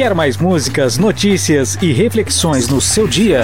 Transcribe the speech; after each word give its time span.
Quer 0.00 0.14
mais 0.14 0.38
músicas, 0.38 0.96
notícias 0.96 1.76
e 1.82 1.92
reflexões 1.92 2.66
no 2.68 2.80
seu 2.80 3.06
dia? 3.06 3.42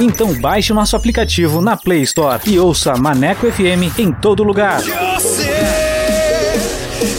Então 0.00 0.34
baixe 0.40 0.72
o 0.72 0.74
nosso 0.74 0.96
aplicativo 0.96 1.60
na 1.60 1.76
Play 1.76 2.02
Store 2.02 2.42
e 2.44 2.58
ouça 2.58 2.96
Maneco 2.96 3.48
FM 3.48 3.96
em 4.00 4.10
todo 4.10 4.42
lugar. 4.42 4.80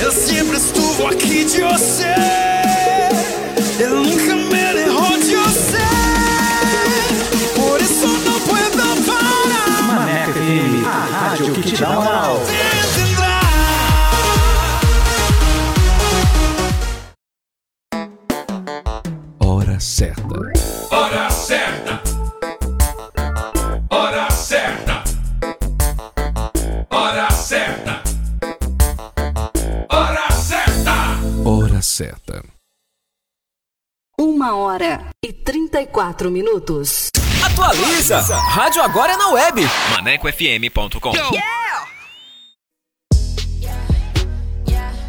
Eu 0.02 0.12
sempre 0.12 0.58
estuvo 0.58 1.08
aqui 1.08 1.46
de 1.46 1.62
você. 1.62 2.14
Eu 3.80 4.04
nunca 4.04 4.36
me 4.36 4.74
derrou 4.74 5.18
de 5.18 5.34
você. 5.34 5.78
Por 7.56 7.82
isso 7.82 8.06
não 8.06 8.42
puedo 8.42 9.06
parar. 9.06 9.82
Maneco 9.82 10.34
FM, 10.34 10.86
a 10.86 11.30
rádio 11.30 11.54
que 11.54 11.62
te 11.62 11.78
dá 11.78 11.90
moral. 11.90 12.44
Certa. 20.00 20.24
Hora 20.96 21.30
certa. 21.30 22.02
Hora 23.90 24.32
certa. 24.32 25.04
Hora 26.90 27.30
certa. 27.32 28.02
Hora 29.90 30.32
certa. 30.32 30.94
Hora 31.46 31.82
certa. 31.82 32.44
Uma 34.18 34.56
hora 34.56 35.10
e 35.22 35.34
trinta 35.34 35.82
e 35.82 35.88
quatro 35.88 36.32
minutos. 36.32 37.10
Atualiza! 37.46 38.22
Rádio 38.22 38.82
agora 38.82 39.14
é 39.14 39.18
na 39.18 39.32
web. 39.32 39.62
ManecoFM.com. 39.92 41.12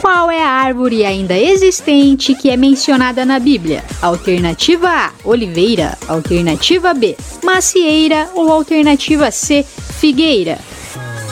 Qual 0.00 0.30
é 0.30 0.42
a 0.42 0.48
árvore 0.48 1.04
ainda 1.04 1.38
existente 1.38 2.34
que 2.34 2.48
é 2.48 2.56
mencionada 2.56 3.26
na 3.26 3.38
Bíblia? 3.38 3.84
Alternativa 4.00 4.88
A: 4.88 5.12
oliveira. 5.24 5.98
Alternativa 6.08 6.94
B: 6.94 7.14
macieira. 7.44 8.30
Ou 8.34 8.50
alternativa 8.50 9.30
C: 9.30 9.62
figueira. 9.98 10.58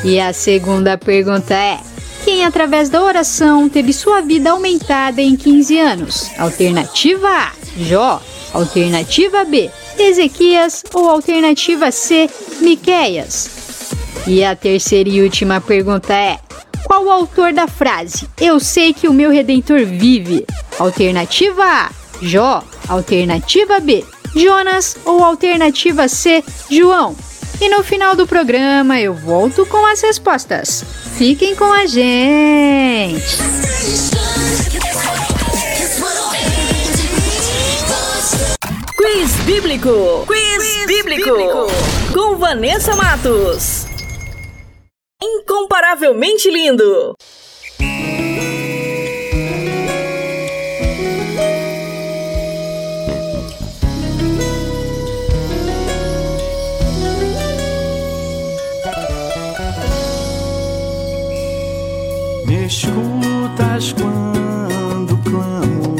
E 0.04 0.20
a 0.20 0.34
segunda 0.34 0.98
pergunta 0.98 1.54
é: 1.54 1.78
Quem, 2.26 2.44
através 2.44 2.90
da 2.90 3.02
oração, 3.02 3.70
teve 3.70 3.90
sua 3.94 4.20
vida 4.20 4.50
aumentada 4.50 5.22
em 5.22 5.34
15 5.34 5.78
anos? 5.78 6.30
Alternativa 6.38 7.26
A: 7.26 7.52
Jó. 7.78 8.20
Alternativa 8.52 9.46
B: 9.46 9.70
Ezequias. 9.98 10.84
Ou 10.92 11.08
alternativa 11.08 11.90
C: 11.90 12.28
Miqueias. 12.60 13.50
E 14.26 14.44
a 14.44 14.54
terceira 14.54 15.08
e 15.08 15.22
última 15.22 15.58
pergunta 15.58 16.12
é: 16.12 16.38
qual 16.88 17.04
o 17.04 17.10
autor 17.10 17.52
da 17.52 17.66
frase 17.68 18.26
Eu 18.40 18.58
sei 18.58 18.94
que 18.94 19.06
o 19.06 19.12
meu 19.12 19.30
redentor 19.30 19.84
vive? 19.84 20.46
Alternativa 20.78 21.62
A, 21.62 21.90
Jó. 22.22 22.64
Alternativa 22.88 23.78
B, 23.78 24.02
Jonas. 24.34 24.96
Ou 25.04 25.22
alternativa 25.22 26.08
C, 26.08 26.42
João. 26.70 27.14
E 27.60 27.68
no 27.68 27.84
final 27.84 28.16
do 28.16 28.26
programa 28.26 28.98
eu 28.98 29.12
volto 29.12 29.66
com 29.66 29.84
as 29.84 30.00
respostas. 30.00 30.82
Fiquem 31.18 31.54
com 31.54 31.70
a 31.70 31.84
gente! 31.84 33.36
Quiz 38.96 39.32
Bíblico! 39.44 40.24
Quiz, 40.26 40.56
Quiz 40.56 40.86
bíblico. 40.86 41.36
bíblico! 41.36 41.66
Com 42.14 42.36
Vanessa 42.38 42.96
Matos 42.96 43.87
incomparavelmente 45.20 46.50
lindo. 46.50 47.16
Me 62.46 62.66
escutas 62.66 63.92
quando 63.92 65.18
clamo 65.24 65.96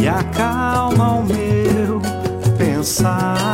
e 0.00 0.08
acalma 0.08 1.14
o 1.14 1.24
meu 1.24 2.00
pensar. 2.56 3.53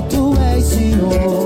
tu 0.00 0.34
és 0.54 0.64
Senhor. 0.64 1.41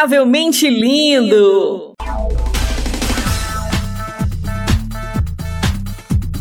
inacreditavelmente 0.00 0.68
lindo. 0.68 1.92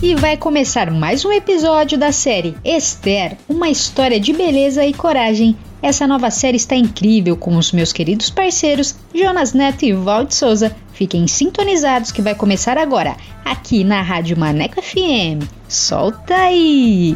E 0.01 0.16
vai 0.16 0.38
começar 0.38 0.89
mais 0.89 1.25
um 1.25 1.32
episódio 1.32 1.98
da 1.98 2.12
série 2.12 2.56
Esther, 2.63 3.38
uma 3.50 3.70
história 3.70 4.20
de 4.20 4.32
beleza 4.32 4.86
e 4.86 4.94
coragem. 4.94 5.58
Essa 5.82 6.08
nova 6.08 6.30
série 6.32 6.58
está 6.58 6.75
incrível 6.75 7.36
com 7.36 7.58
os 7.58 7.72
meus 7.72 7.92
queridos 7.92 8.30
parceiros 8.30 8.96
Jonas 9.13 9.54
Neto 9.54 9.84
e 9.84 9.94
Valde 9.94 10.34
Souza. 10.34 10.75
Fiquem 10.94 11.28
sintonizados 11.28 12.12
que 12.12 12.22
vai 12.22 12.36
começar 12.36 12.78
agora, 12.78 13.16
aqui 13.44 13.84
na 13.84 14.01
Rádio 14.01 14.38
Maneco 14.38 14.82
FM. 14.82 15.46
Solta 15.68 16.36
aí! 16.36 17.16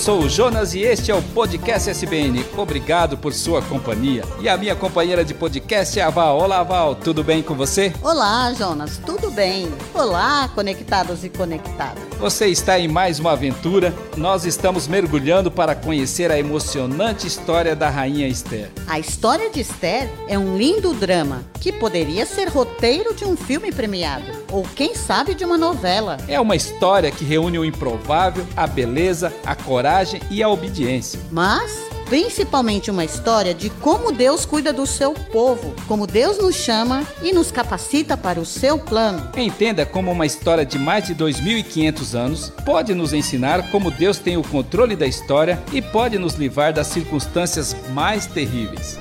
Sou 0.00 0.22
o 0.22 0.28
Jonas 0.30 0.72
e 0.72 0.80
este 0.80 1.10
é 1.10 1.14
o 1.14 1.20
Podcast 1.20 1.90
SBN. 1.90 2.42
Obrigado 2.56 3.18
por 3.18 3.34
sua 3.34 3.60
companhia. 3.60 4.24
E 4.40 4.48
a 4.48 4.56
minha 4.56 4.74
companheira 4.74 5.22
de 5.22 5.34
podcast 5.34 6.00
é 6.00 6.02
a 6.02 6.08
Val. 6.08 6.38
Olá, 6.38 6.62
Val, 6.62 6.94
tudo 6.94 7.22
bem 7.22 7.42
com 7.42 7.54
você? 7.54 7.92
Olá, 8.02 8.50
Jonas, 8.54 8.98
tudo 9.04 9.30
bem? 9.30 9.70
Olá, 9.92 10.48
conectados 10.54 11.22
e 11.22 11.28
conectadas. 11.28 12.09
Você 12.20 12.48
está 12.48 12.78
em 12.78 12.86
mais 12.86 13.18
uma 13.18 13.32
aventura. 13.32 13.94
Nós 14.14 14.44
estamos 14.44 14.86
mergulhando 14.86 15.50
para 15.50 15.74
conhecer 15.74 16.30
a 16.30 16.38
emocionante 16.38 17.26
história 17.26 17.74
da 17.74 17.88
Rainha 17.88 18.28
Esther. 18.28 18.70
A 18.86 18.98
história 18.98 19.48
de 19.48 19.60
Esther 19.60 20.06
é 20.28 20.38
um 20.38 20.58
lindo 20.58 20.92
drama 20.92 21.42
que 21.58 21.72
poderia 21.72 22.26
ser 22.26 22.48
roteiro 22.48 23.14
de 23.14 23.24
um 23.24 23.38
filme 23.38 23.72
premiado 23.72 24.26
ou 24.52 24.64
quem 24.76 24.94
sabe 24.94 25.34
de 25.34 25.46
uma 25.46 25.56
novela. 25.56 26.18
É 26.28 26.38
uma 26.38 26.54
história 26.54 27.10
que 27.10 27.24
reúne 27.24 27.58
o 27.58 27.64
improvável, 27.64 28.46
a 28.54 28.66
beleza, 28.66 29.32
a 29.42 29.54
coragem 29.54 30.20
e 30.30 30.42
a 30.42 30.48
obediência. 30.50 31.18
Mas 31.30 31.89
principalmente 32.10 32.90
uma 32.90 33.04
história 33.04 33.54
de 33.54 33.70
como 33.70 34.10
Deus 34.10 34.44
cuida 34.44 34.72
do 34.72 34.84
seu 34.84 35.14
povo, 35.14 35.72
como 35.86 36.08
Deus 36.08 36.38
nos 36.38 36.56
chama 36.56 37.06
e 37.22 37.32
nos 37.32 37.52
capacita 37.52 38.16
para 38.16 38.40
o 38.40 38.44
seu 38.44 38.76
plano. 38.76 39.30
Entenda 39.36 39.86
como 39.86 40.10
uma 40.10 40.26
história 40.26 40.66
de 40.66 40.76
mais 40.76 41.06
de 41.06 41.14
2.500 41.14 42.18
anos 42.18 42.52
pode 42.66 42.94
nos 42.94 43.12
ensinar 43.12 43.70
como 43.70 43.92
Deus 43.92 44.18
tem 44.18 44.36
o 44.36 44.42
controle 44.42 44.96
da 44.96 45.06
história 45.06 45.62
e 45.72 45.80
pode 45.80 46.18
nos 46.18 46.34
livrar 46.34 46.72
das 46.72 46.88
circunstâncias 46.88 47.76
mais 47.92 48.26
terríveis. 48.26 48.98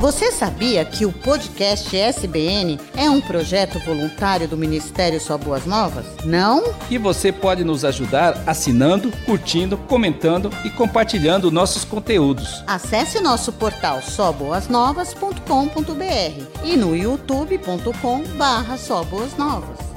Você 0.00 0.32
sabia 0.32 0.82
que 0.82 1.04
o 1.04 1.12
podcast 1.12 1.94
SBN 1.94 2.80
é 2.96 3.10
um 3.10 3.20
projeto 3.20 3.78
voluntário 3.80 4.48
do 4.48 4.56
Ministério 4.56 5.20
Só 5.20 5.36
Boas 5.36 5.66
Novas? 5.66 6.06
Não? 6.24 6.72
E 6.88 6.96
você 6.96 7.30
pode 7.30 7.62
nos 7.64 7.84
ajudar 7.84 8.42
assinando, 8.46 9.12
curtindo, 9.26 9.76
comentando 9.76 10.48
e 10.64 10.70
compartilhando 10.70 11.50
nossos 11.50 11.84
conteúdos. 11.84 12.64
Acesse 12.66 13.20
nosso 13.20 13.52
portal 13.52 14.00
soboasnovas.com.br 14.00 16.64
e 16.64 16.78
no 16.78 16.96
youtube.com 16.96 18.22
barra. 18.38 18.78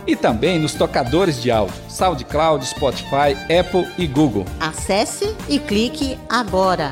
E 0.06 0.18
também 0.18 0.60
nos 0.60 0.74
tocadores 0.74 1.42
de 1.42 1.50
áudio, 1.50 1.82
SoundCloud, 1.88 2.66
Spotify, 2.66 3.38
Apple 3.58 3.88
e 3.98 4.06
Google. 4.06 4.44
Acesse 4.60 5.34
e 5.48 5.60
clique 5.60 6.20
agora. 6.28 6.92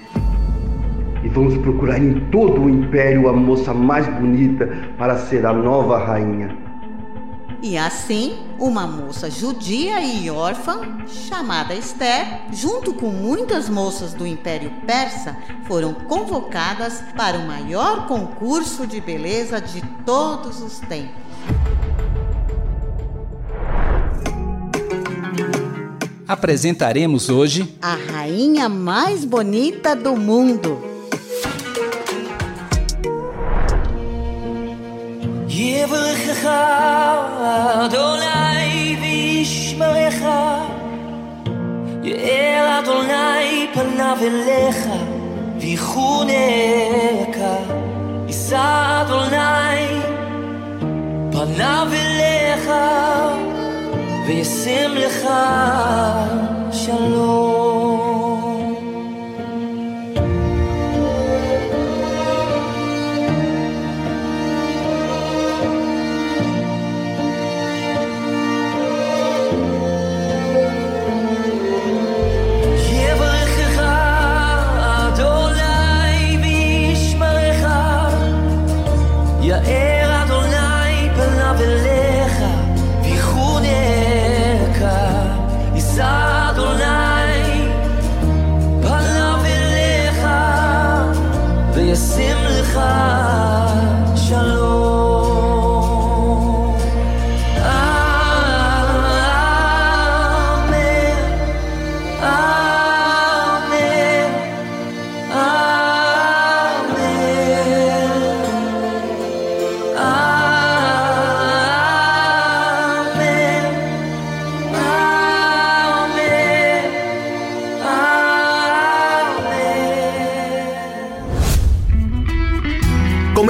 Vamos 1.33 1.57
procurar 1.59 1.97
em 1.97 2.29
todo 2.29 2.63
o 2.63 2.69
império 2.69 3.29
a 3.29 3.33
moça 3.33 3.73
mais 3.73 4.05
bonita 4.05 4.67
para 4.97 5.17
ser 5.17 5.45
a 5.45 5.53
nova 5.53 5.97
rainha. 5.97 6.57
E 7.63 7.77
assim, 7.77 8.39
uma 8.59 8.85
moça 8.85 9.29
judia 9.29 10.01
e 10.01 10.29
órfã, 10.29 11.05
chamada 11.07 11.73
Esther, 11.73 12.41
junto 12.51 12.93
com 12.93 13.07
muitas 13.07 13.69
moças 13.69 14.13
do 14.13 14.27
Império 14.27 14.71
Persa, 14.85 15.37
foram 15.67 15.93
convocadas 15.93 17.01
para 17.15 17.37
o 17.37 17.47
maior 17.47 18.07
concurso 18.07 18.85
de 18.85 18.99
beleza 18.99 19.61
de 19.61 19.81
todos 20.05 20.61
os 20.61 20.79
tempos. 20.79 21.21
Apresentaremos 26.27 27.29
hoje 27.29 27.77
a 27.81 27.95
rainha 27.95 28.67
mais 28.67 29.23
bonita 29.23 29.95
do 29.95 30.17
mundo. 30.17 30.90
יברכך 35.50 36.48
אדוני 37.84 38.96
וישמרך 39.00 40.22
יאר 42.02 42.80
אדוני 42.80 43.66
פניו 43.74 44.16
אליך 44.22 44.86
ויחונך 45.60 47.38
יישא 48.26 49.02
אדוני 49.02 50.00
פניו 51.32 51.88
אליך 51.92 52.70
וישם 54.26 54.92
לך 54.94 55.28
שלום 56.72 57.89
לך 92.49 92.79
שלום 94.15 94.90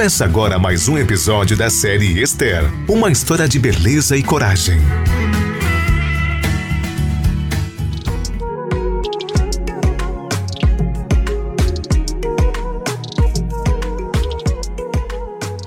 Começa 0.02 0.24
agora 0.24 0.58
mais 0.58 0.88
um 0.88 0.98
episódio 0.98 1.56
da 1.56 1.70
série 1.70 2.20
Esther 2.20 2.64
uma 2.88 3.08
história 3.08 3.48
de 3.48 3.56
beleza 3.56 4.16
e 4.16 4.22
coragem. 4.24 4.80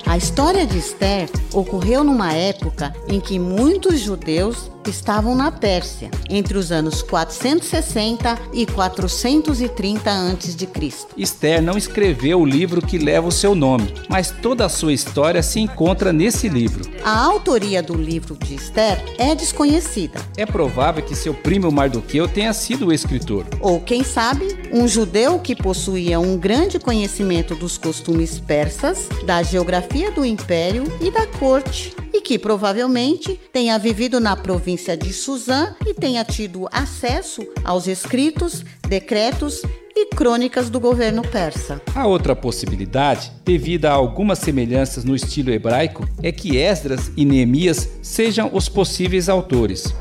A 0.05 0.17
história 0.17 0.67
de 0.67 0.79
Esther 0.79 1.29
ocorreu 1.53 2.03
numa 2.03 2.33
época 2.33 2.93
em 3.07 3.21
que 3.21 3.39
muitos 3.39 4.01
judeus 4.01 4.69
estavam 4.89 5.35
na 5.35 5.51
Pérsia, 5.51 6.09
entre 6.29 6.57
os 6.57 6.71
anos 6.71 7.01
460 7.01 8.37
e 8.53 8.65
430 8.65 10.11
a.C. 10.11 10.69
Esther 11.17 11.61
não 11.61 11.77
escreveu 11.77 12.41
o 12.41 12.45
livro 12.45 12.81
que 12.81 12.97
leva 12.97 13.27
o 13.27 13.31
seu 13.31 13.55
nome, 13.55 13.93
mas 14.09 14.31
toda 14.31 14.65
a 14.65 14.69
sua 14.69 14.93
história 14.93 15.41
se 15.41 15.59
encontra 15.59 16.11
nesse 16.11 16.49
livro. 16.49 16.89
A 17.03 17.19
autoria 17.19 17.81
do 17.81 17.93
livro 17.93 18.35
de 18.35 18.55
Esther 18.55 19.03
é 19.17 19.35
desconhecida. 19.35 20.19
É 20.37 20.45
provável 20.45 21.03
que 21.03 21.15
seu 21.15 21.33
primo 21.33 21.71
Mardoqueu 21.71 22.27
tenha 22.27 22.53
sido 22.53 22.87
o 22.87 22.93
escritor. 22.93 23.45
Ou 23.59 23.79
quem 23.79 24.03
sabe, 24.03 24.45
um 24.71 24.87
judeu 24.87 25.39
que 25.39 25.55
possuía 25.55 26.19
um 26.19 26.37
grande 26.37 26.79
conhecimento 26.79 27.55
dos 27.55 27.77
costumes 27.77 28.39
persas, 28.39 29.07
da 29.25 29.41
geografia 29.43 30.11
do 30.11 30.25
império 30.25 30.83
e 31.01 31.11
da 31.11 31.25
corte, 31.27 31.95
que 32.25 32.39
provavelmente 32.39 33.39
tenha 33.53 33.77
vivido 33.77 34.19
na 34.19 34.35
província 34.35 34.97
de 34.97 35.13
Suzã 35.13 35.75
e 35.85 35.93
tenha 35.93 36.25
tido 36.25 36.67
acesso 36.71 37.47
aos 37.63 37.85
escritos, 37.85 38.65
decretos 38.89 39.61
e 39.95 40.07
crônicas 40.07 40.67
do 40.71 40.79
governo 40.79 41.21
persa. 41.21 41.79
A 41.93 42.07
outra 42.07 42.35
possibilidade, 42.35 43.31
devido 43.45 43.85
a 43.85 43.91
algumas 43.91 44.39
semelhanças 44.39 45.03
no 45.03 45.15
estilo 45.15 45.51
hebraico, 45.51 46.09
é 46.23 46.31
que 46.31 46.57
Esdras 46.57 47.11
e 47.15 47.23
Neemias 47.23 47.87
sejam 48.01 48.49
os 48.51 48.67
possíveis 48.67 49.29
autores. 49.29 49.93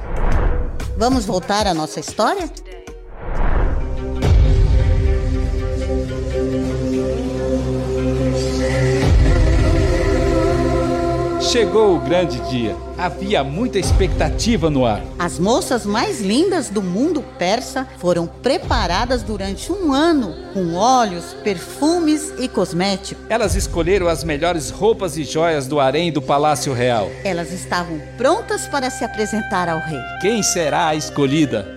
Vamos 0.97 1.27
voltar 1.27 1.67
à 1.67 1.75
nossa 1.75 2.01
história? 2.01 2.51
Chegou 11.55 11.95
o 11.95 12.01
grande 12.01 12.41
dia. 12.51 12.75
Havia 12.99 13.45
muita 13.45 13.79
expectativa 13.79 14.69
no 14.69 14.85
ar. 14.85 15.01
As 15.17 15.39
moças 15.39 15.87
mais 15.87 16.21
lindas 16.21 16.69
do 16.69 16.83
mundo 16.83 17.23
persa 17.39 17.87
foram 17.99 18.27
preparadas 18.27 19.23
durante 19.23 19.71
um 19.71 19.93
ano 19.93 20.35
com 20.53 20.75
óleos, 20.75 21.33
perfumes 21.45 22.35
e 22.41 22.49
cosméticos. 22.49 23.25
Elas 23.29 23.55
escolheram 23.55 24.09
as 24.09 24.25
melhores 24.25 24.69
roupas 24.69 25.17
e 25.17 25.23
joias 25.23 25.69
do 25.69 25.79
harém 25.79 26.11
do 26.11 26.21
Palácio 26.21 26.73
Real. 26.73 27.09
Elas 27.23 27.53
estavam 27.53 28.03
prontas 28.17 28.67
para 28.67 28.91
se 28.91 29.05
apresentar 29.05 29.69
ao 29.69 29.79
rei. 29.79 30.01
Quem 30.21 30.43
será 30.43 30.89
a 30.89 30.97
escolhida? 30.97 31.69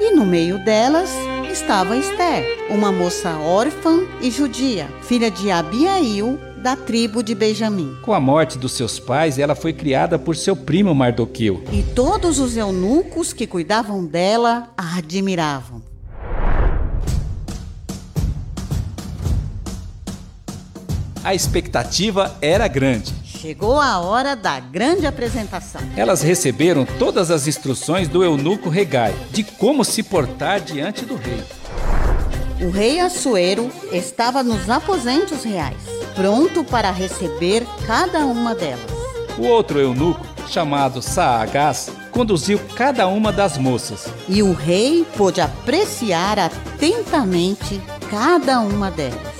E 0.00 0.14
no 0.14 0.24
meio 0.24 0.56
delas 0.64 1.10
estava 1.50 1.96
Esther, 1.96 2.44
uma 2.70 2.92
moça 2.92 3.30
órfã 3.38 4.06
e 4.20 4.30
judia, 4.30 4.86
filha 5.02 5.32
de 5.32 5.50
Abiail, 5.50 6.38
da 6.58 6.76
tribo 6.76 7.22
de 7.22 7.34
Benjamim. 7.34 7.96
Com 8.02 8.12
a 8.12 8.20
morte 8.20 8.58
dos 8.58 8.72
seus 8.72 8.98
pais, 8.98 9.38
ela 9.38 9.54
foi 9.54 9.72
criada 9.72 10.18
por 10.18 10.36
seu 10.36 10.56
primo 10.56 10.94
Mardoqueu. 10.94 11.62
E 11.72 11.82
todos 11.82 12.38
os 12.38 12.56
eunucos 12.56 13.32
que 13.32 13.46
cuidavam 13.46 14.04
dela 14.04 14.70
a 14.76 14.98
admiravam. 14.98 15.82
A 21.22 21.34
expectativa 21.34 22.36
era 22.40 22.66
grande. 22.66 23.12
Chegou 23.22 23.78
a 23.78 24.00
hora 24.00 24.34
da 24.34 24.58
grande 24.58 25.06
apresentação. 25.06 25.80
Elas 25.96 26.22
receberam 26.22 26.84
todas 26.98 27.30
as 27.30 27.46
instruções 27.46 28.08
do 28.08 28.24
eunuco 28.24 28.68
Regai 28.68 29.14
de 29.30 29.44
como 29.44 29.84
se 29.84 30.02
portar 30.02 30.60
diante 30.60 31.04
do 31.04 31.14
rei. 31.14 31.57
O 32.60 32.70
rei 32.70 32.98
Assuero 32.98 33.70
estava 33.92 34.42
nos 34.42 34.68
aposentos 34.68 35.44
reais, 35.44 35.76
pronto 36.16 36.64
para 36.64 36.90
receber 36.90 37.64
cada 37.86 38.26
uma 38.26 38.52
delas. 38.52 38.90
O 39.38 39.44
outro 39.44 39.78
eunuco, 39.78 40.26
chamado 40.48 41.00
Saagás, 41.00 41.88
conduziu 42.10 42.58
cada 42.74 43.06
uma 43.06 43.30
das 43.30 43.56
moças. 43.56 44.12
E 44.28 44.42
o 44.42 44.52
rei 44.52 45.06
pôde 45.16 45.40
apreciar 45.40 46.36
atentamente 46.36 47.80
cada 48.10 48.58
uma 48.58 48.90
delas. 48.90 49.37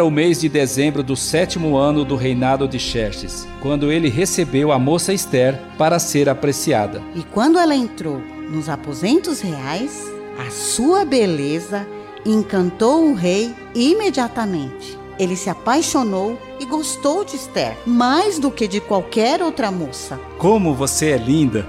Era 0.00 0.06
o 0.06 0.10
mês 0.10 0.40
de 0.40 0.48
dezembro 0.48 1.02
do 1.02 1.14
sétimo 1.14 1.76
ano 1.76 2.06
do 2.06 2.16
reinado 2.16 2.66
de 2.66 2.78
Xerxes, 2.78 3.46
quando 3.60 3.92
ele 3.92 4.08
recebeu 4.08 4.72
a 4.72 4.78
moça 4.78 5.12
Esther 5.12 5.60
para 5.76 5.98
ser 5.98 6.26
apreciada. 6.26 7.02
E 7.14 7.22
quando 7.22 7.58
ela 7.58 7.74
entrou 7.74 8.18
nos 8.48 8.70
aposentos 8.70 9.42
reais, 9.42 10.10
a 10.38 10.50
sua 10.50 11.04
beleza 11.04 11.86
encantou 12.24 13.10
o 13.10 13.14
rei 13.14 13.54
imediatamente. 13.74 14.98
Ele 15.18 15.36
se 15.36 15.50
apaixonou 15.50 16.40
e 16.58 16.64
gostou 16.64 17.22
de 17.22 17.36
Esther 17.36 17.76
mais 17.84 18.38
do 18.38 18.50
que 18.50 18.66
de 18.66 18.80
qualquer 18.80 19.42
outra 19.42 19.70
moça. 19.70 20.18
Como 20.38 20.74
você 20.74 21.10
é 21.10 21.18
linda! 21.18 21.68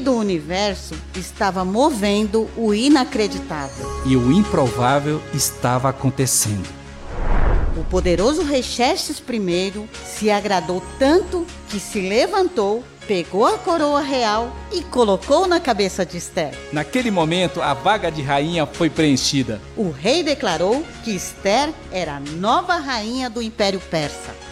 Do 0.00 0.14
universo 0.16 0.94
estava 1.14 1.64
movendo 1.64 2.48
o 2.56 2.74
inacreditável. 2.74 3.86
E 4.06 4.16
o 4.16 4.32
improvável 4.32 5.20
estava 5.32 5.88
acontecendo. 5.88 6.68
O 7.76 7.84
poderoso 7.84 8.42
rei 8.42 8.62
Xerxes 8.62 9.20
I 9.20 9.88
se 10.04 10.30
agradou 10.30 10.82
tanto 10.98 11.46
que 11.68 11.78
se 11.78 12.00
levantou, 12.00 12.84
pegou 13.06 13.46
a 13.46 13.58
coroa 13.58 14.00
real 14.00 14.54
e 14.72 14.82
colocou 14.82 15.46
na 15.46 15.60
cabeça 15.60 16.04
de 16.04 16.16
Esther. 16.16 16.52
Naquele 16.72 17.10
momento, 17.10 17.62
a 17.62 17.72
vaga 17.72 18.10
de 18.10 18.22
rainha 18.22 18.66
foi 18.66 18.90
preenchida. 18.90 19.60
O 19.76 19.90
rei 19.90 20.22
declarou 20.22 20.84
que 21.04 21.12
Esther 21.12 21.72
era 21.92 22.16
a 22.16 22.20
nova 22.20 22.76
rainha 22.76 23.30
do 23.30 23.40
Império 23.40 23.80
Persa. 23.80 24.49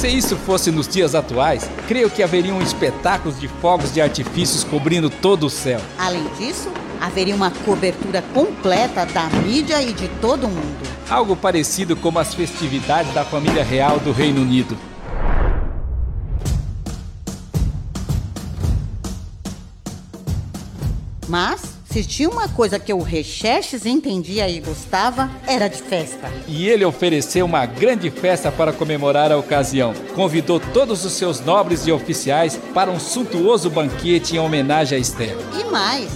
Se 0.00 0.08
isso 0.08 0.34
fosse 0.34 0.70
nos 0.70 0.88
dias 0.88 1.14
atuais, 1.14 1.70
creio 1.86 2.08
que 2.08 2.22
haveriam 2.22 2.58
espetáculos 2.62 3.38
de 3.38 3.46
fogos 3.46 3.92
de 3.92 4.00
artifícios 4.00 4.64
cobrindo 4.64 5.10
todo 5.10 5.44
o 5.44 5.50
céu. 5.50 5.78
Além 5.98 6.26
disso, 6.38 6.72
haveria 6.98 7.36
uma 7.36 7.50
cobertura 7.50 8.22
completa 8.32 9.04
da 9.04 9.26
mídia 9.44 9.82
e 9.82 9.92
de 9.92 10.08
todo 10.18 10.48
mundo. 10.48 10.88
Algo 11.06 11.36
parecido 11.36 11.94
como 11.94 12.18
as 12.18 12.32
festividades 12.34 13.12
da 13.12 13.26
família 13.26 13.62
real 13.62 14.00
do 14.00 14.10
Reino 14.10 14.40
Unido. 14.40 14.74
Mas, 21.28 21.78
se 21.90 22.04
tinha 22.04 22.28
uma 22.28 22.48
coisa 22.48 22.78
que 22.78 22.92
o 22.92 23.02
rei 23.02 23.24
Xerxes 23.24 23.84
entendia 23.84 24.48
e 24.48 24.60
gostava, 24.60 25.28
era 25.46 25.68
de 25.68 25.82
festa. 25.82 26.30
E 26.46 26.68
ele 26.68 26.84
ofereceu 26.84 27.44
uma 27.44 27.66
grande 27.66 28.10
festa 28.10 28.52
para 28.52 28.72
comemorar 28.72 29.32
a 29.32 29.36
ocasião. 29.36 29.92
Convidou 30.14 30.60
todos 30.60 31.04
os 31.04 31.12
seus 31.12 31.40
nobres 31.40 31.86
e 31.86 31.92
oficiais 31.92 32.56
para 32.72 32.90
um 32.90 33.00
suntuoso 33.00 33.68
banquete 33.68 34.36
em 34.36 34.38
homenagem 34.38 34.98
a 34.98 35.00
Esther. 35.00 35.36
E 35.58 35.64
mais, 35.64 36.08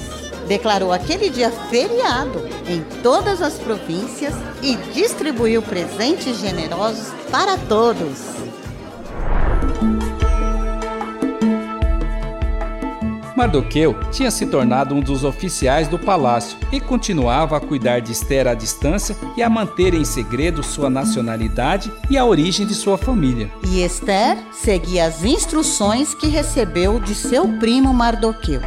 declarou 0.47 0.93
aquele 0.93 1.29
dia 1.29 1.51
feriado 1.51 2.49
em 2.69 2.81
todas 3.03 3.43
as 3.43 3.55
províncias 3.55 4.35
e 4.63 4.77
distribuiu 4.95 5.61
presentes 5.61 6.39
generosos 6.39 7.09
para 7.33 7.59
todos. 7.59 8.54
Mardoqueu 13.37 13.97
tinha 14.13 14.31
se 14.31 14.47
tornado 14.47 14.95
um 14.95 15.01
dos 15.01 15.25
oficiais 15.25 15.89
do 15.89 15.99
palácio 15.99 16.57
e 16.71 16.81
continuava 16.81 17.57
a 17.57 17.61
cuidar 17.61 18.01
de 18.01 18.13
Esther 18.13 18.47
à 18.47 18.55
distância 18.55 19.17
e 19.37 19.43
a 19.43 19.51
manter 19.51 19.93
em 19.93 20.05
segredo 20.05 20.63
sua 20.63 20.89
nacionalidade 20.89 21.93
e 22.09 22.17
a 22.17 22.25
origem 22.25 22.67
de 22.67 22.75
sua 22.75 22.97
família. 22.97 23.51
E 23.67 23.83
Esther 23.83 24.39
seguia 24.53 25.07
as 25.07 25.25
instruções 25.25 26.15
que 26.15 26.29
recebeu 26.29 27.01
de 27.01 27.15
seu 27.15 27.49
primo 27.59 27.93
Mardoqueu. 27.93 28.61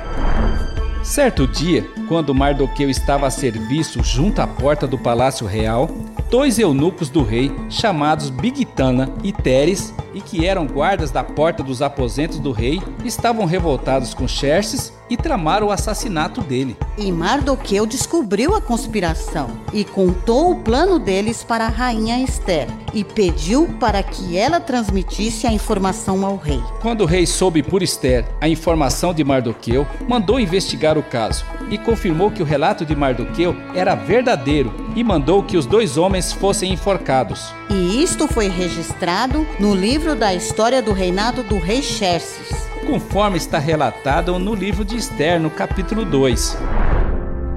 Certo 1.08 1.48
dia, 1.48 1.90
quando 2.10 2.36
Mardoqueu 2.36 2.90
estava 2.90 3.28
a 3.28 3.32
serviço 3.32 4.04
junto 4.04 4.42
à 4.42 4.46
porta 4.46 4.86
do 4.86 4.98
palácio 4.98 5.48
real, 5.48 5.90
dois 6.30 6.60
eunucos 6.60 7.10
do 7.10 7.24
rei, 7.24 7.50
chamados 7.70 8.30
Bigtana 8.30 9.10
e 9.24 9.32
Teres, 9.32 9.94
e 10.14 10.20
que 10.20 10.46
eram 10.46 10.68
guardas 10.68 11.10
da 11.10 11.24
porta 11.24 11.64
dos 11.64 11.82
aposentos 11.82 12.40
do 12.40 12.52
rei, 12.52 12.82
estavam 13.06 13.46
revoltados 13.46 14.14
com 14.14 14.28
Xerxes 14.28 14.92
e 15.10 15.16
tramaram 15.16 15.68
o 15.68 15.72
assassinato 15.72 16.42
dele. 16.42 16.76
E 16.98 17.12
Mardoqueu 17.12 17.86
descobriu 17.86 18.56
a 18.56 18.62
conspiração 18.62 19.50
e 19.72 19.86
contou 19.86 20.52
o 20.52 20.56
plano 20.56 21.00
deles 21.00 21.44
para 21.44 21.66
a 21.66 21.70
rainha 21.70 22.20
Esther 22.20 22.68
e 22.94 23.04
pediu 23.04 23.68
para 23.80 24.02
que 24.02 24.38
ela 24.38 24.60
transmitisse 24.60 25.46
a 25.46 25.52
informação 25.52 26.26
ao 26.26 26.36
rei. 26.36 26.62
Quando 26.82 27.02
o 27.02 27.06
rei 27.06 27.26
soube 27.26 27.62
por 27.62 27.82
Esther 27.82 28.26
a 28.42 28.50
informação 28.50 29.14
de 29.14 29.24
Mardoqueu, 29.24 29.86
mandou 30.08 30.40
investigar 30.40 30.97
o 30.98 31.04
caso 31.04 31.46
e 31.70 31.78
confirmou 31.78 32.32
que 32.32 32.42
o 32.42 32.46
relato 32.46 32.86
de 32.86 32.96
Mardoqueu 32.96 33.56
era 33.76 33.96
verdadeiro 33.96 34.74
e 34.96 35.04
mandou 35.04 35.44
que 35.44 35.58
os 35.58 35.66
dois 35.66 35.98
homens 35.98 36.32
fossem 36.34 36.72
enforcados. 36.74 37.54
E 37.70 38.02
isto 38.02 38.28
foi 38.28 38.48
registrado 38.48 39.46
no 39.60 39.76
livro 39.76 40.16
da 40.16 40.34
história 40.34 40.82
do 40.82 40.94
reinado 40.94 41.44
do 41.44 41.58
rei 41.58 41.82
Xerxes. 41.82 42.68
Conforme 42.86 43.38
está 43.38 43.60
relatado 43.60 44.38
no 44.40 44.56
livro 44.56 44.86
de 44.86 44.96
Esther, 44.96 45.40
no 45.40 45.50
capítulo 45.50 46.06
2. 46.06 46.58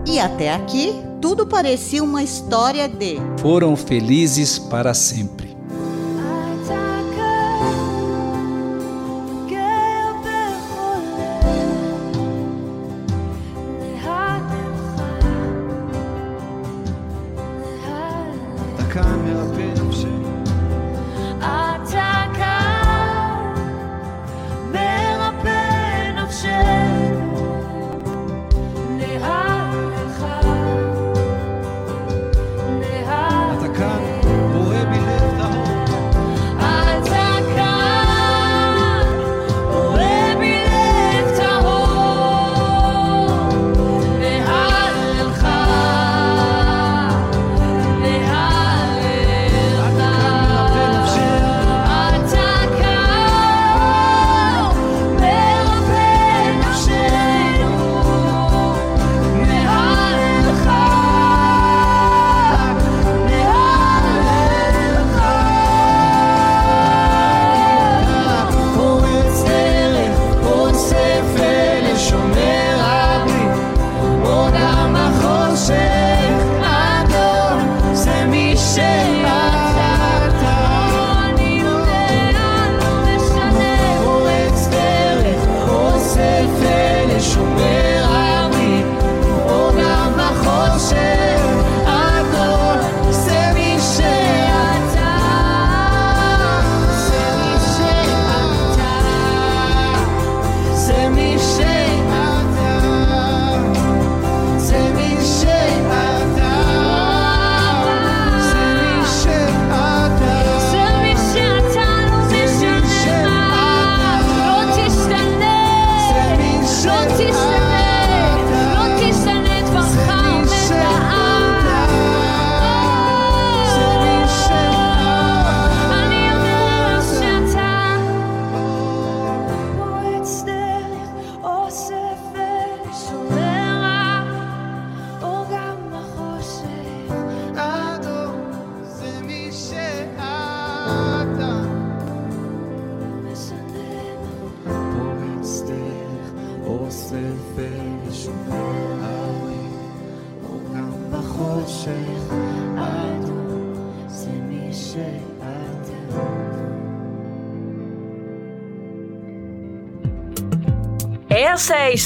E 0.06 0.18
até 0.18 0.52
aqui, 0.52 0.94
tudo 1.20 1.46
parecia 1.46 2.02
uma 2.02 2.22
história 2.22 2.88
de 2.88 3.18
Foram 3.38 3.76
felizes 3.76 4.58
para 4.58 4.94
sempre. 4.94 5.39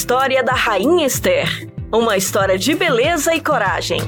História 0.05 0.45
da 0.45 0.53
Rainha 0.53 1.07
Esther. 1.07 1.67
Uma 1.91 2.15
história 2.15 2.59
de 2.59 2.75
beleza 2.75 3.35
e 3.35 3.41
coragem. 3.41 3.99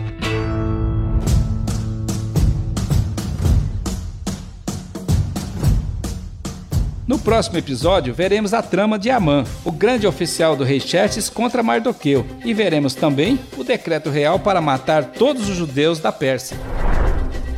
No 7.06 7.18
próximo 7.18 7.56
episódio, 7.56 8.12
veremos 8.12 8.52
a 8.52 8.60
trama 8.60 8.98
de 8.98 9.08
Amã, 9.08 9.44
o 9.64 9.72
grande 9.72 10.06
oficial 10.06 10.54
do 10.54 10.64
rei 10.64 10.80
Xerxes 10.80 11.30
contra 11.30 11.62
Mardoqueu, 11.62 12.26
e 12.44 12.52
veremos 12.52 12.94
também 12.94 13.40
o 13.56 13.64
decreto 13.64 14.10
real 14.10 14.38
para 14.38 14.60
matar 14.60 15.02
todos 15.02 15.48
os 15.48 15.56
judeus 15.56 15.98
da 15.98 16.12
Pérsia. 16.12 16.58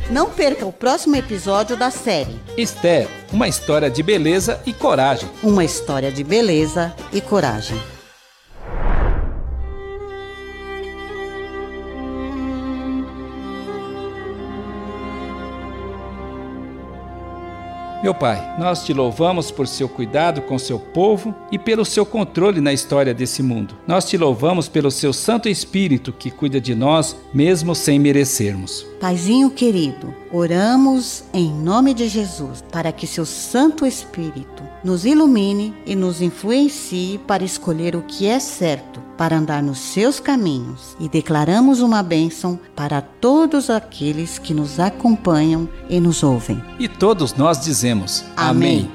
Não 0.09 0.29
perca 0.29 0.65
o 0.65 0.71
próximo 0.71 1.17
episódio 1.17 1.75
da 1.75 1.91
série 1.91 2.39
Esther, 2.57 3.09
uma 3.33 3.49
história 3.49 3.89
de 3.89 4.01
beleza 4.01 4.61
e 4.65 4.71
coragem. 4.71 5.27
Uma 5.43 5.65
história 5.65 6.09
de 6.09 6.23
beleza 6.23 6.95
e 7.11 7.19
coragem. 7.19 7.77
Meu 18.01 18.13
Pai, 18.15 18.55
nós 18.57 18.85
te 18.85 18.93
louvamos 18.93 19.51
por 19.51 19.67
seu 19.67 19.89
cuidado 19.89 20.41
com 20.43 20.57
seu 20.57 20.79
povo 20.79 21.35
e 21.51 21.59
pelo 21.59 21.83
seu 21.83 22.05
controle 22.05 22.61
na 22.61 22.71
história 22.71 23.13
desse 23.13 23.43
mundo. 23.43 23.75
Nós 23.85 24.05
te 24.05 24.15
louvamos 24.15 24.69
pelo 24.69 24.89
seu 24.89 25.11
Santo 25.11 25.49
Espírito 25.49 26.13
que 26.13 26.31
cuida 26.31 26.61
de 26.61 26.73
nós, 26.73 27.13
mesmo 27.33 27.75
sem 27.75 27.99
merecermos. 27.99 28.87
Paizinho 28.99 29.49
querido, 29.49 30.13
oramos 30.29 31.23
em 31.33 31.49
nome 31.53 31.93
de 31.93 32.09
Jesus 32.09 32.61
para 32.69 32.91
que 32.91 33.07
seu 33.07 33.25
Santo 33.25 33.85
Espírito 33.85 34.61
nos 34.83 35.05
ilumine 35.05 35.73
e 35.85 35.95
nos 35.95 36.21
influencie 36.21 37.17
para 37.19 37.41
escolher 37.41 37.95
o 37.95 38.01
que 38.01 38.27
é 38.27 38.39
certo, 38.39 38.99
para 39.17 39.37
andar 39.37 39.63
nos 39.63 39.79
seus 39.79 40.19
caminhos. 40.19 40.97
E 40.99 41.07
declaramos 41.07 41.79
uma 41.79 42.03
bênção 42.03 42.59
para 42.75 43.01
todos 43.01 43.69
aqueles 43.69 44.37
que 44.37 44.53
nos 44.53 44.81
acompanham 44.81 45.69
e 45.89 46.01
nos 46.01 46.21
ouvem. 46.21 46.61
E 46.77 46.89
todos 46.89 47.33
nós 47.33 47.61
dizemos: 47.61 48.25
Amém. 48.35 48.91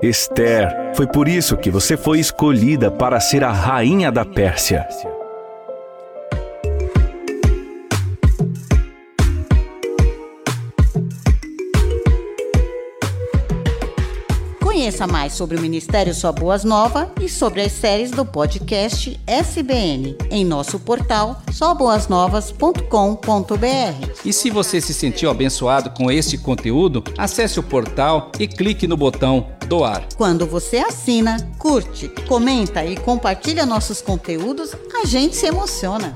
Esther, 0.00 0.92
foi 0.94 1.08
por 1.08 1.26
isso 1.26 1.56
que 1.56 1.70
você 1.70 1.96
foi 1.96 2.20
escolhida 2.20 2.88
para 2.88 3.18
ser 3.18 3.42
a 3.42 3.50
rainha 3.50 4.12
da 4.12 4.24
Pérsia. 4.24 4.86
Conheça 14.84 15.06
mais 15.06 15.32
sobre 15.32 15.56
o 15.56 15.60
Ministério 15.62 16.14
Sua 16.14 16.30
Boas 16.30 16.62
Nova 16.62 17.10
e 17.18 17.26
sobre 17.26 17.62
as 17.62 17.72
séries 17.72 18.10
do 18.10 18.22
podcast 18.22 19.18
SBN 19.26 20.14
em 20.30 20.44
nosso 20.44 20.78
portal 20.78 21.40
soboasnovas.com.br. 21.50 24.10
E 24.22 24.30
se 24.30 24.50
você 24.50 24.82
se 24.82 24.92
sentiu 24.92 25.30
abençoado 25.30 25.88
com 25.88 26.10
este 26.10 26.36
conteúdo, 26.36 27.02
acesse 27.16 27.58
o 27.58 27.62
portal 27.62 28.30
e 28.38 28.46
clique 28.46 28.86
no 28.86 28.94
botão 28.94 29.46
doar. 29.66 30.06
Quando 30.18 30.46
você 30.46 30.76
assina, 30.76 31.38
curte, 31.58 32.08
comenta 32.28 32.84
e 32.84 32.94
compartilha 32.94 33.64
nossos 33.64 34.02
conteúdos, 34.02 34.76
a 35.02 35.06
gente 35.06 35.34
se 35.34 35.46
emociona. 35.46 36.14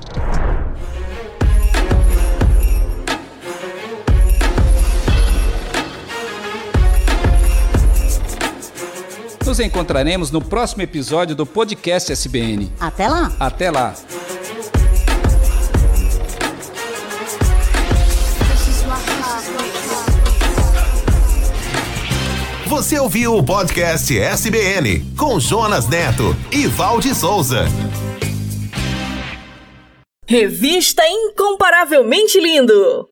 Nos 9.49 9.59
encontraremos 9.59 10.29
no 10.29 10.43
próximo 10.43 10.83
episódio 10.83 11.35
do 11.35 11.43
podcast 11.43 12.11
SBN. 12.11 12.71
Até 12.79 13.07
lá! 13.07 13.35
Até 13.39 13.71
lá! 13.71 13.95
Você 22.67 22.99
ouviu 22.99 23.37
o 23.37 23.43
podcast 23.43 24.15
SBN 24.15 25.15
com 25.17 25.39
Jonas 25.39 25.87
Neto 25.87 26.35
e 26.51 26.67
Valde 26.67 27.15
Souza. 27.15 27.65
Revista 30.27 31.01
Incomparavelmente 31.07 32.39
Lindo. 32.39 33.09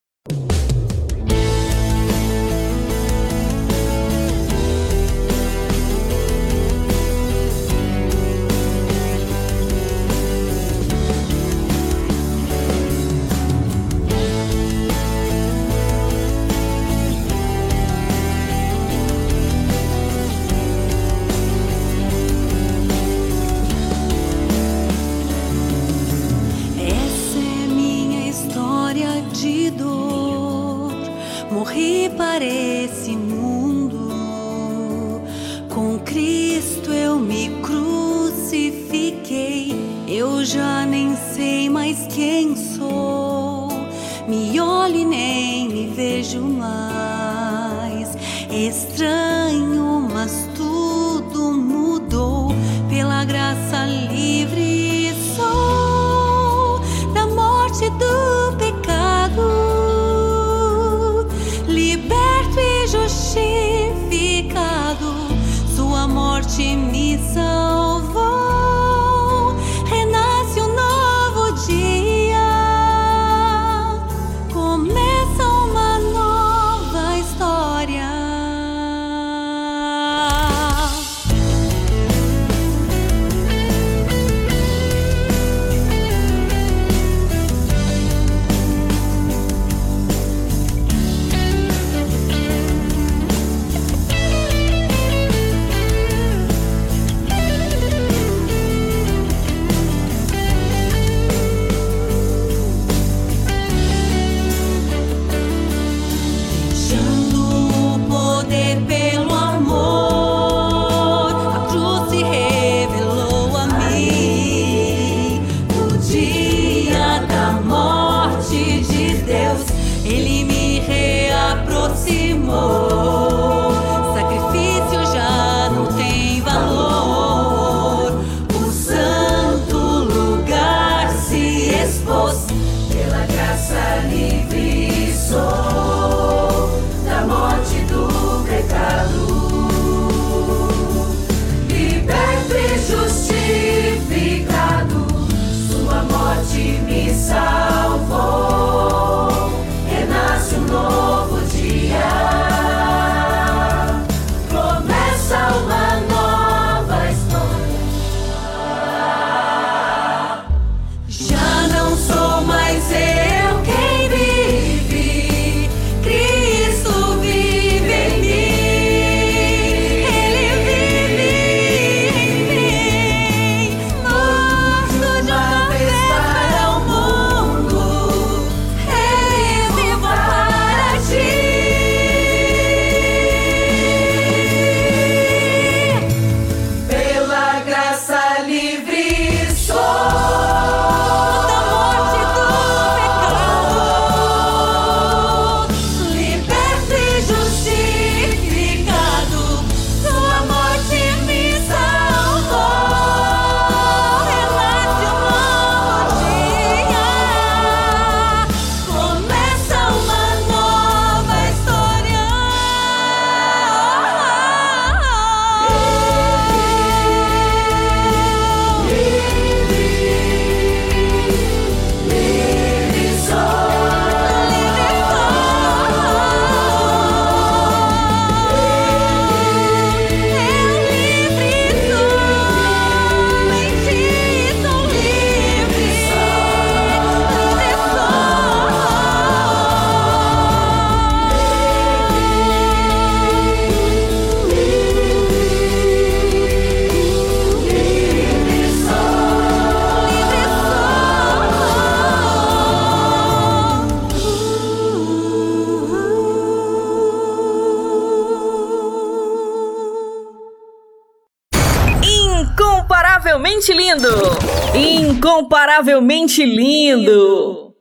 Incomparavelmente 265.77 266.43
lindo! 266.43 267.75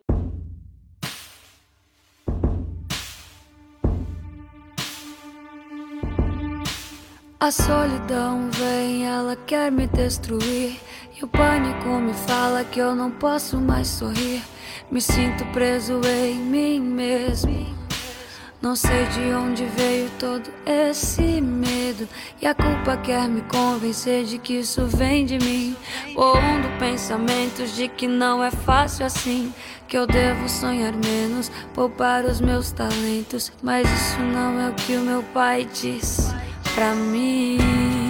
A 7.41 7.51
solidão 7.51 8.51
vem, 8.51 9.07
ela 9.07 9.35
quer 9.35 9.73
me 9.73 9.87
destruir. 9.87 10.79
E 11.19 11.25
o 11.25 11.29
pânico 11.29 11.89
me 11.89 12.13
fala 12.13 12.65
que 12.65 12.79
eu 12.79 12.95
não 12.95 13.11
posso 13.11 13.57
mais 13.57 13.89
sorrir. 13.89 14.43
Me 14.91 15.01
sinto 15.01 15.47
preso 15.53 15.99
em 16.05 16.35
mim 16.35 16.81
mesmo. 16.81 17.76
Não 18.67 18.75
sei 18.75 19.07
de 19.07 19.33
onde 19.33 19.65
veio 19.65 20.11
todo 20.19 20.51
esse 20.67 21.41
medo. 21.41 22.09
E 22.43 22.47
a 22.49 22.53
culpa 22.53 22.97
quer 22.97 23.29
me 23.29 23.41
convencer 23.43 24.25
de 24.25 24.39
que 24.39 24.55
isso 24.55 24.87
vem 24.87 25.25
de 25.25 25.39
mim. 25.39 25.77
Pondo 26.13 26.69
pensamentos 26.77 27.77
de 27.77 27.87
que 27.87 28.09
não 28.09 28.43
é 28.43 28.51
fácil 28.51 29.07
assim. 29.07 29.55
Que 29.87 29.97
eu 29.97 30.05
devo 30.05 30.49
sonhar 30.49 30.93
menos, 30.93 31.49
poupar 31.73 32.25
os 32.25 32.41
meus 32.41 32.73
talentos. 32.73 33.53
Mas 33.63 33.89
isso 33.89 34.19
não 34.19 34.61
é 34.61 34.71
o 34.71 34.75
que 34.75 34.97
o 34.97 35.01
meu 35.01 35.23
pai 35.33 35.69
diz 35.73 36.35
pra 36.75 36.93
mim. 36.93 38.06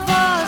Ouço 0.00 0.44
a 0.44 0.47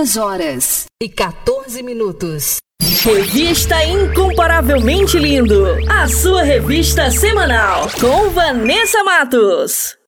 Duas 0.00 0.16
horas 0.16 0.86
e 0.98 1.10
14 1.10 1.82
minutos. 1.82 2.56
Revista 3.04 3.84
Incomparavelmente 3.84 5.18
Lindo, 5.18 5.76
a 5.90 6.08
sua 6.08 6.42
revista 6.42 7.10
semanal, 7.10 7.86
com 8.00 8.30
Vanessa 8.30 9.04
Matos. 9.04 9.98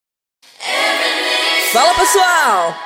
Fala 1.71 1.93
pessoal, 1.93 2.75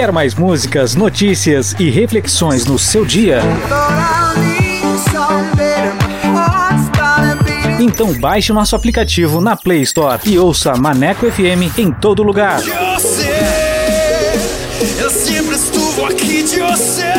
Quer 0.00 0.12
mais 0.12 0.34
músicas, 0.34 0.94
notícias 0.94 1.74
e 1.78 1.90
reflexões 1.90 2.64
no 2.64 2.78
seu 2.78 3.04
dia? 3.04 3.42
Então 7.78 8.12
baixe 8.14 8.52
nosso 8.52 8.74
aplicativo 8.74 9.40
na 9.40 9.56
Play 9.56 9.82
Store 9.82 10.20
e 10.24 10.38
ouça 10.38 10.74
Maneco 10.74 11.30
FM 11.30 11.76
em 11.78 11.92
todo 11.92 12.22
lugar. 12.22 12.60
Eu 14.98 15.10
sempre 15.10 15.54
estuvo 15.54 16.06
aqui 16.06 16.44
de 16.44 16.60
você. 16.60 17.09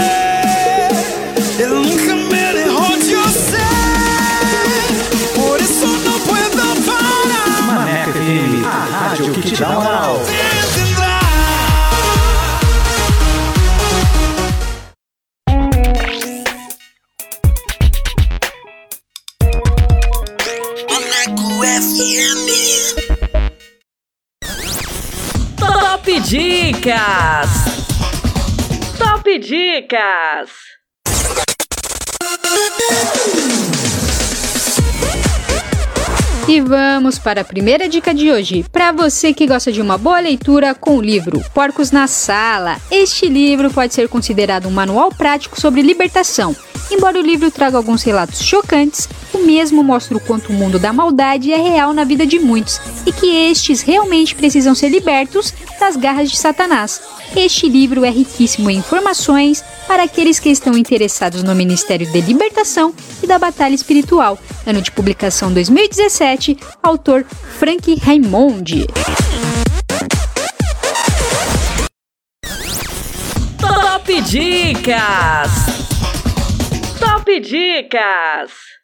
Moral. 9.62 10.18
Top 25.58 26.06
Dicas! 26.06 27.52
Top 28.98 29.24
Dicas! 29.24 30.52
E 36.48 36.60
vamos 36.60 37.20
para 37.20 37.42
a 37.42 37.46
primeira 37.46 37.88
dica 37.88 38.14
de 38.14 38.32
hoje. 38.32 38.66
Para 38.72 38.92
você 38.92 39.34
que 39.34 39.48
gosta 39.48 39.72
de 39.72 39.80
uma 39.80 39.98
boa 39.98 40.20
leitura 40.20 40.74
com 40.74 40.98
o 40.98 41.02
livro 41.02 41.42
Porcos 41.54 41.92
na 41.92 42.08
Sala. 42.08 42.78
Este 42.90 43.28
livro 43.28 43.72
pode 43.72 43.94
ser 43.94 44.10
considerado 44.10 44.68
um 44.68 44.72
manual 44.72 45.12
prático 45.12 45.60
sobre 45.60 45.82
libertação. 45.82 46.56
Embora 46.90 47.18
o 47.18 47.22
livro 47.22 47.50
traga 47.52 47.78
alguns 47.78 48.04
relatos 48.04 48.42
chocantes, 48.42 49.08
o 49.34 49.40
mesmo 49.40 49.84
mostra 49.84 50.18
o 50.18 50.20
quanto 50.20 50.50
o 50.50 50.54
mundo 50.54 50.78
da 50.78 50.92
maldade 50.94 51.52
é 51.52 51.58
real 51.58 51.94
na 51.94 52.04
vida 52.04 52.26
de 52.26 52.40
muitos 52.40 52.80
e 53.06 53.12
que 53.12 53.28
estes 53.50 53.82
realmente 53.82 54.36
precisam 54.36 54.76
ser 54.76 54.90
libertos 54.90 55.54
das 55.80 55.96
garras 55.96 56.30
de 56.30 56.38
Satanás. 56.38 57.02
Este 57.36 57.70
livro 57.70 58.04
é 58.04 58.10
riquíssimo 58.10 58.70
em 58.70 58.78
informações 58.78 59.64
para 59.88 60.04
aqueles 60.04 60.40
que 60.40 60.50
estão 60.50 60.78
interessados 60.78 61.44
no 61.44 61.56
Ministério 61.56 62.10
de 62.12 62.22
Libertação 62.22 62.94
e 63.24 63.28
da 63.28 63.40
Batalha 63.40 63.74
Espiritual. 63.74 64.38
Ano 64.66 64.82
de 64.82 64.92
publicação 64.92 65.54
2017, 65.54 66.58
autor 66.84 67.26
Frank 67.58 67.96
Raimondi. 68.00 68.86
Top 73.60 74.22
Dicas! 74.22 75.52
Top 77.00 77.40
Dicas! 77.40 78.81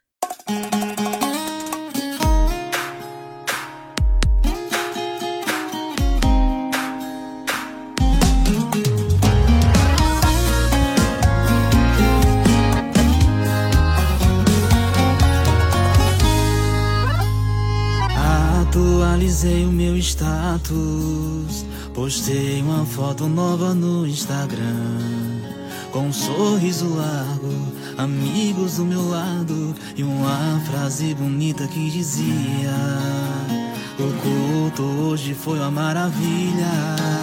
Atualizei 18.67 19.65
o 19.65 19.71
meu 19.71 19.97
status. 19.97 21.65
Postei 21.93 22.61
uma 22.61 22.85
foto 22.85 23.27
nova 23.27 23.73
no 23.73 24.05
Instagram. 24.05 24.61
Com 25.91 26.07
um 26.07 26.13
sorriso 26.13 26.95
largo, 26.95 27.76
amigos 27.97 28.77
do 28.77 28.85
meu 28.85 29.09
lado. 29.09 29.75
E 29.95 30.03
uma 30.03 30.61
frase 30.69 31.13
bonita 31.15 31.67
que 31.67 31.89
dizia: 31.89 32.71
O 33.99 34.13
culto 34.21 34.83
hoje 34.83 35.33
foi 35.33 35.59
uma 35.59 35.71
maravilha. 35.71 37.17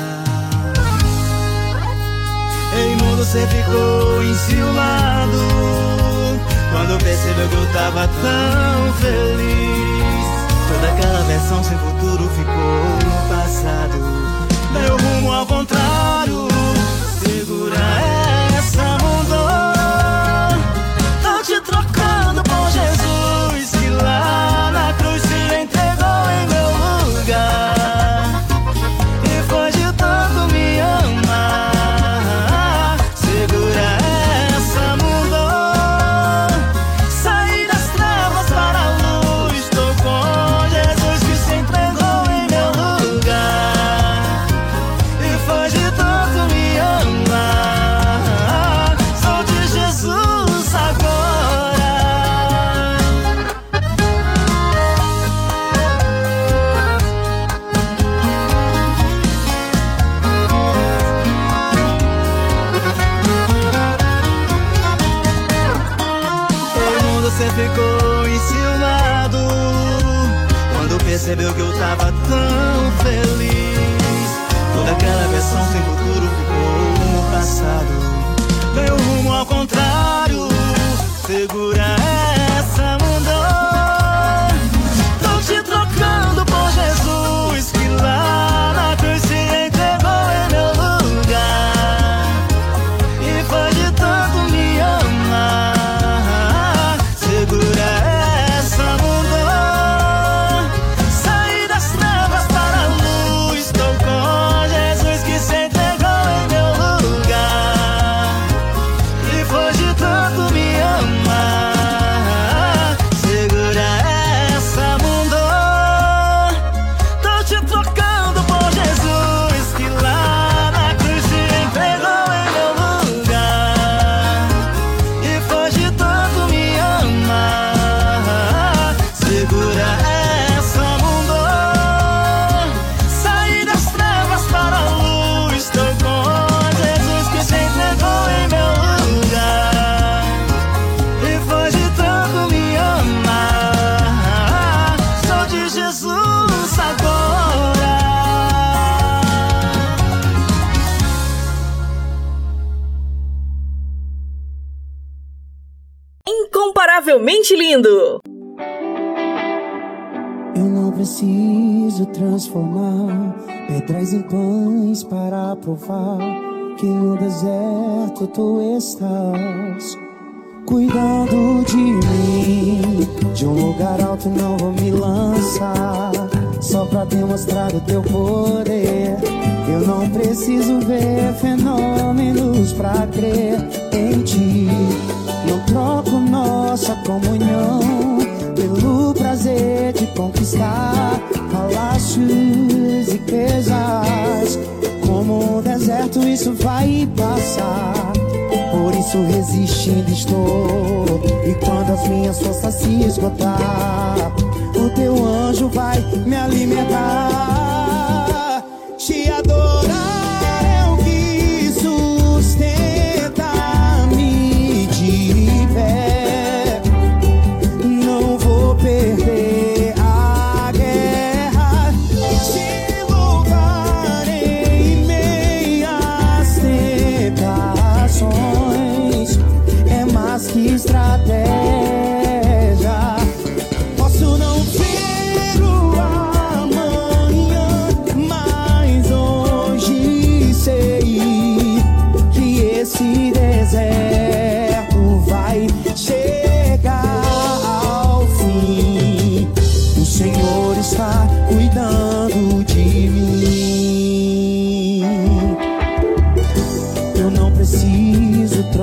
Ei, 2.77 2.97
mundo, 2.97 3.25
você 3.25 3.47
ficou 3.47 4.21
enciumado 4.25 5.39
Quando 6.73 6.99
percebeu 7.05 7.49
que 7.49 7.55
eu 7.55 7.73
tava 7.73 8.09
tão 8.09 8.93
feliz 8.95 10.27
Toda 10.69 10.93
aquela 10.93 11.23
versão 11.23 11.63
sem 11.63 11.79
futuro 11.79 12.29
ficou 12.31 12.99
no 13.05 13.29
passado 13.29 13.97
Deu 14.73 14.97
rumo 14.97 15.33
ao 15.33 15.47
contrário 15.47 16.54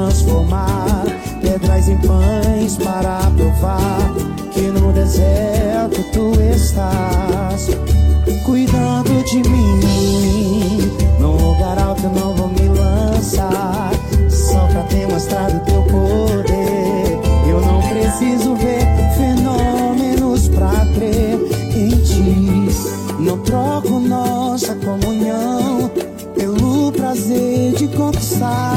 transformar 0.01 1.05
pedras 1.41 1.87
em 1.87 1.97
pães 1.97 2.75
para 2.77 3.19
provar 3.37 4.13
que 4.51 4.61
no 4.61 4.91
deserto 4.91 6.03
tu 6.11 6.31
estás 6.41 7.69
cuidando 8.43 9.23
de 9.25 9.47
mim. 9.47 10.91
Num 11.19 11.35
lugar 11.35 11.77
alto 11.77 12.03
eu 12.03 12.09
não 12.09 12.35
vou 12.35 12.47
me 12.49 12.67
lançar 12.67 13.91
só 14.27 14.65
pra 14.67 14.81
demonstrar 14.83 15.51
o 15.51 15.59
teu 15.59 15.83
poder. 15.83 17.19
Eu 17.47 17.61
não 17.61 17.81
preciso 17.81 18.55
ver 18.55 18.81
fenômenos 19.15 20.47
pra 20.49 20.71
crer 20.95 21.37
em 21.75 21.89
ti. 22.01 22.67
Não 23.19 23.37
troco 23.39 23.99
nossa 23.99 24.73
comunhão 24.75 25.91
pelo 26.33 26.91
prazer 26.91 27.73
de 27.73 27.87
conquistar 27.89 28.70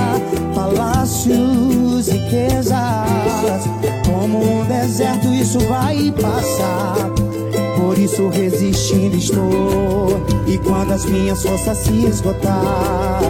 riquezas. 2.34 3.64
Como 4.06 4.60
um 4.60 4.64
deserto, 4.64 5.28
isso 5.32 5.58
vai 5.60 6.12
passar. 6.12 6.96
Por 7.76 7.98
isso 7.98 8.28
resistindo 8.28 9.16
estou. 9.16 10.24
E 10.46 10.58
quando 10.58 10.92
as 10.92 11.04
minhas 11.04 11.42
forças 11.42 11.78
se 11.78 12.06
esgotar, 12.06 13.20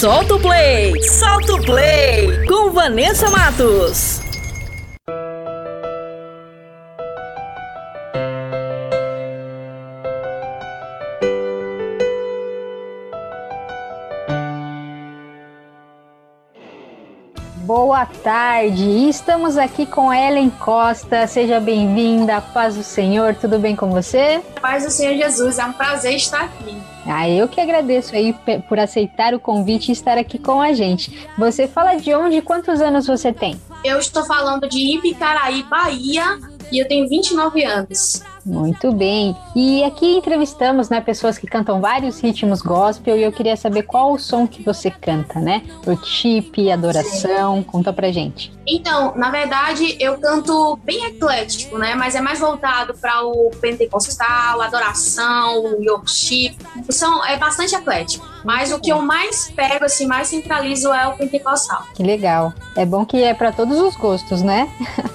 Solta 0.00 0.34
o 0.34 0.40
play! 0.40 1.00
Solta 1.04 1.54
o 1.54 1.62
play! 1.62 2.44
Com 2.48 2.72
Vanessa 2.72 3.30
Matos. 3.30 4.21
Boa 17.74 18.04
tarde, 18.04 19.08
estamos 19.08 19.56
aqui 19.56 19.86
com 19.86 20.12
Ellen 20.12 20.50
Costa. 20.50 21.26
Seja 21.26 21.58
bem-vinda, 21.58 22.38
paz 22.38 22.76
do 22.76 22.82
Senhor, 22.82 23.34
tudo 23.34 23.58
bem 23.58 23.74
com 23.74 23.90
você? 23.90 24.42
Paz 24.60 24.84
do 24.84 24.90
Senhor 24.90 25.16
Jesus, 25.16 25.58
é 25.58 25.64
um 25.64 25.72
prazer 25.72 26.14
estar 26.14 26.44
aqui. 26.44 26.76
Ah, 27.06 27.26
eu 27.26 27.48
que 27.48 27.62
agradeço 27.62 28.14
aí 28.14 28.36
por 28.68 28.78
aceitar 28.78 29.32
o 29.32 29.40
convite 29.40 29.88
e 29.88 29.92
estar 29.92 30.18
aqui 30.18 30.38
com 30.38 30.60
a 30.60 30.74
gente. 30.74 31.26
Você 31.38 31.66
fala 31.66 31.94
de 31.94 32.14
onde 32.14 32.36
e 32.36 32.42
quantos 32.42 32.82
anos 32.82 33.06
você 33.06 33.32
tem? 33.32 33.58
Eu 33.82 33.98
estou 33.98 34.22
falando 34.26 34.68
de 34.68 34.78
Ibicaraí, 34.94 35.62
Bahia, 35.62 36.38
e 36.72 36.78
eu 36.78 36.88
tenho 36.88 37.08
29 37.08 37.62
anos. 37.64 38.22
Muito 38.44 38.90
bem. 38.92 39.36
E 39.54 39.84
aqui 39.84 40.16
entrevistamos, 40.16 40.88
né, 40.88 41.00
pessoas 41.00 41.38
que 41.38 41.46
cantam 41.46 41.80
vários 41.80 42.20
ritmos 42.20 42.60
gospel 42.60 43.16
e 43.16 43.22
eu 43.22 43.30
queria 43.30 43.56
saber 43.56 43.82
qual 43.82 44.12
o 44.12 44.18
som 44.18 44.46
que 44.46 44.62
você 44.62 44.90
canta, 44.90 45.38
né? 45.38 45.62
Worship, 45.86 46.70
adoração, 46.72 47.58
Sim. 47.58 47.62
conta 47.62 47.92
pra 47.92 48.10
gente. 48.10 48.52
Então, 48.66 49.12
na 49.16 49.30
verdade, 49.30 49.96
eu 50.00 50.18
canto 50.18 50.78
bem 50.84 51.04
eclético, 51.06 51.78
né? 51.78 51.94
Mas 51.94 52.14
é 52.14 52.20
mais 52.20 52.40
voltado 52.40 52.94
para 52.94 53.24
o 53.24 53.50
pentecostal, 53.60 54.60
adoração, 54.60 55.58
o 55.64 55.90
worship. 55.90 56.56
São, 56.88 57.24
é 57.24 57.36
bastante 57.36 57.74
eclético. 57.74 58.26
Mas 58.44 58.72
o 58.72 58.80
que 58.80 58.90
eu 58.90 59.00
mais 59.00 59.50
pego, 59.50 59.84
assim, 59.84 60.06
mais 60.06 60.28
centralizo 60.28 60.92
é 60.92 61.06
o 61.06 61.12
pentecostal. 61.16 61.84
Que 61.94 62.02
legal. 62.02 62.52
É 62.76 62.84
bom 62.84 63.04
que 63.04 63.22
é 63.22 63.34
para 63.34 63.52
todos 63.52 63.78
os 63.80 63.96
gostos, 63.96 64.42
né? 64.42 64.68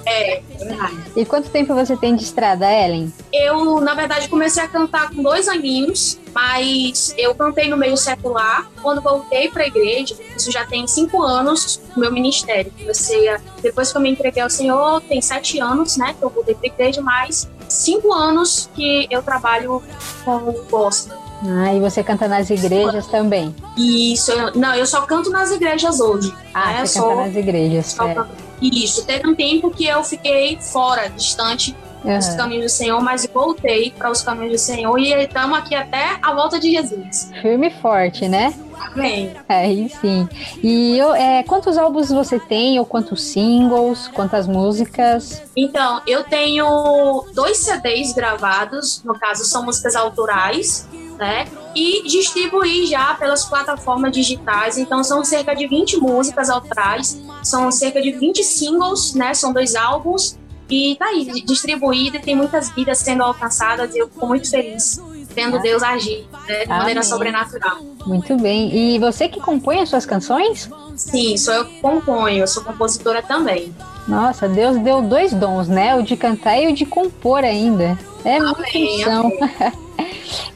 É, 0.06 0.38
é 0.38 0.42
verdade. 0.58 0.96
E 1.16 1.24
quanto 1.24 1.47
tempo 1.50 1.74
você 1.74 1.96
tem 1.96 2.14
de 2.14 2.24
estrada, 2.24 2.70
Ellen? 2.70 3.12
Eu, 3.32 3.80
na 3.80 3.94
verdade, 3.94 4.28
comecei 4.28 4.62
a 4.62 4.68
cantar 4.68 5.10
com 5.10 5.22
dois 5.22 5.48
aninhos, 5.48 6.18
mas 6.34 7.14
eu 7.16 7.34
cantei 7.34 7.68
no 7.68 7.76
meio 7.76 7.96
secular. 7.96 8.70
Quando 8.82 9.00
voltei 9.00 9.48
para 9.48 9.64
a 9.64 9.66
igreja, 9.66 10.16
isso 10.36 10.50
já 10.50 10.64
tem 10.64 10.86
cinco 10.86 11.22
anos, 11.22 11.80
o 11.96 12.00
meu 12.00 12.12
ministério. 12.12 12.72
Comecei 12.78 13.28
a, 13.28 13.40
depois 13.62 13.90
que 13.90 13.98
eu 13.98 14.02
me 14.02 14.10
entreguei 14.10 14.42
ao 14.42 14.50
Senhor, 14.50 15.00
tem 15.02 15.20
sete 15.20 15.60
anos, 15.60 15.96
né, 15.96 16.14
que 16.18 16.24
eu 16.24 16.30
voltei 16.30 16.54
para 16.54 16.66
a 16.66 16.72
igreja, 16.72 17.02
mais 17.02 17.48
cinco 17.68 18.12
anos 18.12 18.68
que 18.74 19.06
eu 19.10 19.22
trabalho 19.22 19.82
com 20.24 20.36
o 20.36 20.66
gospel. 20.70 21.16
Ah, 21.44 21.72
e 21.72 21.78
você 21.78 22.02
canta 22.02 22.26
nas 22.26 22.50
igrejas 22.50 23.06
também? 23.06 23.54
Isso, 23.76 24.32
eu, 24.32 24.54
não, 24.54 24.74
eu 24.74 24.84
só 24.86 25.02
canto 25.02 25.30
nas 25.30 25.52
igrejas 25.52 26.00
hoje. 26.00 26.34
Ah, 26.52 26.72
né? 26.72 26.86
você 26.86 26.98
só, 26.98 27.08
canta 27.08 27.26
nas 27.26 27.36
igrejas. 27.36 27.96
É. 28.00 28.47
Isso, 28.60 29.04
teve 29.04 29.28
um 29.28 29.34
tempo 29.34 29.70
que 29.70 29.86
eu 29.86 30.02
fiquei 30.02 30.58
fora, 30.60 31.08
distante 31.08 31.76
uhum. 32.04 32.18
os 32.18 32.28
caminhos 32.34 32.64
do 32.64 32.68
Senhor, 32.68 33.00
mas 33.02 33.26
voltei 33.26 33.90
para 33.90 34.10
os 34.10 34.22
caminhos 34.22 34.52
do 34.52 34.58
Senhor 34.58 34.98
e 34.98 35.12
estamos 35.12 35.58
aqui 35.58 35.74
até 35.74 36.18
a 36.22 36.32
volta 36.32 36.58
de 36.58 36.70
Jesus. 36.70 37.30
Firme 37.40 37.68
e 37.68 37.70
forte, 37.70 38.28
né? 38.28 38.54
Amém. 38.80 39.32
É, 39.48 39.66
sim. 40.00 40.28
E 40.62 40.96
eu, 40.96 41.14
é, 41.14 41.42
quantos 41.42 41.76
álbuns 41.76 42.10
você 42.10 42.38
tem, 42.38 42.78
ou 42.78 42.86
quantos 42.86 43.22
singles, 43.22 44.08
quantas 44.08 44.46
músicas? 44.46 45.42
Então, 45.56 46.00
eu 46.06 46.24
tenho 46.24 47.24
dois 47.34 47.58
CDs 47.58 48.12
gravados, 48.12 49.02
no 49.04 49.18
caso 49.18 49.44
são 49.44 49.64
músicas 49.64 49.94
autorais, 49.94 50.88
né? 51.18 51.46
E 51.74 52.08
distribuir 52.08 52.86
já 52.86 53.14
pelas 53.14 53.44
plataformas 53.44 54.12
digitais. 54.12 54.78
Então 54.78 55.02
são 55.02 55.24
cerca 55.24 55.54
de 55.54 55.66
20 55.66 55.98
músicas 55.98 56.48
autorais, 56.48 57.20
são 57.42 57.70
cerca 57.70 58.00
de 58.00 58.12
20 58.12 58.42
singles, 58.42 59.14
né? 59.14 59.34
São 59.34 59.52
dois 59.52 59.74
álbuns 59.74 60.38
e 60.70 60.96
tá 60.96 61.06
aí, 61.06 61.24
distribuída, 61.42 62.18
tem 62.18 62.36
muitas 62.36 62.70
vidas 62.70 62.98
sendo 62.98 63.22
alcançadas 63.22 63.94
e 63.94 63.98
eu 63.98 64.08
fico 64.08 64.26
muito 64.26 64.50
feliz 64.50 65.00
vendo 65.34 65.56
ah. 65.56 65.60
Deus 65.60 65.82
agir 65.82 66.26
né, 66.46 66.64
de 66.64 66.68
maneira 66.68 67.02
sobrenatural. 67.02 67.78
Muito 68.04 68.36
bem. 68.36 68.74
E 68.74 68.98
você 68.98 69.28
que 69.28 69.40
compõe 69.40 69.80
as 69.80 69.88
suas 69.88 70.04
canções? 70.04 70.68
Sim, 70.96 71.36
sou 71.36 71.54
eu 71.54 71.64
que 71.64 71.80
componho, 71.80 72.38
eu 72.38 72.46
sou 72.46 72.62
compositora 72.62 73.22
também. 73.22 73.74
Nossa, 74.06 74.48
Deus 74.48 74.78
deu 74.78 75.00
dois 75.00 75.32
dons, 75.32 75.68
né? 75.68 75.94
O 75.94 76.02
de 76.02 76.16
cantar 76.16 76.58
e 76.58 76.68
o 76.68 76.74
de 76.74 76.84
compor 76.84 77.44
ainda. 77.44 77.98
É 78.24 78.36
amém, 78.36 78.54
muita 78.54 78.70
função. 78.72 79.32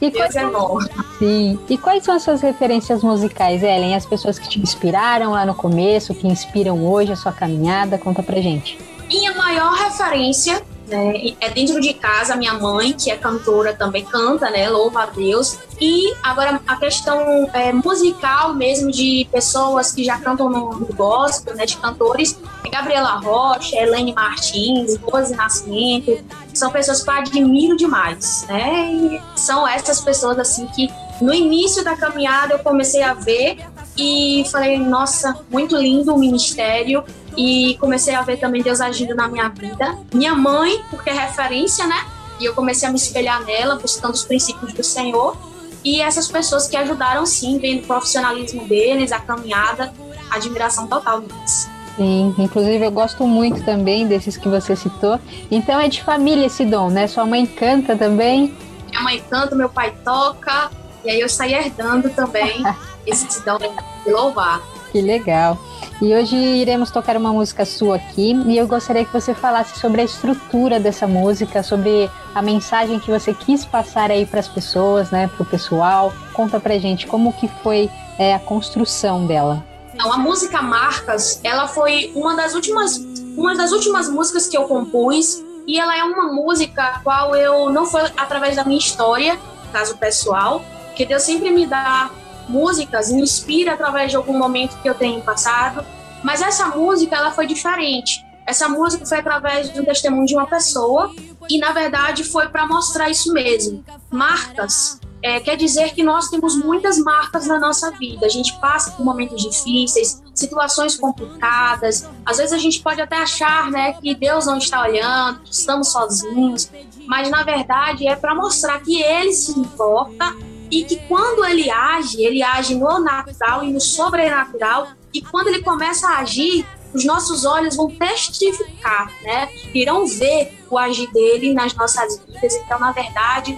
e 0.01 0.09
Deus 0.09 0.35
é 0.35 0.45
bom. 0.45 0.77
Sim. 1.19 1.59
E 1.69 1.77
quais 1.77 2.03
são 2.03 2.15
as 2.15 2.23
suas 2.23 2.41
referências 2.41 3.03
musicais, 3.03 3.63
Ellen? 3.63 3.95
As 3.95 4.05
pessoas 4.05 4.37
que 4.39 4.47
te 4.47 4.59
inspiraram 4.59 5.31
lá 5.31 5.45
no 5.45 5.55
começo, 5.55 6.13
que 6.13 6.27
inspiram 6.27 6.85
hoje 6.85 7.11
a 7.11 7.15
sua 7.15 7.31
caminhada? 7.31 7.97
Conta 7.97 8.21
pra 8.21 8.39
gente. 8.41 8.77
Minha 9.07 9.33
maior 9.33 9.73
referência 9.73 10.61
né, 10.93 11.33
é 11.41 11.49
dentro 11.49 11.81
de 11.81 11.93
casa, 11.93 12.35
minha 12.35 12.53
mãe, 12.53 12.93
que 12.93 13.09
é 13.09 13.17
cantora, 13.17 13.73
também 13.73 14.05
canta, 14.05 14.49
né? 14.51 14.69
Louva 14.69 15.03
a 15.03 15.05
Deus. 15.07 15.57
E 15.81 16.13
agora 16.21 16.61
a 16.67 16.75
questão 16.77 17.49
é, 17.51 17.73
musical 17.73 18.53
mesmo 18.53 18.91
de 18.91 19.27
pessoas 19.31 19.91
que 19.91 20.03
já 20.03 20.19
cantam 20.19 20.49
no, 20.49 20.85
gospel, 20.93 21.55
né? 21.55 21.65
De 21.65 21.77
cantores, 21.77 22.39
é 22.63 22.69
Gabriela 22.69 23.19
Rocha, 23.19 23.75
Helene 23.75 24.13
Martins, 24.13 24.95
Rose 24.97 25.35
Nascimento. 25.35 26.23
São 26.53 26.71
pessoas 26.71 27.03
que 27.03 27.09
eu 27.09 27.13
admiro 27.13 27.75
demais, 27.75 28.45
né? 28.47 28.93
E 28.93 29.21
são 29.35 29.67
essas 29.67 29.99
pessoas 29.99 30.37
assim 30.37 30.67
que 30.67 30.87
no 31.19 31.33
início 31.33 31.83
da 31.83 31.95
caminhada 31.95 32.53
eu 32.53 32.59
comecei 32.59 33.01
a 33.01 33.13
ver 33.13 33.57
e 33.97 34.43
falei, 34.51 34.77
nossa, 34.77 35.37
muito 35.49 35.75
lindo 35.77 36.13
o 36.13 36.19
ministério 36.19 37.03
e 37.37 37.77
comecei 37.79 38.15
a 38.15 38.21
ver 38.21 38.37
também 38.37 38.61
Deus 38.61 38.81
agindo 38.81 39.15
na 39.15 39.27
minha 39.27 39.49
vida. 39.49 39.97
Minha 40.13 40.35
mãe, 40.35 40.81
porque 40.89 41.09
é 41.09 41.13
referência, 41.13 41.85
né? 41.85 42.05
E 42.39 42.45
eu 42.45 42.53
comecei 42.53 42.87
a 42.87 42.91
me 42.91 42.97
espelhar 42.97 43.43
nela, 43.43 43.75
buscando 43.75 44.13
os 44.13 44.23
princípios 44.23 44.73
do 44.73 44.83
Senhor. 44.83 45.37
E 45.83 46.01
essas 46.01 46.27
pessoas 46.27 46.67
que 46.67 46.75
ajudaram, 46.77 47.25
sim, 47.25 47.59
vendo 47.59 47.83
o 47.83 47.87
profissionalismo 47.87 48.67
deles, 48.67 49.11
a 49.11 49.19
caminhada, 49.19 49.93
admiração 50.31 50.87
total 50.87 51.21
deles. 51.21 51.69
Sim, 51.95 52.33
inclusive 52.39 52.83
eu 52.83 52.91
gosto 52.91 53.27
muito 53.27 53.63
também 53.63 54.07
desses 54.07 54.35
que 54.35 54.47
você 54.47 54.75
citou. 54.75 55.19
Então 55.51 55.79
é 55.79 55.87
de 55.87 56.01
família 56.01 56.47
esse 56.47 56.65
dom, 56.65 56.89
né? 56.89 57.05
Sua 57.05 57.25
mãe 57.25 57.45
canta 57.45 57.95
também? 57.95 58.55
Minha 58.89 59.01
mãe 59.03 59.23
canta, 59.29 59.55
meu 59.55 59.69
pai 59.69 59.93
toca, 60.03 60.71
e 61.03 61.09
aí 61.09 61.19
eu 61.19 61.29
saí 61.29 61.53
herdando 61.53 62.09
também 62.09 62.63
esse 63.05 63.43
dom 63.45 63.57
de 64.05 64.11
louvar. 64.11 64.61
Que 64.91 65.01
legal. 65.01 65.57
E 66.01 66.13
hoje 66.13 66.35
iremos 66.35 66.91
tocar 66.91 67.17
uma 67.17 67.33
música 67.33 67.65
sua 67.65 67.95
aqui 67.95 68.33
e 68.45 68.57
eu 68.57 68.67
gostaria 68.67 69.03
que 69.03 69.11
você 69.11 69.33
falasse 69.33 69.79
sobre 69.79 70.01
a 70.01 70.03
estrutura 70.03 70.79
dessa 70.79 71.07
música, 71.07 71.63
sobre 71.63 72.09
a 72.35 72.41
mensagem 72.41 72.99
que 72.99 73.09
você 73.09 73.33
quis 73.33 73.65
passar 73.65 74.11
aí 74.11 74.25
para 74.25 74.39
as 74.39 74.47
pessoas, 74.47 75.09
né, 75.09 75.27
para 75.27 75.41
o 75.41 75.45
pessoal. 75.45 76.13
Conta 76.33 76.59
pra 76.59 76.77
gente 76.77 77.07
como 77.07 77.33
que 77.33 77.47
foi 77.63 77.89
é, 78.19 78.35
a 78.35 78.39
construção 78.39 79.25
dela. 79.25 79.63
Então, 79.93 80.11
a 80.11 80.17
música 80.17 80.61
Marcas, 80.61 81.39
ela 81.43 81.67
foi 81.67 82.11
uma 82.15 82.35
das 82.35 82.53
últimas, 82.53 82.97
uma 83.35 83.55
das 83.55 83.71
últimas 83.71 84.09
músicas 84.09 84.47
que 84.47 84.57
eu 84.57 84.63
compus 84.63 85.43
e 85.65 85.79
ela 85.79 85.97
é 85.97 86.03
uma 86.03 86.31
música 86.31 86.83
a 86.83 86.99
qual 86.99 87.35
eu 87.35 87.69
não 87.69 87.85
foi 87.85 88.01
através 88.17 88.55
da 88.55 88.63
minha 88.63 88.79
história, 88.79 89.39
caso 89.71 89.97
pessoal, 89.97 90.61
que 90.93 91.05
Deus 91.05 91.23
sempre 91.23 91.51
me 91.51 91.65
dá 91.65 92.09
músicas 92.47 93.11
me 93.11 93.21
inspira 93.21 93.73
através 93.73 94.11
de 94.11 94.17
algum 94.17 94.37
momento 94.37 94.77
que 94.81 94.89
eu 94.89 94.95
tenho 94.95 95.21
passado, 95.21 95.85
mas 96.23 96.41
essa 96.41 96.67
música 96.67 97.15
ela 97.15 97.31
foi 97.31 97.47
diferente. 97.47 98.23
Essa 98.45 98.67
música 98.67 99.05
foi 99.05 99.19
através 99.19 99.69
do 99.69 99.85
testemunho 99.85 100.25
de 100.25 100.35
uma 100.35 100.45
pessoa 100.45 101.13
e 101.49 101.57
na 101.57 101.71
verdade 101.71 102.23
foi 102.23 102.49
para 102.49 102.67
mostrar 102.67 103.09
isso 103.09 103.31
mesmo. 103.31 103.83
Marcas 104.11 104.99
é, 105.21 105.39
quer 105.39 105.55
dizer 105.55 105.93
que 105.93 106.03
nós 106.03 106.29
temos 106.29 106.57
muitas 106.57 106.97
marcas 106.97 107.47
na 107.47 107.57
nossa 107.57 107.91
vida. 107.91 108.25
A 108.25 108.29
gente 108.29 108.53
passa 108.59 108.91
por 108.91 109.05
momentos 109.05 109.41
difíceis, 109.41 110.21
situações 110.35 110.97
complicadas. 110.97 112.09
Às 112.25 112.37
vezes 112.37 112.51
a 112.51 112.57
gente 112.57 112.81
pode 112.81 112.99
até 112.99 113.17
achar, 113.17 113.71
né, 113.71 113.93
que 113.93 114.13
Deus 114.13 114.45
não 114.45 114.57
está 114.57 114.81
olhando, 114.81 115.39
que 115.39 115.53
estamos 115.53 115.93
sozinhos, 115.93 116.69
mas 117.07 117.29
na 117.29 117.43
verdade 117.43 118.05
é 118.05 118.15
para 118.17 118.35
mostrar 118.35 118.79
que 118.81 119.01
Ele 119.01 119.31
se 119.31 119.57
importa 119.57 120.35
e 120.73 120.83
que 120.83 120.97
quando 121.07 121.45
ele 121.45 121.69
age, 121.69 122.23
ele 122.23 122.41
age 122.41 122.73
no 122.73 122.99
natural 122.99 123.63
e 123.63 123.71
no 123.71 123.79
sobrenatural, 123.79 124.87
e 125.13 125.21
quando 125.21 125.47
ele 125.47 125.61
começa 125.61 126.07
a 126.07 126.17
agir, 126.19 126.65
os 126.93 127.05
nossos 127.05 127.45
olhos 127.45 127.75
vão 127.75 127.89
testificar, 127.89 129.11
né? 129.21 129.49
Irão 129.73 130.07
ver 130.07 130.51
o 130.69 130.77
agir 130.77 131.11
dele 131.11 131.53
nas 131.53 131.75
nossas 131.75 132.19
vidas. 132.19 132.55
Então, 132.55 132.79
na 132.79 132.91
verdade, 132.91 133.57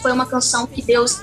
foi 0.00 0.12
uma 0.12 0.26
canção 0.26 0.66
que 0.66 0.82
Deus 0.82 1.20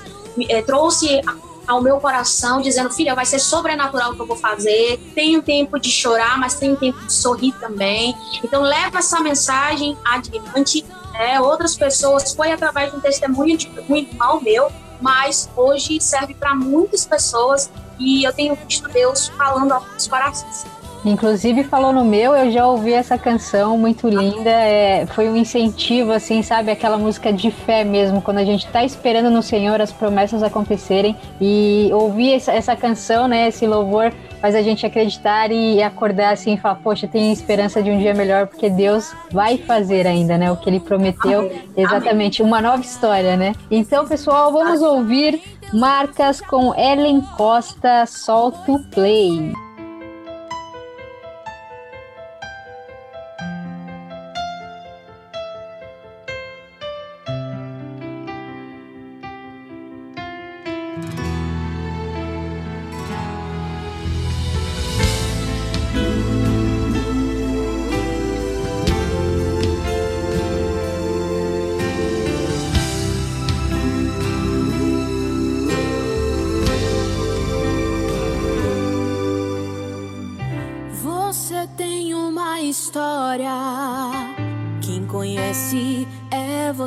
é, 0.48 0.60
trouxe 0.62 1.20
ao 1.66 1.82
meu 1.82 1.98
coração, 2.00 2.60
dizendo: 2.60 2.90
Filha, 2.90 3.14
vai 3.14 3.24
ser 3.24 3.38
sobrenatural 3.38 4.12
o 4.12 4.14
que 4.16 4.20
eu 4.20 4.26
vou 4.26 4.36
fazer. 4.36 4.98
Tenho 5.14 5.42
tempo 5.42 5.78
de 5.78 5.90
chorar, 5.90 6.38
mas 6.38 6.54
tenho 6.54 6.76
tempo 6.76 6.98
de 6.98 7.12
sorrir 7.12 7.52
também. 7.60 8.14
Então, 8.44 8.62
leva 8.62 8.98
essa 8.98 9.20
mensagem 9.20 9.96
adiante. 10.04 10.84
Né? 11.12 11.40
Outras 11.40 11.76
pessoas, 11.76 12.32
foi 12.34 12.52
através 12.52 12.90
de 12.90 12.96
um 12.96 13.00
testemunho 13.00 13.56
de 13.56 13.70
um 13.88 13.96
irmão 13.96 14.40
meu, 14.40 14.70
mas 15.00 15.48
hoje 15.56 16.00
serve 16.00 16.34
para 16.34 16.54
muitas 16.54 17.04
pessoas 17.04 17.70
e 17.98 18.24
eu 18.24 18.32
tenho 18.32 18.54
visto 18.54 18.88
Deus 18.88 19.28
falando 19.28 19.72
aos 19.72 20.06
corações. 20.06 20.64
Inclusive 21.04 21.64
falou 21.64 21.92
no 21.94 22.04
meu, 22.04 22.34
eu 22.34 22.50
já 22.50 22.66
ouvi 22.66 22.92
essa 22.92 23.16
canção 23.16 23.78
muito 23.78 24.06
linda. 24.06 24.50
É, 24.50 25.06
foi 25.06 25.30
um 25.30 25.36
incentivo, 25.36 26.12
assim, 26.12 26.42
sabe? 26.42 26.70
Aquela 26.70 26.98
música 26.98 27.32
de 27.32 27.50
fé 27.50 27.84
mesmo, 27.84 28.20
quando 28.20 28.38
a 28.38 28.44
gente 28.44 28.66
tá 28.68 28.84
esperando 28.84 29.30
no 29.30 29.42
Senhor 29.42 29.80
as 29.80 29.90
promessas 29.90 30.42
acontecerem. 30.42 31.16
E 31.40 31.88
ouvir 31.92 32.34
essa, 32.34 32.52
essa 32.52 32.76
canção, 32.76 33.26
né? 33.26 33.48
Esse 33.48 33.66
louvor 33.66 34.12
faz 34.40 34.54
a 34.54 34.62
gente 34.62 34.84
acreditar 34.86 35.50
e 35.50 35.82
acordar 35.82 36.32
assim 36.32 36.54
e 36.54 36.56
falar, 36.56 36.76
poxa, 36.76 37.06
tem 37.06 37.32
esperança 37.32 37.82
de 37.82 37.90
um 37.90 37.98
dia 37.98 38.14
melhor, 38.14 38.46
porque 38.46 38.70
Deus 38.70 39.14
vai 39.30 39.58
fazer 39.58 40.06
ainda, 40.06 40.38
né? 40.38 40.50
O 40.50 40.56
que 40.56 40.68
ele 40.68 40.80
prometeu, 40.80 41.40
Amém. 41.40 41.62
exatamente, 41.76 42.42
uma 42.42 42.60
nova 42.60 42.82
história, 42.82 43.36
né? 43.36 43.52
Então, 43.70 44.06
pessoal, 44.06 44.52
vamos 44.52 44.80
ouvir 44.80 45.40
marcas 45.72 46.40
com 46.40 46.74
Ellen 46.74 47.20
Costa, 47.36 48.06
solta 48.06 48.72
o 48.72 48.82
play. 48.90 49.52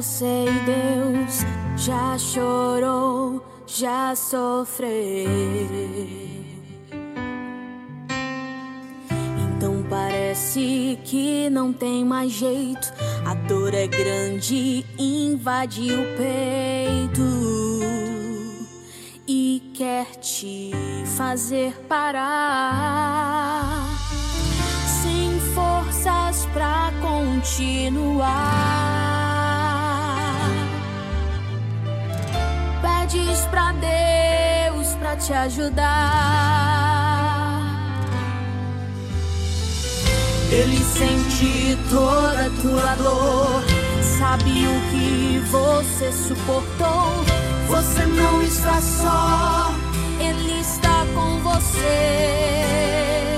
Você 0.04 0.46
e 0.48 0.60
Deus. 0.66 1.46
Já 1.78 2.18
chorou, 2.18 3.42
já 3.66 4.14
sofreu. 4.16 4.90
Então 9.56 9.86
parece 9.90 11.00
que 11.06 11.50
não 11.50 11.72
tem 11.72 12.04
mais 12.04 12.34
jeito. 12.34 12.92
A 13.26 13.34
dor 13.34 13.74
é 13.74 13.88
grande, 13.88 14.86
invade 15.00 15.94
o 15.94 16.18
peito 16.18 17.24
e 19.26 19.72
quer 19.74 20.18
te 20.18 20.74
fazer 21.16 21.74
parar 21.88 23.88
sem 25.02 25.40
forças 25.56 26.46
pra 26.54 26.92
continuar. 27.02 29.13
Pedes 33.04 33.40
pra 33.52 33.74
Deus 33.74 34.96
pra 34.96 35.18
te 35.18 35.34
ajudar. 35.34 35.84
Ele 40.50 40.78
sente 40.78 41.78
toda 41.90 42.46
a 42.46 42.50
tua 42.62 42.96
dor, 42.96 43.62
sabe 44.18 44.68
o 44.68 44.80
que 44.90 45.44
você 45.52 46.14
suportou. 46.14 47.26
Você 47.68 48.06
não 48.06 48.42
está 48.42 48.80
só, 48.80 49.74
Ele 50.22 50.62
está 50.62 51.06
com 51.14 51.40
você. 51.40 53.38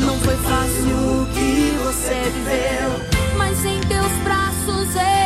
Não 0.00 0.18
foi 0.20 0.36
fácil 0.36 1.22
o 1.22 1.26
que 1.34 1.76
você 1.84 2.30
viveu, 2.30 3.36
mas 3.36 3.62
em 3.62 3.78
teus 3.80 4.12
braços 4.24 4.96
Ele 4.96 5.25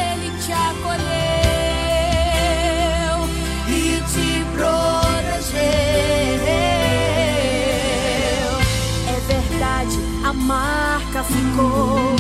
marca 10.51 11.23
ficou, 11.23 12.20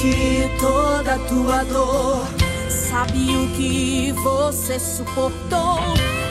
Sente 0.00 0.50
toda 0.58 1.16
a 1.16 1.18
tua 1.18 1.62
dor, 1.64 2.26
sabe 2.70 3.36
o 3.36 3.46
que 3.54 4.12
você 4.12 4.78
suportou. 4.78 5.78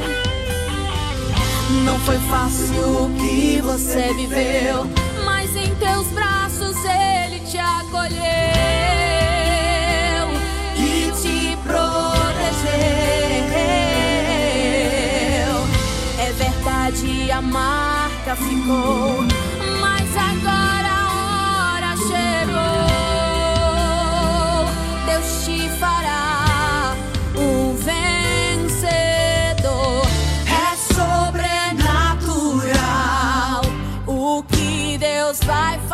Não 1.85 1.97
foi 2.01 2.17
fácil 2.29 3.05
o 3.05 3.09
que 3.17 3.61
você 3.61 4.13
viveu, 4.13 4.85
mas 5.23 5.55
em 5.55 5.73
teus 5.75 6.07
braços 6.07 6.75
Ele 6.83 7.39
te 7.49 7.57
acolheu 7.57 8.17
e 10.75 11.11
te 11.21 11.57
protegeu. 11.63 11.87
É 16.19 16.31
verdade, 16.33 17.31
a 17.31 17.41
ficou, 18.35 19.23
mas 19.79 20.17
agora 20.17 20.89
a 20.89 21.07
hora 21.75 21.95
chegou. 21.95 22.87
Deus 25.05 25.45
te 25.45 25.69
fará 25.79 26.95
um 27.37 27.73
vencedor. 27.75 28.87
É 30.45 30.75
sobrenatural 30.93 32.01
o 34.05 34.43
que 34.43 34.97
Deus 34.97 35.39
vai 35.45 35.77
fazer. 35.79 35.86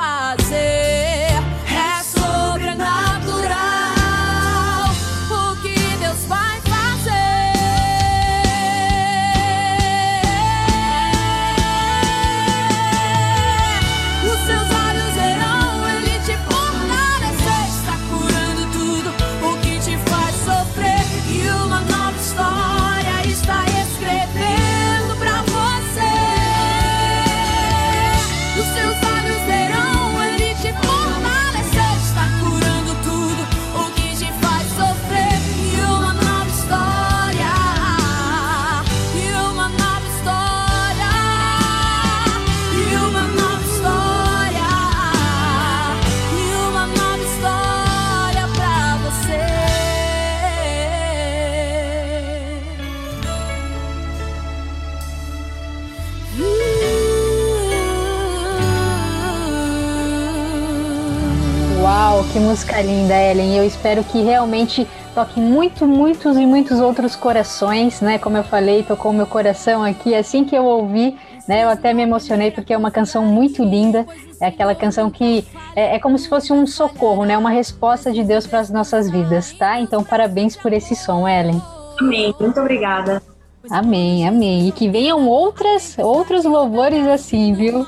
Música 62.53 62.79
linda, 62.83 63.15
Ellen. 63.19 63.57
Eu 63.57 63.65
espero 63.65 64.03
que 64.03 64.21
realmente 64.21 64.87
toque 65.15 65.39
muito, 65.39 65.87
muitos 65.87 66.37
e 66.37 66.45
muitos 66.45 66.79
outros 66.79 67.15
corações, 67.15 67.99
né? 67.99 68.19
Como 68.19 68.37
eu 68.37 68.43
falei, 68.43 68.83
tocou 68.83 69.11
meu 69.11 69.25
coração 69.25 69.83
aqui 69.83 70.13
assim 70.13 70.45
que 70.45 70.55
eu 70.55 70.63
ouvi. 70.63 71.17
Né, 71.47 71.65
eu 71.65 71.69
até 71.69 71.93
me 71.93 72.03
emocionei 72.03 72.51
porque 72.51 72.71
é 72.71 72.77
uma 72.77 72.91
canção 72.91 73.25
muito 73.25 73.63
linda. 73.63 74.05
É 74.39 74.45
aquela 74.45 74.75
canção 74.75 75.09
que 75.09 75.43
é, 75.75 75.95
é 75.95 75.99
como 75.99 76.17
se 76.17 76.29
fosse 76.29 76.53
um 76.53 76.67
socorro, 76.67 77.25
né? 77.25 77.35
Uma 77.35 77.49
resposta 77.49 78.13
de 78.13 78.23
Deus 78.23 78.45
para 78.45 78.59
as 78.59 78.69
nossas 78.69 79.09
vidas, 79.09 79.51
tá? 79.53 79.79
Então, 79.79 80.03
parabéns 80.03 80.55
por 80.55 80.71
esse 80.71 80.95
som, 80.95 81.27
Ellen. 81.27 81.59
Amém. 81.99 82.35
Muito 82.39 82.59
obrigada. 82.59 83.19
Amém, 83.67 84.27
amém. 84.27 84.67
E 84.67 84.71
que 84.71 84.87
venham 84.89 85.27
outras, 85.27 85.97
outros 85.97 86.45
louvores 86.45 87.07
assim, 87.07 87.55
viu? 87.55 87.83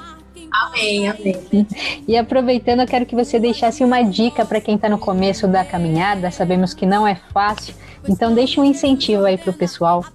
Amém, 0.64 1.10
amém. 1.10 1.68
E 2.08 2.16
aproveitando, 2.18 2.82
eu 2.82 2.88
quero 2.88 3.06
que 3.06 3.16
você 3.16 3.40
deixasse 3.40 3.84
uma 3.84 4.02
dica 4.04 4.46
para 4.46 4.62
quem 4.62 4.76
está 4.76 4.88
no 4.88 4.98
começo 4.98 5.48
da 5.48 5.66
caminhada. 5.66 6.32
Sabemos 6.32 6.74
que 6.74 6.86
não 6.86 7.06
é 7.06 7.16
fácil, 7.34 7.74
então 8.08 8.34
deixe 8.34 8.60
um 8.60 8.64
incentivo 8.64 9.26
aí 9.26 9.38
para 9.38 9.52
o 9.52 9.54
pessoal. 9.54 10.06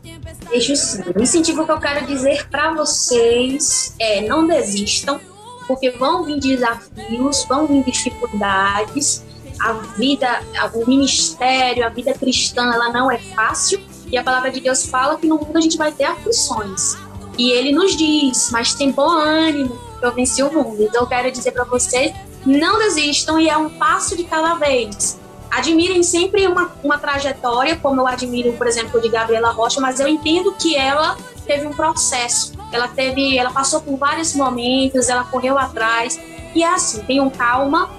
Deixo 0.50 0.74
sim. 0.76 1.02
O 1.14 1.22
incentivo 1.22 1.64
que 1.66 1.72
eu 1.72 1.78
quero 1.78 2.06
dizer 2.06 2.48
para 2.48 2.72
vocês 2.72 3.94
é 3.98 4.22
não 4.22 4.46
desistam, 4.46 5.20
porque 5.66 5.90
vão 5.90 6.24
vir 6.24 6.38
desafios, 6.38 7.44
vão 7.48 7.66
vir 7.66 7.84
dificuldades. 7.84 9.24
A 9.60 9.72
vida, 9.72 10.40
o 10.74 10.88
ministério, 10.88 11.84
a 11.84 11.90
vida 11.90 12.14
cristã, 12.14 12.72
ela 12.72 12.90
não 12.90 13.10
é 13.10 13.18
fácil. 13.18 13.80
E 14.10 14.16
a 14.16 14.24
palavra 14.24 14.50
de 14.50 14.60
Deus 14.60 14.86
fala 14.86 15.18
que 15.18 15.26
no 15.26 15.36
mundo 15.36 15.56
a 15.56 15.60
gente 15.60 15.76
vai 15.76 15.92
ter 15.92 16.04
aflições. 16.04 16.96
E 17.38 17.50
ele 17.50 17.72
nos 17.72 17.96
diz, 17.96 18.50
mas 18.50 18.74
tem 18.74 18.90
bom 18.90 19.08
ânimo, 19.08 19.78
eu 20.02 20.12
venci 20.12 20.42
o 20.42 20.52
mundo. 20.52 20.82
Então 20.82 21.02
eu 21.02 21.06
quero 21.06 21.30
dizer 21.30 21.52
para 21.52 21.64
vocês, 21.64 22.12
não 22.44 22.78
desistam 22.78 23.38
e 23.38 23.48
é 23.48 23.56
um 23.56 23.68
passo 23.68 24.16
de 24.16 24.24
cada 24.24 24.54
vez. 24.54 25.18
Admirem 25.50 26.02
sempre 26.02 26.46
uma, 26.46 26.70
uma 26.82 26.98
trajetória, 26.98 27.76
como 27.76 28.00
eu 28.00 28.06
admiro, 28.06 28.52
por 28.52 28.66
exemplo, 28.66 29.00
de 29.00 29.08
Gabriela 29.08 29.50
Rocha, 29.50 29.80
mas 29.80 29.98
eu 29.98 30.06
entendo 30.06 30.52
que 30.52 30.76
ela 30.76 31.16
teve 31.44 31.66
um 31.66 31.72
processo. 31.72 32.52
Ela 32.72 32.86
teve, 32.86 33.36
ela 33.36 33.50
passou 33.50 33.80
por 33.80 33.96
vários 33.96 34.34
momentos, 34.34 35.08
ela 35.08 35.24
correu 35.24 35.58
atrás. 35.58 36.20
E 36.54 36.62
é 36.62 36.68
assim, 36.68 37.02
tenham 37.02 37.28
calma, 37.28 37.90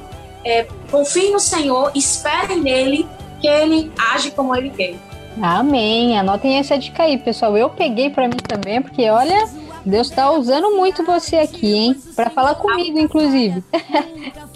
é, 0.46 0.66
confiem 0.90 1.34
no 1.34 1.40
Senhor, 1.40 1.92
esperem 1.94 2.62
nele, 2.62 3.08
que 3.42 3.48
ele 3.48 3.92
age 4.14 4.32
como 4.32 4.56
ele 4.56 4.70
quer. 4.70 4.96
Amém. 5.42 6.18
Anotem 6.18 6.58
essa 6.58 6.78
dica 6.78 7.04
aí, 7.04 7.18
pessoal. 7.18 7.58
Eu 7.58 7.70
peguei 7.70 8.10
para 8.10 8.28
mim 8.28 8.38
também, 8.38 8.82
porque 8.82 9.10
olha, 9.10 9.48
Deus 9.86 10.10
está 10.10 10.32
usando 10.32 10.72
muito 10.76 11.04
você 11.04 11.38
aqui, 11.38 11.74
hein? 11.74 12.02
Para 12.16 12.30
falar 12.30 12.56
comigo, 12.56 13.00
inclusive. 13.00 13.64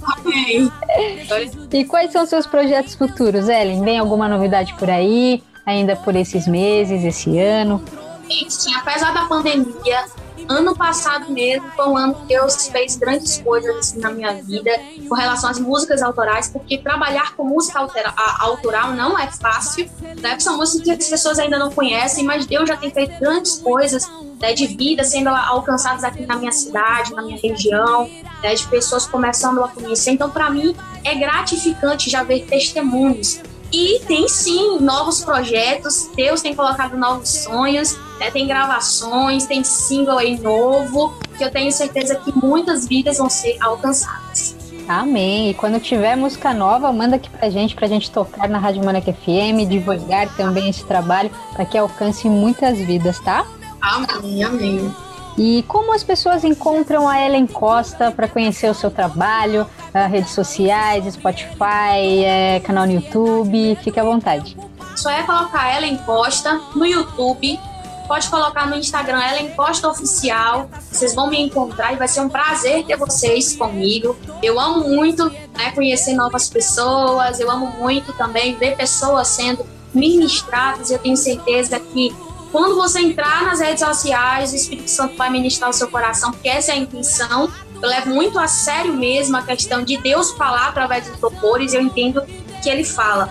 Amém. 0.04 0.72
e 1.72 1.86
quais 1.86 2.12
são 2.12 2.26
seus 2.26 2.46
projetos 2.46 2.96
futuros, 2.96 3.50
Ellen? 3.50 3.84
Vem 3.84 4.00
alguma 4.00 4.28
novidade 4.28 4.74
por 4.76 4.90
aí? 4.90 5.44
Ainda 5.66 5.96
por 5.96 6.16
esses 6.16 6.48
meses, 6.48 7.04
esse 7.04 7.40
ano? 7.40 7.84
Sim, 8.50 8.76
apesar 8.76 9.14
da 9.14 9.26
pandemia, 9.26 10.06
ano 10.48 10.76
passado 10.76 11.32
mesmo 11.32 11.68
foi 11.76 11.88
um 11.88 11.98
ano 11.98 12.16
que 12.16 12.28
Deus 12.28 12.68
fez 12.68 12.96
grandes 12.96 13.38
coisas 13.40 13.76
assim, 13.76 14.00
na 14.00 14.12
minha 14.12 14.34
vida 14.34 14.72
com 15.08 15.16
relação 15.16 15.50
às 15.50 15.60
músicas 15.60 16.02
autorais, 16.02 16.48
porque 16.50 16.78
trabalhar 16.78 17.36
com 17.36 17.44
música 17.44 17.80
autoral 18.40 18.92
não 18.94 19.18
é 19.18 19.28
fácil, 19.28 19.90
né? 20.22 20.40
São 20.40 20.58
músicas 20.58 20.84
que 20.84 20.92
as 20.92 21.10
pessoas 21.10 21.40
ainda 21.40 21.58
não 21.58 21.72
conhecem, 21.72 22.24
mas 22.24 22.46
Deus 22.46 22.68
já 22.68 22.78
tem 22.78 22.92
feito 22.92 23.20
grandes 23.20 23.58
coisas 23.60 24.10
né, 24.46 24.54
de 24.54 24.68
vida 24.68 25.04
sendo 25.04 25.30
alcançadas 25.30 26.04
aqui 26.04 26.24
na 26.26 26.36
minha 26.36 26.52
cidade, 26.52 27.16
na 27.16 27.24
minha 27.24 27.38
região, 27.42 28.08
né, 28.44 28.54
de 28.54 28.66
pessoas 28.68 29.08
começando 29.08 29.64
a 29.64 29.68
conhecer. 29.68 30.12
Então, 30.12 30.30
para 30.30 30.52
mim, 30.52 30.76
é 31.04 31.16
gratificante 31.16 32.12
já 32.12 32.22
ver 32.22 32.46
testemunhos 32.46 33.42
e 33.74 34.00
tem 34.08 34.28
sim 34.28 34.80
novos 34.80 35.24
projetos, 35.24 36.10
Deus 36.16 36.42
tem 36.42 36.54
colocado 36.54 36.96
novos 36.96 37.28
sonhos, 37.30 37.98
né? 38.20 38.30
tem 38.30 38.48
gravações, 38.48 39.48
tem 39.48 39.64
single 39.64 40.20
aí 40.20 40.40
novo, 40.40 41.14
que 41.36 41.44
eu 41.44 41.52
tenho 41.52 41.72
certeza 41.72 42.16
que 42.16 42.32
muitas 42.38 42.88
vidas 42.88 43.18
vão 43.18 43.30
ser 43.30 43.58
alcançadas. 43.60 44.56
Amém. 44.88 45.50
E 45.50 45.54
quando 45.56 45.80
tiver 45.80 46.16
música 46.16 46.54
nova, 46.54 46.92
manda 46.94 47.16
aqui 47.16 47.28
pra 47.30 47.50
gente, 47.50 47.76
pra 47.76 47.88
gente 47.88 48.12
tocar 48.12 48.48
na 48.48 48.60
Rádio 48.60 48.86
Manac 48.86 49.12
FM, 49.12 49.68
divulgar 49.68 50.30
também 50.38 50.70
esse 50.70 50.86
trabalho 50.86 51.32
para 51.54 51.66
que 51.66 51.76
alcance 51.76 52.30
muitas 52.30 52.78
vidas, 52.78 53.20
tá? 53.20 53.48
Amém, 53.86 54.44
amém. 54.44 54.96
E 55.38 55.64
como 55.68 55.94
as 55.94 56.04
pessoas 56.04 56.44
encontram 56.44 57.08
a 57.08 57.22
Ellen 57.22 57.46
Costa 57.46 58.12
para 58.12 58.28
conhecer 58.28 58.70
o 58.70 58.74
seu 58.74 58.90
trabalho, 58.90 59.68
redes 60.10 60.32
sociais, 60.32 61.14
Spotify, 61.14 62.24
é, 62.26 62.60
canal 62.62 62.86
no 62.86 62.94
YouTube? 62.94 63.78
Fique 63.84 64.00
à 64.00 64.04
vontade. 64.04 64.58
Só 64.96 65.10
é 65.12 65.24
colocar 65.24 65.76
Ellen 65.76 65.98
Costa 65.98 66.60
no 66.74 66.86
YouTube. 66.86 67.60
Pode 68.08 68.30
colocar 68.30 68.68
no 68.68 68.76
Instagram 68.76 69.20
Ellen 69.20 69.52
Costa 69.56 69.90
Oficial. 69.90 70.70
Vocês 70.92 71.14
vão 71.14 71.30
me 71.30 71.40
encontrar 71.42 71.92
e 71.94 71.96
vai 71.98 72.08
ser 72.08 72.22
um 72.22 72.30
prazer 72.30 72.86
ter 72.86 72.96
vocês 72.96 73.56
comigo. 73.56 74.16
Eu 74.42 74.60
amo 74.60 74.88
muito 74.88 75.30
né, 75.30 75.72
conhecer 75.74 76.14
novas 76.14 76.48
pessoas. 76.48 77.40
Eu 77.40 77.52
amo 77.52 77.68
muito 77.80 78.14
também 78.14 78.56
ver 78.56 78.78
pessoas 78.78 79.28
sendo 79.28 79.66
ministradas. 79.94 80.92
Eu 80.92 81.00
tenho 81.00 81.18
certeza 81.18 81.80
que 81.80 82.16
quando 82.56 82.74
você 82.78 83.02
entrar 83.02 83.44
nas 83.44 83.60
redes 83.60 83.84
sociais, 83.86 84.54
o 84.54 84.56
Espírito 84.56 84.90
Santo 84.90 85.18
vai 85.18 85.30
ministrar 85.30 85.70
o 85.70 85.74
seu 85.74 85.90
coração, 85.90 86.32
porque 86.32 86.48
essa 86.48 86.72
é 86.72 86.76
a 86.76 86.78
intenção. 86.78 87.52
Eu 87.82 87.90
levo 87.90 88.12
muito 88.12 88.40
a 88.40 88.48
sério 88.48 88.94
mesmo 88.94 89.36
a 89.36 89.42
questão 89.42 89.84
de 89.84 89.98
Deus 89.98 90.32
falar 90.32 90.70
através 90.70 91.06
dos 91.06 91.20
louvores. 91.20 91.74
Eu 91.74 91.82
entendo 91.82 92.22
que 92.64 92.70
ele 92.70 92.86
fala. 92.86 93.28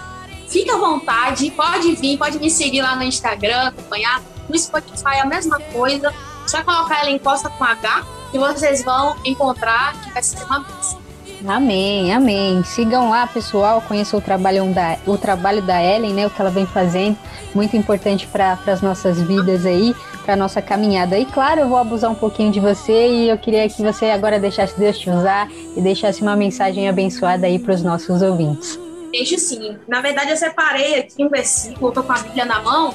Fica 0.46 0.74
à 0.74 0.76
vontade, 0.76 1.50
pode 1.52 1.94
vir, 1.94 2.18
pode 2.18 2.38
me 2.38 2.50
seguir 2.50 2.82
lá 2.82 2.96
no 2.96 3.02
Instagram, 3.02 3.68
acompanhar. 3.68 4.20
No 4.46 4.58
Spotify 4.58 5.20
a 5.22 5.24
mesma 5.24 5.58
coisa. 5.58 6.12
Só 6.46 6.62
colocar 6.62 7.00
ela 7.00 7.08
em 7.08 7.18
Costa 7.18 7.48
com 7.48 7.64
H 7.64 8.04
e 8.34 8.38
vocês 8.38 8.84
vão 8.84 9.16
encontrar 9.24 9.98
que 10.02 10.12
vai 10.12 10.22
ser 10.22 10.44
uma 10.44 10.60
bênção. 10.60 11.03
Amém, 11.46 12.10
amém. 12.12 12.64
Sigam 12.64 13.10
lá, 13.10 13.26
pessoal. 13.26 13.82
Conheçam 13.82 14.18
o 14.18 14.22
trabalho 14.22 14.64
da, 14.72 14.96
o 15.06 15.18
trabalho 15.18 15.60
da 15.60 15.82
Ellen, 15.82 16.14
né? 16.14 16.26
O 16.26 16.30
que 16.30 16.40
ela 16.40 16.50
vem 16.50 16.66
fazendo. 16.66 17.18
Muito 17.54 17.76
importante 17.76 18.26
para 18.26 18.58
as 18.66 18.80
nossas 18.80 19.20
vidas 19.20 19.66
aí, 19.66 19.94
para 20.24 20.36
nossa 20.36 20.62
caminhada. 20.62 21.18
E 21.18 21.26
claro, 21.26 21.60
eu 21.60 21.68
vou 21.68 21.76
abusar 21.76 22.10
um 22.10 22.14
pouquinho 22.14 22.50
de 22.50 22.60
você 22.60 23.08
e 23.08 23.28
eu 23.28 23.36
queria 23.36 23.68
que 23.68 23.82
você 23.82 24.06
agora 24.06 24.40
deixasse 24.40 24.78
Deus 24.78 24.98
te 24.98 25.10
usar 25.10 25.50
e 25.76 25.80
deixasse 25.82 26.22
uma 26.22 26.34
mensagem 26.34 26.88
abençoada 26.88 27.46
aí 27.46 27.58
para 27.58 27.74
os 27.74 27.82
nossos 27.82 28.22
ouvintes. 28.22 28.78
Deixo 29.12 29.38
sim. 29.38 29.76
Na 29.86 30.00
verdade, 30.00 30.30
eu 30.30 30.36
separei 30.36 30.98
aqui 30.98 31.24
um 31.24 31.28
versículo, 31.28 31.88
estou 31.88 32.02
com 32.02 32.12
a 32.12 32.18
Bíblia 32.18 32.44
na 32.46 32.62
mão, 32.62 32.92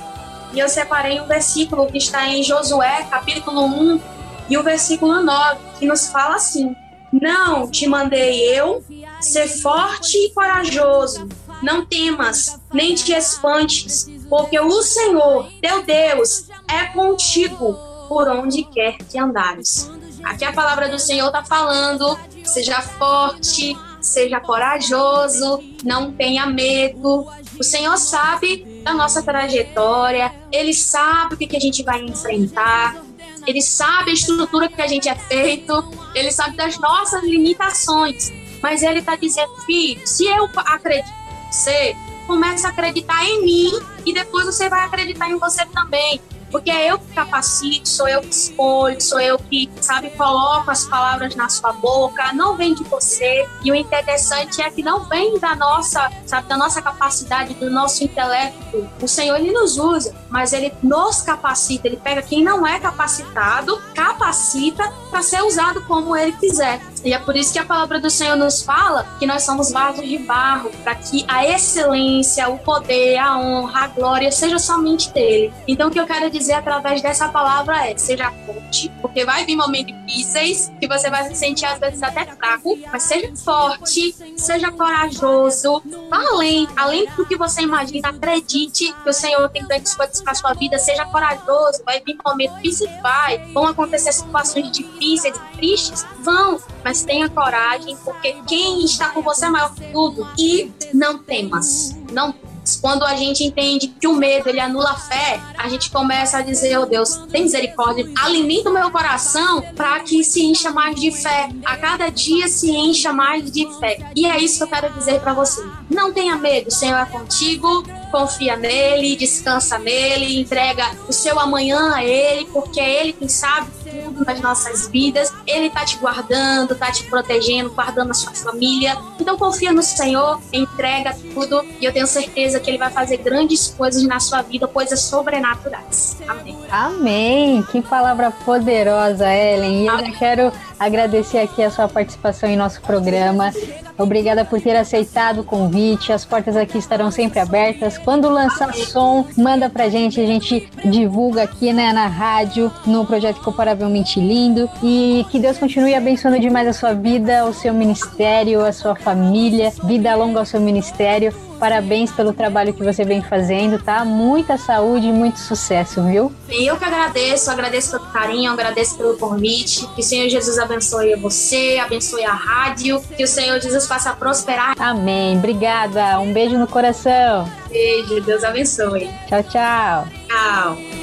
e 0.53 0.59
eu 0.59 0.67
separei 0.67 1.21
um 1.21 1.27
versículo 1.27 1.85
que 1.85 1.99
está 1.99 2.27
em 2.27 2.43
Josué, 2.43 3.05
capítulo 3.09 3.63
1, 3.63 4.01
e 4.49 4.57
o 4.57 4.63
versículo 4.63 5.21
9, 5.23 5.59
que 5.79 5.85
nos 5.85 6.09
fala 6.09 6.35
assim 6.35 6.75
não 7.11 7.69
te 7.69 7.87
mandei 7.87 8.57
eu 8.57 8.83
ser 9.19 9.47
forte 9.47 10.17
e 10.17 10.29
corajoso. 10.31 11.27
Não 11.61 11.85
temas, 11.85 12.59
nem 12.73 12.95
te 12.95 13.11
espantes, 13.11 14.09
porque 14.29 14.59
o 14.59 14.81
Senhor, 14.81 15.51
teu 15.61 15.83
Deus, 15.83 16.49
é 16.69 16.85
contigo 16.85 17.77
por 18.07 18.27
onde 18.29 18.63
quer 18.63 18.97
que 18.97 19.19
andares. 19.19 19.91
Aqui 20.23 20.45
a 20.45 20.53
palavra 20.53 20.89
do 20.89 20.97
Senhor 20.97 21.27
está 21.27 21.43
falando: 21.43 22.17
seja 22.43 22.81
forte, 22.81 23.77
seja 24.01 24.39
corajoso, 24.39 25.61
não 25.83 26.11
tenha 26.11 26.45
medo. 26.45 27.27
O 27.59 27.63
Senhor 27.63 27.97
sabe 27.97 28.81
da 28.83 28.93
nossa 28.93 29.21
trajetória, 29.21 30.33
Ele 30.51 30.73
sabe 30.73 31.35
o 31.35 31.37
que, 31.37 31.47
que 31.47 31.57
a 31.57 31.59
gente 31.59 31.83
vai 31.83 32.01
enfrentar, 32.01 33.03
ele 33.49 33.61
sabe 33.61 34.11
a 34.11 34.13
estrutura 34.13 34.69
que 34.69 34.81
a 34.81 34.87
gente 34.87 35.09
é 35.09 35.15
feito, 35.15 35.91
ele 36.13 36.31
sabe 36.31 36.55
das 36.55 36.77
nossas 36.77 37.23
limitações. 37.23 38.31
Mas 38.61 38.83
ele 38.83 38.99
está 38.99 39.15
dizendo, 39.15 39.55
filho, 39.65 40.05
se 40.05 40.25
eu 40.25 40.47
acredito 40.65 41.07
em 41.07 41.51
você, 41.51 41.95
comece 42.27 42.65
a 42.67 42.69
acreditar 42.69 43.25
em 43.25 43.43
mim 43.43 43.71
e 44.05 44.13
depois 44.13 44.45
você 44.45 44.69
vai 44.69 44.85
acreditar 44.85 45.29
em 45.29 45.39
você 45.39 45.65
também 45.65 46.21
porque 46.51 46.71
é 46.71 46.91
eu 46.91 46.99
que 46.99 47.13
capacito, 47.13 47.87
sou 47.87 48.07
eu 48.07 48.21
que 48.21 48.29
escolho, 48.29 49.01
sou 49.01 49.19
eu 49.19 49.37
que, 49.37 49.69
sabe, 49.81 50.09
coloco 50.11 50.69
as 50.71 50.85
palavras 50.85 51.35
na 51.35 51.49
sua 51.49 51.71
boca, 51.73 52.33
não 52.33 52.55
vem 52.55 52.73
de 52.73 52.83
você. 52.83 53.47
E 53.63 53.71
o 53.71 53.75
interessante 53.75 54.61
é 54.61 54.69
que 54.69 54.83
não 54.83 55.05
vem 55.05 55.39
da 55.39 55.55
nossa, 55.55 56.11
sabe, 56.25 56.47
da 56.47 56.57
nossa 56.57 56.81
capacidade, 56.81 57.53
do 57.53 57.69
nosso 57.69 58.03
intelecto. 58.03 58.89
O 59.01 59.07
Senhor, 59.07 59.37
ele 59.37 59.51
nos 59.51 59.77
usa, 59.77 60.15
mas 60.29 60.53
ele 60.53 60.73
nos 60.81 61.21
capacita, 61.21 61.87
ele 61.87 61.97
pega 61.97 62.21
quem 62.21 62.43
não 62.43 62.65
é 62.65 62.79
capacitado, 62.79 63.81
capacita 63.93 64.91
para 65.09 65.21
ser 65.21 65.41
usado 65.43 65.81
como 65.85 66.15
ele 66.15 66.33
quiser. 66.33 66.81
E 67.03 67.13
é 67.13 67.19
por 67.19 67.35
isso 67.35 67.53
que 67.53 67.59
a 67.59 67.65
palavra 67.65 67.99
do 67.99 68.09
Senhor 68.09 68.35
nos 68.35 68.61
fala 68.61 69.07
que 69.17 69.25
nós 69.25 69.43
somos 69.43 69.71
vasos 69.71 70.07
de 70.07 70.17
barro, 70.17 70.69
para 70.83 70.95
que 70.95 71.23
a 71.27 71.47
excelência, 71.47 72.49
o 72.49 72.57
poder, 72.57 73.17
a 73.17 73.37
honra, 73.37 73.85
a 73.85 73.87
glória 73.87 74.31
seja 74.31 74.59
somente 74.59 75.11
dele. 75.13 75.53
Então 75.67 75.87
o 75.87 75.91
que 75.91 75.99
eu 75.99 76.05
quero 76.05 76.29
dizer 76.29 76.38
através 76.49 77.01
dessa 77.01 77.27
palavra 77.29 77.89
é: 77.89 77.97
seja 77.97 78.31
forte, 78.45 78.91
porque 79.01 79.25
vai 79.25 79.45
vir 79.45 79.55
momentos 79.55 79.93
difíceis 80.05 80.71
que 80.79 80.87
você 80.87 81.09
vai 81.09 81.27
se 81.27 81.35
sentir 81.35 81.65
às 81.65 81.79
vezes 81.79 82.01
até 82.01 82.25
fraco, 82.25 82.77
mas 82.91 83.03
seja 83.03 83.35
forte, 83.35 84.15
seja 84.37 84.71
corajoso, 84.71 85.81
além, 86.11 86.67
além 86.75 87.05
do 87.15 87.25
que 87.25 87.35
você 87.35 87.61
imagina, 87.61 88.09
acredite 88.09 88.93
que 89.03 89.09
o 89.09 89.13
Senhor 89.13 89.49
tem 89.49 89.65
grandes 89.67 89.95
coisas 89.95 90.21
para 90.21 90.33
sua 90.33 90.53
vida, 90.53 90.77
seja 90.77 91.05
corajoso, 91.05 91.83
vai 91.85 92.01
vir 92.01 92.17
momentos 92.25 92.61
difíceis, 92.61 93.01
vai, 93.01 93.37
vão 93.53 93.67
acontecer 93.67 94.11
situações 94.11 94.71
difíceis, 94.71 95.35
tristes, 95.53 96.05
vão, 96.19 96.59
mas 96.83 97.03
tenha 97.03 97.29
coragem, 97.29 97.97
porque 98.03 98.35
quem 98.47 98.83
está 98.85 99.09
com 99.09 99.21
você 99.21 99.45
é 99.45 99.49
maior 99.49 99.73
que 99.73 99.91
tudo. 99.91 100.27
E 100.37 100.71
não 100.93 101.17
temas, 101.17 101.95
não 102.11 102.33
quando 102.75 103.03
a 103.03 103.15
gente 103.15 103.43
entende 103.43 103.87
que 103.87 104.07
o 104.07 104.15
medo 104.15 104.49
ele 104.49 104.59
anula 104.59 104.91
a 104.91 104.95
fé, 104.95 105.39
a 105.57 105.67
gente 105.69 105.89
começa 105.89 106.37
a 106.37 106.41
dizer, 106.41 106.77
oh 106.77 106.85
Deus, 106.85 107.17
tem 107.31 107.43
misericórdia, 107.43 108.09
alimenta 108.21 108.69
o 108.69 108.73
meu 108.73 108.89
coração 108.91 109.61
para 109.75 109.99
que 110.01 110.23
se 110.23 110.43
encha 110.43 110.71
mais 110.71 110.95
de 110.95 111.11
fé. 111.11 111.49
A 111.65 111.77
cada 111.77 112.09
dia 112.09 112.47
se 112.47 112.71
encha 112.71 113.13
mais 113.13 113.51
de 113.51 113.67
fé. 113.79 114.11
E 114.15 114.25
é 114.25 114.37
isso 114.39 114.57
que 114.57 114.63
eu 114.63 114.67
quero 114.67 114.93
dizer 114.93 115.19
para 115.21 115.33
você. 115.33 115.65
Não 115.89 116.13
tenha 116.13 116.35
medo, 116.35 116.67
o 116.67 116.71
Senhor 116.71 116.97
é 116.97 117.05
contigo, 117.05 117.83
confia 118.09 118.55
nele, 118.55 119.15
descansa 119.15 119.77
nele, 119.77 120.39
entrega 120.39 120.85
o 121.07 121.13
seu 121.13 121.39
amanhã 121.39 121.93
a 121.95 122.03
ele, 122.03 122.45
porque 122.51 122.79
é 122.79 123.01
ele 123.01 123.13
quem 123.13 123.27
sabe 123.27 123.69
tudo 123.83 124.25
nas 124.25 124.39
nossas 124.41 124.87
vidas. 124.87 125.33
Ele 125.45 125.69
tá 125.69 125.85
te 125.85 125.97
guardando, 125.97 126.75
tá 126.75 126.91
te 126.91 127.03
protegendo, 127.05 127.69
guardando 127.71 128.11
a 128.11 128.13
sua 128.13 128.33
família. 128.33 128.97
Então 129.19 129.37
confia 129.37 129.71
no 129.71 129.81
Senhor, 129.81 130.39
entrega 130.51 131.15
tudo 131.33 131.63
e 131.79 131.85
eu 131.85 131.93
tenho 131.93 132.07
certeza 132.07 132.59
que 132.59 132.69
ele 132.69 132.77
vai 132.77 132.91
fazer 132.91 133.17
grandes 133.17 133.67
coisas 133.67 134.03
na 134.03 134.19
sua 134.19 134.41
vida, 134.41 134.67
coisas 134.67 135.01
sobrenaturais. 135.01 136.17
Amém. 136.27 136.57
Amém. 136.69 137.63
Que 137.71 137.81
palavra 137.81 138.31
poderosa, 138.31 139.31
Ellen. 139.31 139.83
E 139.83 139.87
eu 139.87 140.13
quero 140.17 140.51
agradecer 140.79 141.39
aqui 141.39 141.61
a 141.61 141.69
sua 141.69 141.87
participação 141.87 142.49
em 142.49 142.55
nosso 142.55 142.81
programa. 142.81 143.51
Obrigada 143.97 144.45
por 144.45 144.61
ter 144.61 144.75
aceitado 144.75 145.41
o 145.41 145.43
convite. 145.43 146.13
As 146.13 146.23
portas 146.23 146.55
aqui 146.55 146.77
estarão 146.77 147.11
sempre 147.11 147.39
abertas. 147.39 147.97
Quando 147.97 148.29
lançar 148.29 148.73
som, 148.73 149.27
manda 149.37 149.69
pra 149.69 149.89
gente, 149.89 150.21
a 150.21 150.25
gente 150.25 150.69
divulga 150.85 151.43
aqui 151.43 151.73
né, 151.73 151.91
na 151.91 152.07
rádio, 152.07 152.71
no 152.85 153.05
projeto 153.05 153.41
Comparavelmente 153.41 154.19
Lindo. 154.19 154.69
E 154.81 155.25
que 155.29 155.39
Deus 155.39 155.57
continue 155.57 155.93
abençoando 155.93 156.39
demais 156.39 156.67
a 156.67 156.73
sua 156.73 156.93
vida, 156.93 157.45
o 157.45 157.53
seu 157.53 157.73
ministério, 157.73 158.65
a 158.65 158.71
sua 158.71 158.95
família. 158.95 159.73
Vida 159.83 160.15
longa 160.15 160.39
ao 160.39 160.45
seu 160.45 160.61
ministério. 160.61 161.48
Parabéns 161.59 162.11
pelo 162.11 162.33
trabalho 162.33 162.73
que 162.73 162.83
você 162.83 163.03
vem 163.03 163.21
fazendo, 163.21 163.81
tá? 163.81 164.05
Muita 164.05 164.57
saúde 164.57 165.07
e 165.07 165.11
muito 165.11 165.39
sucesso, 165.39 166.01
viu? 166.03 166.31
Eu 166.49 166.77
que 166.77 166.85
agradeço, 166.85 167.51
agradeço 167.51 167.91
pelo 167.91 168.11
carinho, 168.11 168.51
agradeço 168.51 168.97
pelo 168.97 169.17
convite. 169.17 169.85
Que 169.87 170.01
o 170.01 170.03
Senhor 170.03 170.29
Jesus 170.29 170.57
abençoe 170.57 171.15
você, 171.15 171.79
abençoe 171.83 172.23
a 172.23 172.33
rádio, 172.33 173.01
que 173.15 173.23
o 173.23 173.27
Senhor 173.27 173.59
Jesus 173.59 173.85
faça 173.85 174.13
prosperar. 174.13 174.73
Amém. 174.79 175.37
Obrigada. 175.37 176.19
Um 176.19 176.31
beijo 176.31 176.57
no 176.57 176.67
coração. 176.67 177.49
Beijo, 177.69 178.21
Deus 178.21 178.43
abençoe. 178.43 179.09
Tchau, 179.27 179.43
tchau. 179.43 180.07
Tchau. 180.27 180.98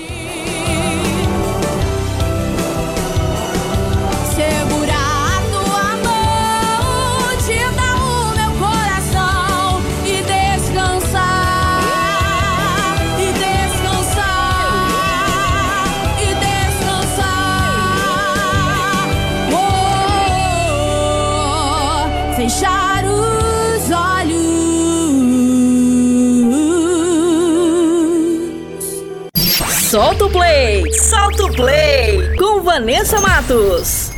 Solta 29.97 30.27
o 30.27 30.31
play! 30.31 30.93
Solta 30.93 31.45
o 31.47 31.53
play! 31.55 32.37
Com 32.37 32.61
Vanessa 32.61 33.19
Matos. 33.19 34.11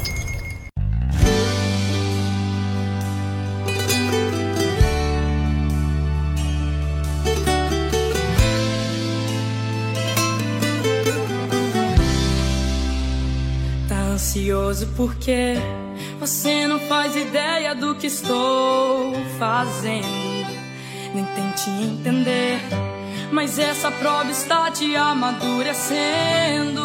Tá 13.89 13.95
ansioso 13.95 14.89
porque 14.97 15.55
você 16.19 16.67
não 16.67 16.81
faz 16.81 17.15
ideia 17.15 17.73
do 17.77 17.95
que 17.95 18.09
estou 18.09 19.15
fazendo. 19.39 20.09
Nem 21.15 21.25
tente 21.25 21.71
entender, 21.71 22.59
mas 23.31 23.59
essa 23.59 23.91
prova 23.91 24.31
está 24.31 24.71
te 24.71 24.97
amadurecendo. 24.97 26.83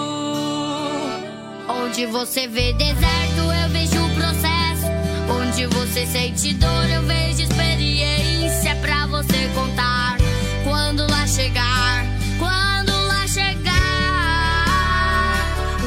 Onde 1.68 2.06
você 2.06 2.48
vê 2.48 2.74
deserto, 2.74 3.40
eu 3.40 3.70
vejo 3.70 4.04
o 4.04 4.10
processo. 4.16 4.88
Onde 5.30 5.66
você 5.68 6.06
sente 6.06 6.54
dor, 6.56 6.90
eu 6.90 7.02
vejo 7.04 7.44
experiência 7.44 8.76
pra 8.78 9.08
você 9.08 9.50
contar. 9.56 10.18
Quando 10.64 11.10
lá 11.10 11.26
chegar, 11.28 12.06
quando 12.38 12.92
lá 13.08 13.28
chegar. 13.28 14.66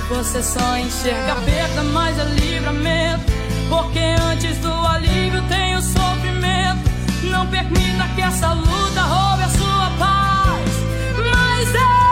Você 0.08 0.42
só 0.42 0.78
enxerga 0.78 1.32
a 1.32 1.36
perda, 1.36 1.82
mas 1.82 2.18
é 2.18 2.24
livramento. 2.24 3.24
Porque 3.68 3.98
antes 3.98 4.56
do 4.58 4.72
alívio 4.72 5.42
tem 5.48 5.76
o 5.76 5.82
sofrimento. 5.82 6.90
Não 7.24 7.46
permita 7.48 8.08
que 8.14 8.22
essa 8.22 8.52
luta 8.52 9.02
roube 9.02 9.42
a. 9.42 9.55
Mas 11.56 12.05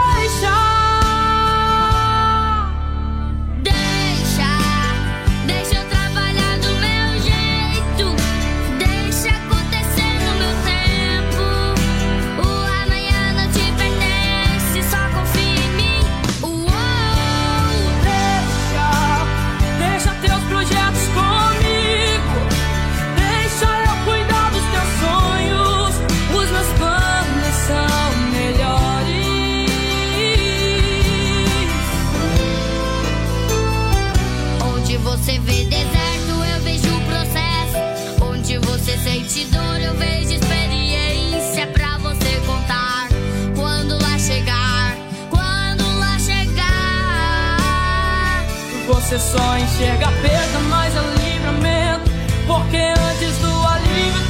Você 49.05 49.19
só 49.19 49.57
enxerga 49.59 50.07
perda, 50.19 50.59
mas 50.67 50.95
é 50.95 51.01
livramento. 51.21 52.09
Porque 52.47 52.75
antes 52.75 53.37
do 53.37 53.67
alívio 53.67 54.24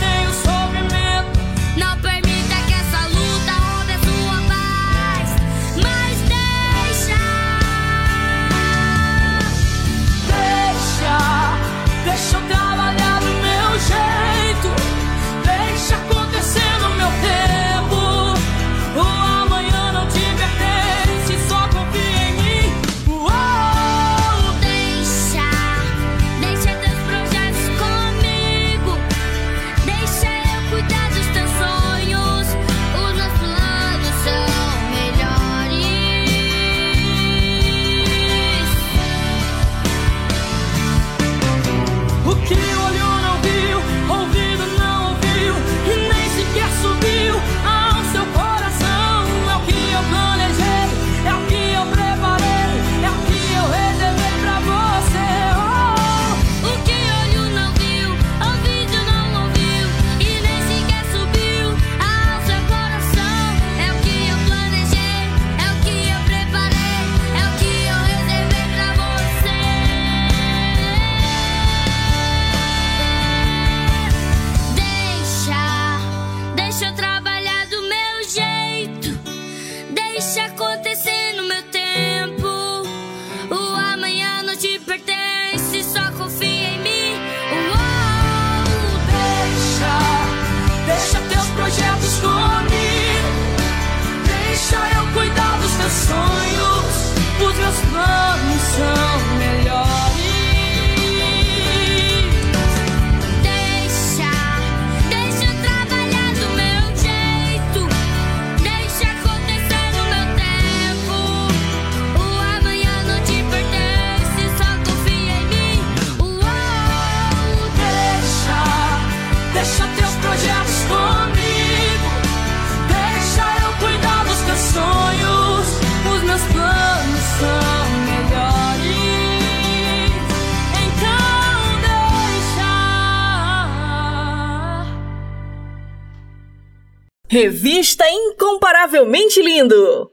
Lindo. 139.65 140.11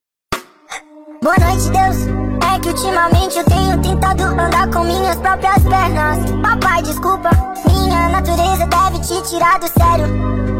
Boa 1.22 1.36
noite, 1.38 1.68
Deus. 1.68 2.06
É 2.50 2.58
que 2.58 2.68
ultimamente 2.70 3.36
eu 3.36 3.44
tenho 3.44 3.82
tentado 3.82 4.22
andar 4.22 4.70
com 4.70 4.82
minhas 4.82 5.16
próprias 5.16 5.62
pernas. 5.64 6.18
Papai, 6.40 6.82
desculpa, 6.82 7.30
minha 7.66 8.08
natureza 8.08 8.66
deve 8.66 8.98
te 9.00 9.28
tirar 9.28 9.58
do 9.58 9.66
sério. 9.68 10.06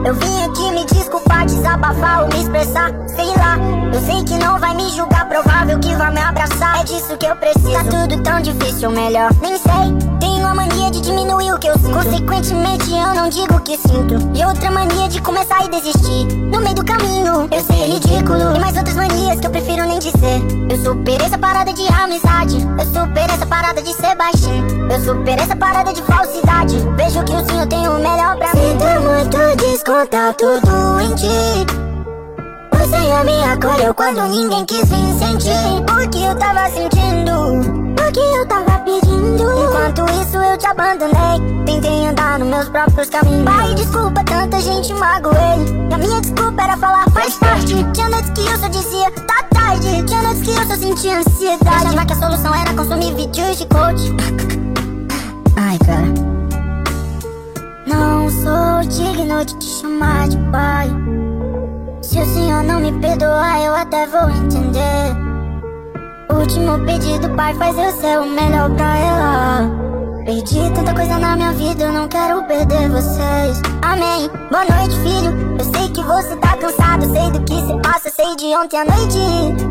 Eu 0.06 0.14
vim 0.14 0.42
aqui 0.44 0.70
me 0.72 0.84
desculpar, 0.84 1.46
desabafar 1.46 2.22
ou 2.22 2.28
me 2.28 2.42
expressar, 2.42 2.90
sei 3.08 3.28
lá. 3.28 3.56
Eu 3.94 4.00
sei 4.02 4.24
que 4.24 4.44
não 4.44 4.58
vai 4.58 4.74
me 4.74 4.88
julgar, 4.90 5.21
vai 5.96 6.12
me 6.12 6.20
abraçar. 6.20 6.80
É 6.80 6.84
disso 6.84 7.16
que 7.16 7.26
eu 7.26 7.36
preciso. 7.36 7.72
Tá 7.72 7.84
tudo 7.84 8.22
tão 8.22 8.40
difícil, 8.40 8.90
melhor. 8.90 9.30
Nem 9.40 9.58
sei. 9.58 10.18
Tenho 10.20 10.46
a 10.46 10.54
mania 10.54 10.90
de 10.90 11.00
diminuir 11.00 11.52
o 11.52 11.58
que 11.58 11.68
eu 11.68 11.74
sinto. 11.78 11.92
Consequentemente, 11.92 12.90
eu 12.90 13.14
não 13.14 13.28
digo 13.28 13.54
o 13.54 13.60
que 13.60 13.76
sinto. 13.76 14.14
E 14.34 14.44
outra 14.44 14.70
mania 14.70 15.08
de 15.08 15.20
começar 15.22 15.64
e 15.64 15.68
desistir. 15.68 16.26
No 16.52 16.60
meio 16.60 16.74
do 16.74 16.84
caminho, 16.84 17.48
eu 17.50 17.64
sei 17.64 17.94
ridículo. 17.94 18.56
E 18.56 18.58
mais 18.58 18.76
outras 18.76 18.96
manias 18.96 19.40
que 19.40 19.46
eu 19.46 19.50
prefiro 19.50 19.84
nem 19.86 19.98
dizer. 19.98 20.42
Eu 20.68 20.82
superei 20.82 21.26
essa 21.26 21.38
parada 21.38 21.72
de 21.72 21.86
amizade. 21.88 22.56
Eu 22.78 22.86
superei 22.86 23.34
essa 23.34 23.46
parada 23.46 23.80
de 23.82 23.92
ser 23.94 24.14
baixinho. 24.14 24.92
Eu 24.92 25.00
superei 25.00 25.44
essa 25.44 25.56
parada 25.56 25.92
de 25.92 26.02
falsidade. 26.02 26.76
Vejo 26.96 27.24
que 27.24 27.32
o 27.32 27.60
eu 27.60 27.66
tenho 27.66 27.92
o 27.92 27.96
melhor 27.96 28.36
pra 28.36 28.54
mim. 28.54 28.60
Sinto 28.60 28.84
muito 29.02 29.56
desconto 29.56 30.02
contar 30.02 30.34
é 33.06 33.24
me 33.24 33.44
acolheu 33.44 33.94
quando 33.94 34.22
ninguém 34.28 34.64
quis 34.64 34.88
vir 34.88 35.14
sentir. 35.18 35.50
O 35.50 36.08
que 36.10 36.24
eu 36.24 36.34
tava 36.36 36.68
sentindo, 36.70 37.60
o 37.60 38.12
que 38.12 38.20
eu 38.20 38.46
tava 38.46 38.78
pedindo? 38.80 39.42
Enquanto 39.42 40.04
isso 40.20 40.36
eu 40.36 40.56
te 40.56 40.66
abandonei. 40.66 41.64
Tentei 41.66 42.06
andar 42.06 42.38
nos 42.38 42.48
meus 42.48 42.68
próprios 42.68 43.08
caminhos. 43.08 43.44
Pai, 43.44 43.74
desculpa, 43.74 44.24
tanta 44.24 44.60
gente 44.60 44.92
magoei 44.94 45.88
E 45.90 45.94
a 45.94 45.98
minha 45.98 46.20
desculpa 46.20 46.62
era 46.62 46.76
falar, 46.76 47.10
faz 47.10 47.34
parte. 47.34 47.84
Tinha 47.92 48.08
noites 48.08 48.30
que 48.30 48.40
eu 48.40 48.58
só 48.58 48.68
dizia, 48.68 49.10
tá 49.10 49.42
tarde. 49.54 50.02
Tinha 50.04 50.22
noites 50.22 50.42
que 50.42 50.50
eu 50.50 50.66
só 50.66 50.76
sentia 50.76 51.18
ansiedade. 51.18 51.86
Achava 51.86 52.06
que 52.06 52.12
a 52.12 52.16
solução 52.16 52.54
era 52.54 52.72
consumir 52.74 53.14
vídeos 53.14 53.58
de 53.58 53.66
coach. 53.66 54.12
Ai, 55.56 55.78
cara. 55.86 56.32
Não 57.86 58.30
sou 58.30 58.88
digno 58.88 59.44
de 59.44 59.56
te 59.58 59.66
chamar 59.66 60.28
de 60.28 60.38
pai. 60.50 61.11
Se 62.12 62.20
o 62.20 62.26
senhor 62.26 62.62
não 62.64 62.78
me 62.78 62.92
perdoar, 63.00 63.58
eu 63.62 63.74
até 63.74 64.06
vou 64.06 64.28
entender. 64.28 65.16
Último 66.30 66.78
pedido, 66.84 67.30
pai, 67.30 67.54
faz 67.54 67.78
eu 67.78 67.90
ser 67.92 68.20
o 68.20 68.26
melhor 68.26 68.68
pra 68.72 68.98
ela. 68.98 69.70
Perdi 70.22 70.70
tanta 70.74 70.92
coisa 70.92 71.18
na 71.18 71.36
minha 71.36 71.52
vida, 71.52 71.84
eu 71.84 71.92
não 71.94 72.06
quero 72.08 72.44
perder 72.44 72.90
vocês. 72.90 73.62
Amém. 73.80 74.28
Boa 74.50 74.62
noite, 74.66 74.94
filho. 75.00 75.56
Eu 75.58 75.64
sei 75.64 75.88
que 75.88 76.02
você 76.02 76.36
tá 76.36 76.54
cansado, 76.58 77.10
sei 77.10 77.30
do 77.30 77.42
que 77.44 77.54
se 77.54 77.80
passa, 77.80 78.10
sei 78.10 78.36
de 78.36 78.44
ontem 78.58 78.78
à 78.78 78.84
noite. 78.84 79.18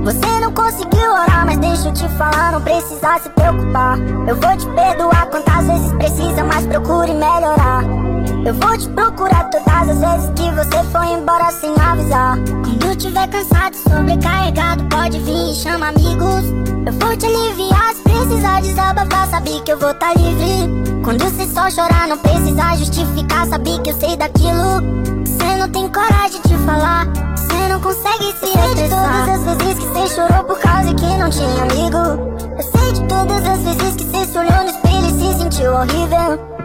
Você 0.04 0.40
não 0.40 0.52
conseguiu 0.52 1.12
orar, 1.12 1.46
mas 1.46 1.60
deixa 1.60 1.90
eu 1.90 1.94
te 1.94 2.10
falar, 2.18 2.54
não 2.54 2.62
precisa 2.62 3.20
se 3.20 3.30
preocupar. 3.30 4.00
Eu 4.28 4.36
vou 4.36 4.58
te 4.58 4.66
perdoar 4.66 5.28
quantas 5.28 5.68
vezes 5.68 5.94
precisa, 5.94 6.44
mas 6.44 6.66
procure 6.66 7.14
melhorar. 7.14 8.01
Eu 8.44 8.56
vou 8.56 8.76
te 8.76 8.90
procurar 8.90 9.50
todas 9.52 9.90
as 9.90 10.00
vezes 10.00 10.32
que 10.36 10.50
você 10.52 10.84
foi 10.92 11.08
embora 11.10 11.52
sem 11.52 11.70
avisar. 11.80 12.40
Quando 12.64 12.96
tiver 12.96 13.28
cansado 13.28 13.76
sobrecarregado, 13.76 14.84
pode 14.86 15.20
vir 15.20 15.52
e 15.52 15.54
chama 15.54 15.90
amigos. 15.90 16.46
Eu 16.84 16.94
vou 16.94 17.16
te 17.16 17.28
aliviar 17.28 17.94
se 17.94 18.02
precisar 18.02 18.62
desabafar, 18.62 19.28
sabe 19.28 19.62
que 19.62 19.72
eu 19.72 19.78
vou 19.78 19.94
tá 19.94 20.12
livre. 20.16 21.02
Quando 21.04 21.24
você 21.24 21.46
só 21.46 21.70
chorar, 21.70 22.08
não 22.08 22.18
precisa 22.18 22.76
justificar. 22.78 23.46
Sabe 23.46 23.80
que 23.80 23.92
eu 23.92 24.00
sei 24.00 24.18
daquilo. 24.18 24.82
Você 25.24 25.56
não 25.58 25.70
tem 25.70 25.88
coragem 25.90 26.42
de 26.44 26.58
falar. 26.66 27.06
Você 27.36 27.68
não 27.68 27.80
consegue 27.80 28.26
se 28.40 28.46
expressar. 28.46 29.26
Todas 29.28 29.48
as 29.48 29.58
vezes 29.58 29.84
que 29.84 29.86
você 29.86 30.16
chorou 30.16 30.44
por 30.46 30.60
causa 30.60 30.94
que 30.96 31.06
não 31.06 31.30
tinha 31.30 31.62
amigo. 31.62 32.58
Eu 32.58 32.64
sei 32.64 32.92
de 32.92 33.02
todas 33.08 33.46
as 33.46 33.60
vezes 33.60 33.96
que 33.98 34.04
você 34.04 34.26
se 34.26 34.38
olhou 34.40 34.64
no 34.64 34.70
espelho 34.72 35.06
e 35.06 35.12
se 35.12 35.40
sentiu 35.40 35.74
horrível. 35.74 36.61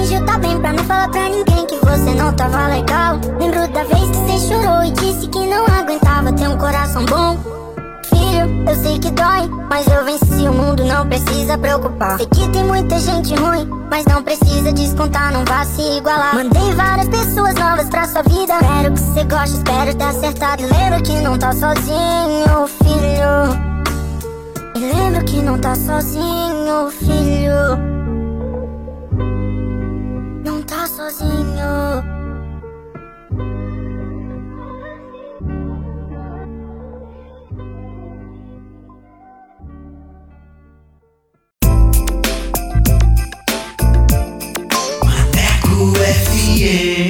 Fingiu 0.00 0.24
tá 0.24 0.38
bem 0.38 0.58
pra 0.58 0.72
não 0.72 0.82
falar 0.84 1.10
pra 1.10 1.28
ninguém 1.28 1.66
que 1.66 1.76
você 1.76 2.14
não 2.14 2.32
tava 2.32 2.68
legal. 2.68 3.20
Lembro 3.38 3.68
da 3.68 3.84
vez 3.84 4.08
que 4.08 4.16
você 4.16 4.48
chorou 4.48 4.82
e 4.82 4.90
disse 4.92 5.28
que 5.28 5.46
não 5.46 5.66
aguentava 5.66 6.32
ter 6.32 6.48
um 6.48 6.56
coração 6.56 7.04
bom 7.04 7.38
filho, 8.30 8.64
eu 8.66 8.74
sei 8.76 8.98
que 8.98 9.10
dói, 9.10 9.46
mas 9.68 9.86
eu 9.86 10.02
venci 10.06 10.48
o 10.48 10.52
mundo, 10.54 10.86
não 10.86 11.06
precisa 11.06 11.58
preocupar. 11.58 12.16
Sei 12.16 12.26
que 12.26 12.48
tem 12.48 12.64
muita 12.64 12.98
gente 12.98 13.34
ruim, 13.34 13.68
mas 13.90 14.06
não 14.06 14.22
precisa 14.22 14.72
descontar, 14.72 15.34
não 15.34 15.44
vá 15.44 15.66
se 15.66 15.82
igualar. 15.82 16.34
Mandei 16.34 16.72
várias 16.72 17.08
pessoas 17.08 17.54
novas 17.56 17.90
pra 17.90 18.08
sua 18.08 18.22
vida. 18.22 18.54
Espero 18.54 18.94
que 18.94 19.00
você 19.00 19.24
goste, 19.24 19.56
espero 19.56 19.94
ter 19.94 20.04
acertado. 20.04 20.62
E 20.62 21.02
que 21.02 21.20
não 21.20 21.38
tá 21.38 21.52
sozinho, 21.52 22.66
filho. 22.82 23.70
Lembra 24.76 25.22
que 25.24 25.42
não 25.42 25.58
tá 25.58 25.74
sozinho, 25.74 26.90
filho. 26.90 27.99
Sozinho. 31.10 32.04
FM. 46.00 47.09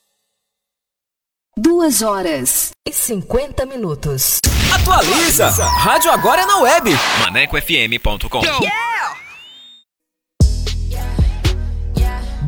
Duas 1.57 2.01
horas 2.01 2.71
e 2.87 2.93
50 2.93 3.65
minutos. 3.65 4.39
Atualiza! 4.73 5.49
Rádio 5.49 6.09
Agora 6.09 6.43
é 6.43 6.45
na 6.45 6.59
web. 6.59 6.89
ManecoFM.com. 7.25 8.41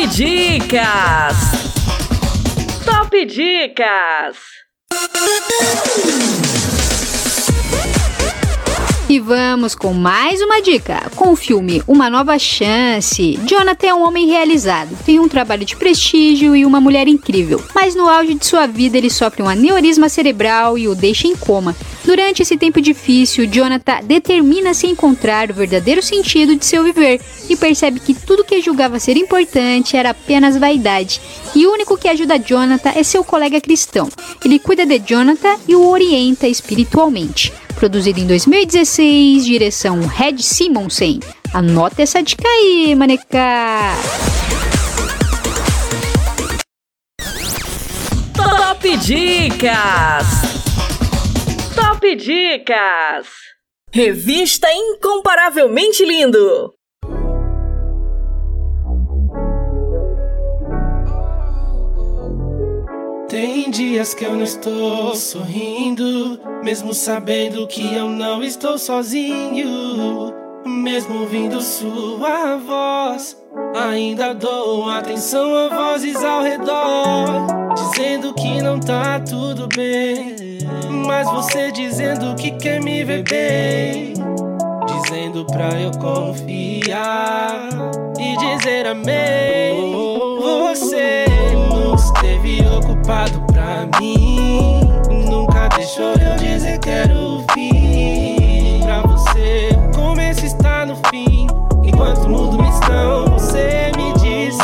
Top 0.00 0.16
Dicas! 0.16 1.36
Top 2.86 3.26
Dicas! 3.26 4.36
E 9.10 9.18
vamos 9.20 9.74
com 9.74 9.92
mais 9.92 10.40
uma 10.40 10.62
dica. 10.62 11.02
Com 11.14 11.32
o 11.32 11.36
filme 11.36 11.82
Uma 11.86 12.08
Nova 12.08 12.38
Chance, 12.38 13.38
Jonathan 13.44 13.88
é 13.88 13.94
um 13.94 14.02
homem 14.02 14.26
realizado, 14.26 14.96
tem 15.04 15.20
um 15.20 15.28
trabalho 15.28 15.66
de 15.66 15.76
prestígio 15.76 16.56
e 16.56 16.64
uma 16.64 16.80
mulher 16.80 17.06
incrível. 17.06 17.62
Mas 17.74 17.94
no 17.94 18.08
auge 18.08 18.32
de 18.32 18.46
sua 18.46 18.66
vida 18.66 18.96
ele 18.96 19.10
sofre 19.10 19.42
um 19.42 19.48
aneurisma 19.50 20.08
cerebral 20.08 20.78
e 20.78 20.88
o 20.88 20.94
deixa 20.94 21.26
em 21.26 21.36
coma. 21.36 21.76
Durante 22.10 22.42
esse 22.42 22.56
tempo 22.56 22.80
difícil, 22.80 23.46
Jonathan 23.46 24.00
determina-se 24.02 24.84
encontrar 24.84 25.48
o 25.48 25.54
verdadeiro 25.54 26.02
sentido 26.02 26.56
de 26.56 26.66
seu 26.66 26.82
viver 26.82 27.20
e 27.48 27.54
percebe 27.54 28.00
que 28.00 28.14
tudo 28.14 28.42
que 28.42 28.60
julgava 28.60 28.98
ser 28.98 29.16
importante 29.16 29.96
era 29.96 30.10
apenas 30.10 30.56
vaidade. 30.56 31.20
E 31.54 31.64
o 31.64 31.72
único 31.72 31.96
que 31.96 32.08
ajuda 32.08 32.36
Jonathan 32.36 32.90
é 32.96 33.04
seu 33.04 33.22
colega 33.22 33.60
cristão. 33.60 34.08
Ele 34.44 34.58
cuida 34.58 34.84
de 34.84 34.98
Jonathan 34.98 35.54
e 35.68 35.76
o 35.76 35.88
orienta 35.88 36.48
espiritualmente. 36.48 37.52
Produzido 37.76 38.18
em 38.18 38.26
2016, 38.26 39.44
direção 39.44 40.00
Red 40.00 40.38
Simonsen. 40.38 41.20
Anota 41.54 42.02
essa 42.02 42.20
dica 42.20 42.48
aí, 42.48 42.92
maneca! 42.96 43.94
Top 48.34 48.96
Dicas! 48.96 50.59
Top 51.80 52.14
Dicas! 52.14 53.26
Revista 53.90 54.68
Incomparavelmente 54.70 56.04
Lindo! 56.04 56.74
Tem 63.30 63.70
dias 63.70 64.12
que 64.12 64.26
eu 64.26 64.34
não 64.34 64.42
estou 64.42 65.14
sorrindo, 65.14 66.38
mesmo 66.62 66.92
sabendo 66.92 67.66
que 67.66 67.94
eu 67.94 68.10
não 68.10 68.42
estou 68.42 68.76
sozinho. 68.76 70.34
Mesmo 70.70 71.22
ouvindo 71.22 71.60
sua 71.60 72.56
voz, 72.56 73.36
ainda 73.74 74.32
dou 74.32 74.88
atenção 74.88 75.52
a 75.52 75.68
vozes 75.68 76.22
ao 76.22 76.42
redor, 76.42 77.46
dizendo 77.74 78.32
que 78.34 78.62
não 78.62 78.78
tá 78.78 79.18
tudo 79.20 79.66
bem. 79.74 80.58
Mas 81.06 81.28
você 81.30 81.72
dizendo 81.72 82.34
que 82.36 82.52
quer 82.52 82.80
me 82.80 83.02
ver 83.02 83.24
bem, 83.24 84.14
dizendo 84.86 85.44
pra 85.46 85.70
eu 85.72 85.90
confiar 85.98 87.68
e 88.18 88.36
dizer 88.36 88.86
amém. 88.86 89.92
Você 90.40 91.24
nunca 91.52 91.96
esteve 91.96 92.60
ocupado 92.68 93.42
pra 93.52 93.88
mim, 94.00 94.80
nunca 95.28 95.68
deixou 95.76 96.12
eu 96.12 96.36
dizer 96.36 96.78
quero 96.78 97.44
fim. 97.52 98.39
No 100.90 100.96
fim, 101.08 101.46
enquanto 101.84 102.24
o 102.24 102.28
mundo 102.28 102.60
me 102.60 102.68
estão, 102.68 103.26
você 103.26 103.92
me 103.96 104.12
disse. 104.14 104.58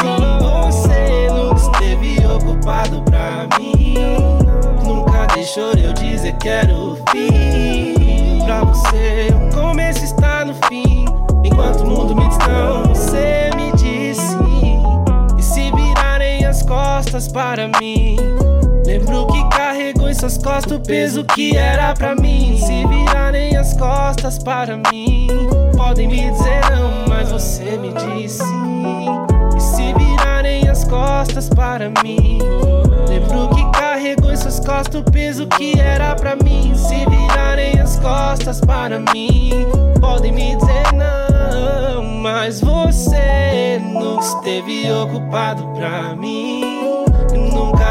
Você 0.65 1.29
nunca 1.31 1.61
esteve 1.61 2.27
ocupado 2.27 3.01
pra 3.03 3.47
mim, 3.59 3.95
nunca 4.85 5.27
deixou 5.35 5.71
eu 5.75 5.93
dizer 5.93 6.35
quero 6.39 6.99
fim. 7.11 8.45
Pra 8.45 8.65
você, 8.65 9.29
o 9.33 9.55
começo 9.55 10.05
está 10.05 10.45
no 10.45 10.55
fim, 10.69 11.05
enquanto 11.45 11.83
o 11.83 11.87
mundo 11.87 12.17
me 12.17 12.27
estão, 12.29 12.83
você 12.89 13.51
me 13.55 13.71
disse. 13.73 14.37
E 15.39 15.43
se 15.43 15.71
virarem 15.73 16.45
as 16.45 16.63
costas 16.63 17.29
para 17.29 17.69
mim, 17.81 18.17
lembro 18.85 19.29
que 19.29 19.49
carregou 19.51 19.96
suas 20.17 20.39
costas 20.39 20.73
o 20.73 20.81
peso 20.81 21.25
que 21.25 21.57
era 21.57 21.95
pra 21.95 22.15
mim. 22.15 22.59
Se 22.59 22.87
virarem 22.87 23.57
as 23.57 23.75
costas 23.75 24.39
para 24.39 24.77
mim, 24.91 25.29
podem 25.77 26.09
me 26.09 26.31
dizer 26.31 26.61
não, 26.71 27.07
mas 27.09 27.31
você 27.31 27.77
me 27.77 27.93
disse. 27.93 28.43
E 29.57 29.61
se 29.61 29.93
virarem 29.95 30.69
as 30.69 30.85
costas 30.85 31.49
para 31.49 31.91
mim, 32.03 32.39
lembro 33.09 33.49
que 33.55 33.79
carregou 33.79 34.33
em 34.33 34.37
suas 34.37 34.59
costas 34.61 35.01
o 35.01 35.05
peso 35.05 35.47
que 35.49 35.79
era 35.79 36.15
pra 36.15 36.35
mim. 36.37 36.75
Se 36.75 37.05
virarem 37.07 37.79
as 37.79 37.99
costas 37.99 38.61
para 38.61 38.99
mim, 38.99 39.51
podem 40.01 40.33
me 40.33 40.57
dizer 40.57 40.93
não, 40.95 42.03
mas 42.03 42.61
você 42.61 43.81
nunca 43.83 44.25
esteve 44.25 44.91
ocupado 44.91 45.67
pra 45.75 46.17
mim. 46.17 46.66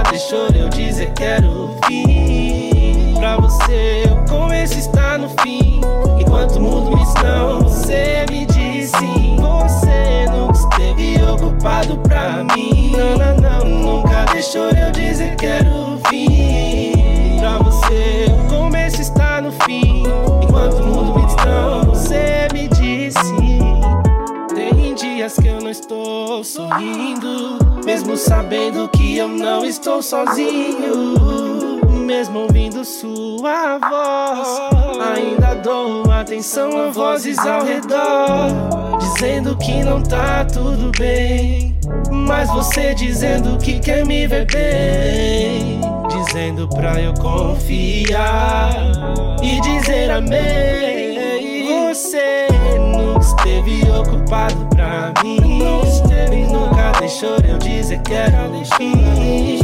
Deixou 0.10 0.48
eu 0.50 0.70
dizer 0.70 1.12
quero 1.14 1.76
fim. 1.86 3.16
Pra 3.18 3.38
você, 3.38 4.04
o 4.12 4.30
começo 4.30 4.78
está 4.78 5.18
no 5.18 5.30
fim. 5.42 5.82
Enquanto 6.20 6.58
o 6.58 6.62
mundo 6.62 6.96
me 6.96 7.04
estão, 7.04 7.62
você 7.62 8.26
me 8.30 8.46
disse. 8.46 8.96
Você 9.38 10.26
nunca 10.32 10.54
esteve 10.54 11.22
ocupado 11.24 11.98
pra 11.98 12.44
mim. 12.44 12.92
Não, 12.96 13.18
não, 13.18 13.38
não, 13.38 13.66
nunca 13.66 14.26
deixou 14.32 14.70
eu 14.70 14.92
dizer 14.92 15.36
quero 15.36 16.00
fim. 16.10 17.38
Pra 17.40 17.58
você, 17.60 18.28
o 18.30 18.50
começo 18.50 19.02
está 19.02 19.42
no 19.42 19.52
fim. 19.52 20.04
Enquanto 20.44 20.80
o 20.80 20.86
mundo 20.86 21.20
me 21.20 21.26
estão, 21.26 21.84
você 21.84 22.45
dias 25.26 25.36
que 25.36 25.48
eu 25.48 25.60
não 25.60 25.70
estou 25.72 26.44
sorrindo, 26.44 27.58
mesmo 27.84 28.16
sabendo 28.16 28.88
que 28.90 29.18
eu 29.18 29.28
não 29.28 29.66
estou 29.66 30.02
sozinho. 30.02 31.16
Mesmo 32.06 32.42
ouvindo 32.42 32.86
sua 32.86 33.80
voz, 33.80 34.48
ainda 35.16 35.56
dou 35.56 36.12
atenção 36.12 36.80
a 36.80 36.92
vozes 36.92 37.40
ao 37.40 37.64
redor, 37.64 38.98
dizendo 39.00 39.58
que 39.58 39.84
não 39.84 40.04
tá 40.04 40.46
tudo 40.46 40.92
bem. 41.00 41.76
Mas 42.12 42.48
você 42.52 42.94
dizendo 42.94 43.58
que 43.58 43.80
quer 43.80 44.06
me 44.06 44.28
ver 44.28 44.46
bem, 44.46 45.82
dizendo 46.10 46.70
pra 46.70 47.02
eu 47.02 47.14
confiar 47.16 48.76
e 49.42 49.60
dizer 49.62 50.12
amém. 50.12 51.16
Você 51.88 52.48
nunca 52.78 52.95
esteve 53.26 53.90
ocupado 53.90 54.68
pra 54.68 55.14
mim. 55.24 55.38
E 56.32 56.46
nunca 56.48 56.92
deixou 57.00 57.38
eu 57.38 57.58
dizer 57.58 58.00
quero 58.02 58.64
fim. 58.78 59.60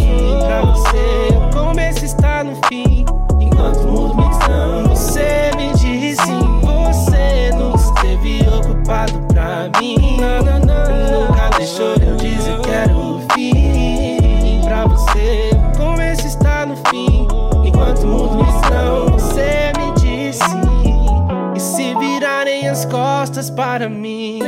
Pra 0.45 0.61
você, 0.61 1.35
o 1.35 1.49
começo 1.53 2.05
está 2.05 2.43
no 2.43 2.55
fim. 2.67 3.05
Enquanto 3.39 3.79
o 3.81 3.91
mundo 3.91 4.15
me 4.15 4.29
estão, 4.31 4.83
você 4.89 5.51
me 5.55 5.71
disse. 5.73 6.31
Você 6.61 7.51
nunca 7.55 7.77
esteve 7.77 8.47
ocupado 8.47 9.19
pra 9.27 9.69
mim. 9.79 10.17
Nunca 10.17 11.57
deixou 11.57 11.93
eu 11.95 12.17
dizer 12.17 12.59
quero 12.61 12.95
fim. 12.95 13.01
Costas 23.31 23.49
para 23.49 23.87
mim 23.87 24.39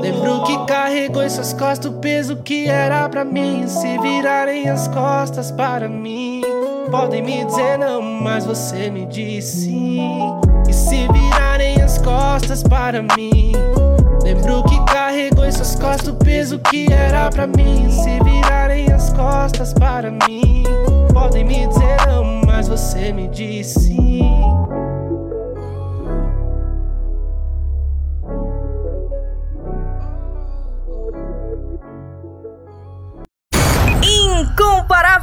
Lembro 0.00 0.44
que 0.44 0.56
carregou 0.66 1.24
em 1.24 1.28
suas 1.28 1.52
costas 1.52 1.86
o 1.86 1.94
peso 1.94 2.36
que 2.36 2.68
era 2.68 3.08
pra 3.08 3.24
mim 3.24 3.66
Se 3.66 3.98
virarem 3.98 4.68
as 4.68 4.86
costas 4.86 5.50
para 5.50 5.88
mim 5.88 6.40
Podem 6.88 7.20
me 7.20 7.44
dizer 7.44 7.78
não, 7.78 8.00
mas 8.00 8.46
você 8.46 8.90
me 8.90 9.06
disse 9.06 9.72
E 10.68 10.72
se 10.72 11.08
virarem 11.08 11.82
as 11.82 11.98
costas 11.98 12.62
para 12.62 13.02
mim. 13.02 13.52
Lembro 14.22 14.62
que 14.64 14.78
carregou 14.84 15.44
em 15.44 15.52
suas 15.52 15.74
costas 15.74 16.08
o 16.08 16.14
peso 16.14 16.58
que 16.58 16.92
era 16.92 17.28
pra 17.28 17.46
mim. 17.46 17.90
Se 17.90 18.22
virarem 18.22 18.92
as 18.92 19.12
costas 19.12 19.72
para 19.72 20.10
mim, 20.10 20.62
podem 21.12 21.44
me 21.44 21.66
dizer 21.66 21.96
não, 22.06 22.42
mas 22.46 22.68
você 22.68 23.12
me 23.12 23.26
disse 23.28 23.80
sim. 23.80 24.81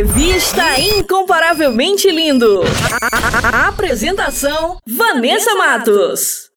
Revista 0.00 0.78
Incomparavelmente 0.78 2.10
Lindo. 2.10 2.60
A- 3.00 3.68
Apresentação: 3.68 4.76
Vanessa 4.86 5.54
Matos. 5.54 6.50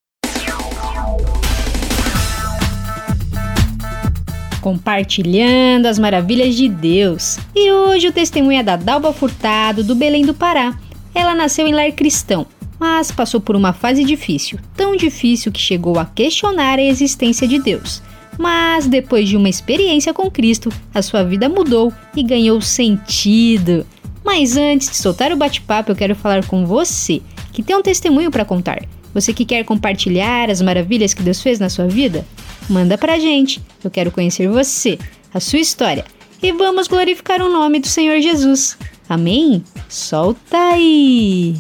compartilhando 4.62 5.86
as 5.86 5.98
maravilhas 5.98 6.54
de 6.54 6.68
Deus. 6.68 7.38
E 7.56 7.72
hoje 7.72 8.10
o 8.10 8.12
testemunho 8.12 8.60
é 8.60 8.64
da 8.64 8.76
Dalva 8.76 9.14
Furtado, 9.14 9.86
do 9.86 9.96
Belém 9.96 10.26
do 10.26 10.34
Pará. 10.34 10.78
Ela 11.16 11.34
nasceu 11.34 11.66
em 11.66 11.74
lar 11.74 11.90
cristão, 11.94 12.46
mas 12.78 13.10
passou 13.10 13.40
por 13.40 13.56
uma 13.56 13.72
fase 13.72 14.04
difícil, 14.04 14.60
tão 14.76 14.98
difícil 14.98 15.50
que 15.50 15.62
chegou 15.62 15.98
a 15.98 16.06
questionar 16.06 16.78
a 16.78 16.84
existência 16.84 17.48
de 17.48 17.58
Deus. 17.58 18.02
Mas 18.40 18.88
depois 18.88 19.28
de 19.28 19.36
uma 19.36 19.50
experiência 19.50 20.14
com 20.14 20.32
Cristo, 20.32 20.72
a 20.94 21.02
sua 21.02 21.24
vida 21.26 21.50
mudou 21.50 21.92
e 22.16 22.24
ganhou 22.24 22.62
sentido. 22.62 23.86
Mas 24.24 24.56
antes 24.56 24.90
de 24.90 24.96
soltar 24.96 25.34
o 25.34 25.36
bate-papo, 25.36 25.92
eu 25.92 25.96
quero 25.96 26.16
falar 26.16 26.46
com 26.46 26.66
você 26.66 27.22
que 27.52 27.62
tem 27.62 27.76
um 27.76 27.82
testemunho 27.82 28.32
para 28.32 28.46
contar. 28.46 28.82
Você 29.14 29.34
que 29.34 29.44
quer 29.44 29.66
compartilhar 29.66 30.50
as 30.50 30.62
maravilhas 30.62 31.14
que 31.14 31.22
Deus 31.22 31.42
fez 31.42 31.60
na 31.60 31.68
sua 31.68 31.88
vida? 31.88 32.26
Manda 32.70 32.98
pra 32.98 33.20
gente. 33.20 33.62
Eu 33.84 33.92
quero 33.92 34.10
conhecer 34.10 34.48
você, 34.48 34.98
a 35.34 35.42
sua 35.42 35.60
história. 35.60 36.06
E 36.42 36.54
vamos 36.54 36.88
glorificar 36.88 37.42
o 37.42 37.52
nome 37.52 37.80
do 37.80 37.88
Senhor 37.88 38.22
Jesus. 38.22 38.78
Amém? 39.10 39.62
Solta 39.90 40.58
aí! 40.58 41.56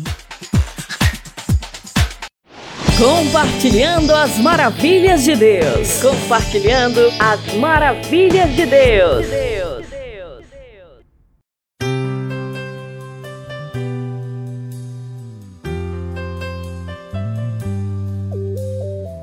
Compartilhando 3.00 4.14
as 4.14 4.38
maravilhas 4.40 5.24
de 5.24 5.34
Deus. 5.34 6.02
Compartilhando 6.02 7.00
as 7.18 7.54
maravilhas 7.54 8.54
de 8.54 8.66
Deus. 8.66 9.26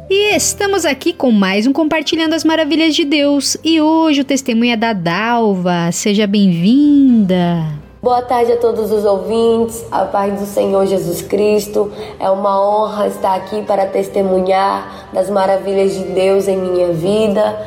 E 0.09 0.35
estamos 0.35 0.87
aqui 0.87 1.13
com 1.13 1.31
mais 1.31 1.67
um 1.67 1.73
Compartilhando 1.75 2.33
as 2.33 2.45
Maravilhas 2.45 2.95
de 2.95 3.05
Deus. 3.05 3.59
E 3.63 3.79
hoje 3.79 4.23
o 4.23 4.25
testemunho 4.25 4.73
é 4.73 4.77
da 4.77 4.95
Dalva. 4.95 5.93
Seja 5.93 6.27
bem-vinda. 6.27 7.86
Boa 8.07 8.23
tarde 8.23 8.53
a 8.53 8.57
todos 8.57 8.93
os 8.93 9.05
ouvintes, 9.05 9.85
a 9.91 10.05
paz 10.05 10.39
do 10.39 10.47
Senhor 10.47 10.87
Jesus 10.87 11.23
Cristo. 11.23 11.91
É 12.21 12.31
uma 12.31 12.65
honra 12.65 13.09
estar 13.09 13.35
aqui 13.35 13.63
para 13.63 13.85
testemunhar 13.85 15.09
das 15.13 15.29
maravilhas 15.29 15.93
de 15.93 16.05
Deus 16.05 16.47
em 16.47 16.57
minha 16.57 16.93
vida. 16.93 17.67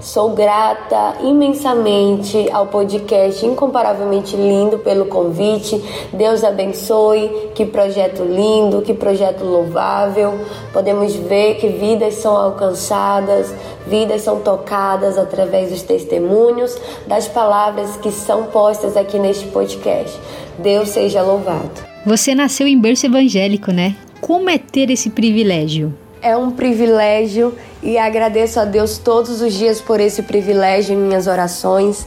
Sou 0.00 0.30
grata 0.30 1.18
imensamente 1.22 2.48
ao 2.50 2.68
podcast 2.68 3.44
Incomparavelmente 3.44 4.34
Lindo 4.34 4.78
pelo 4.78 5.04
convite. 5.04 5.78
Deus 6.10 6.42
abençoe. 6.42 7.50
Que 7.54 7.66
projeto 7.66 8.24
lindo, 8.24 8.80
que 8.80 8.94
projeto 8.94 9.44
louvável. 9.44 10.40
Podemos 10.72 11.14
ver 11.14 11.56
que 11.56 11.68
vidas 11.68 12.14
são 12.14 12.34
alcançadas, 12.34 13.54
vidas 13.86 14.22
são 14.22 14.40
tocadas 14.40 15.18
através 15.18 15.70
dos 15.70 15.82
testemunhos, 15.82 16.78
das 17.06 17.28
palavras 17.28 17.96
que 17.98 18.10
são 18.10 18.44
postas 18.44 18.96
aqui 18.96 19.18
neste 19.18 19.48
podcast. 19.48 20.18
Deus 20.58 20.88
seja 20.88 21.20
louvado. 21.20 21.90
Você 22.06 22.34
nasceu 22.34 22.66
em 22.66 22.80
berço 22.80 23.04
evangélico, 23.04 23.70
né? 23.70 23.94
Como 24.22 24.48
é 24.48 24.56
ter 24.56 24.88
esse 24.88 25.10
privilégio? 25.10 25.92
É 26.22 26.34
um 26.34 26.50
privilégio 26.50 27.54
e 27.82 27.96
agradeço 27.96 28.60
a 28.60 28.64
Deus 28.64 28.98
todos 28.98 29.40
os 29.40 29.54
dias 29.54 29.80
por 29.80 30.00
esse 30.00 30.22
privilégio 30.22 30.94
em 30.94 30.98
minhas 30.98 31.26
orações, 31.26 32.06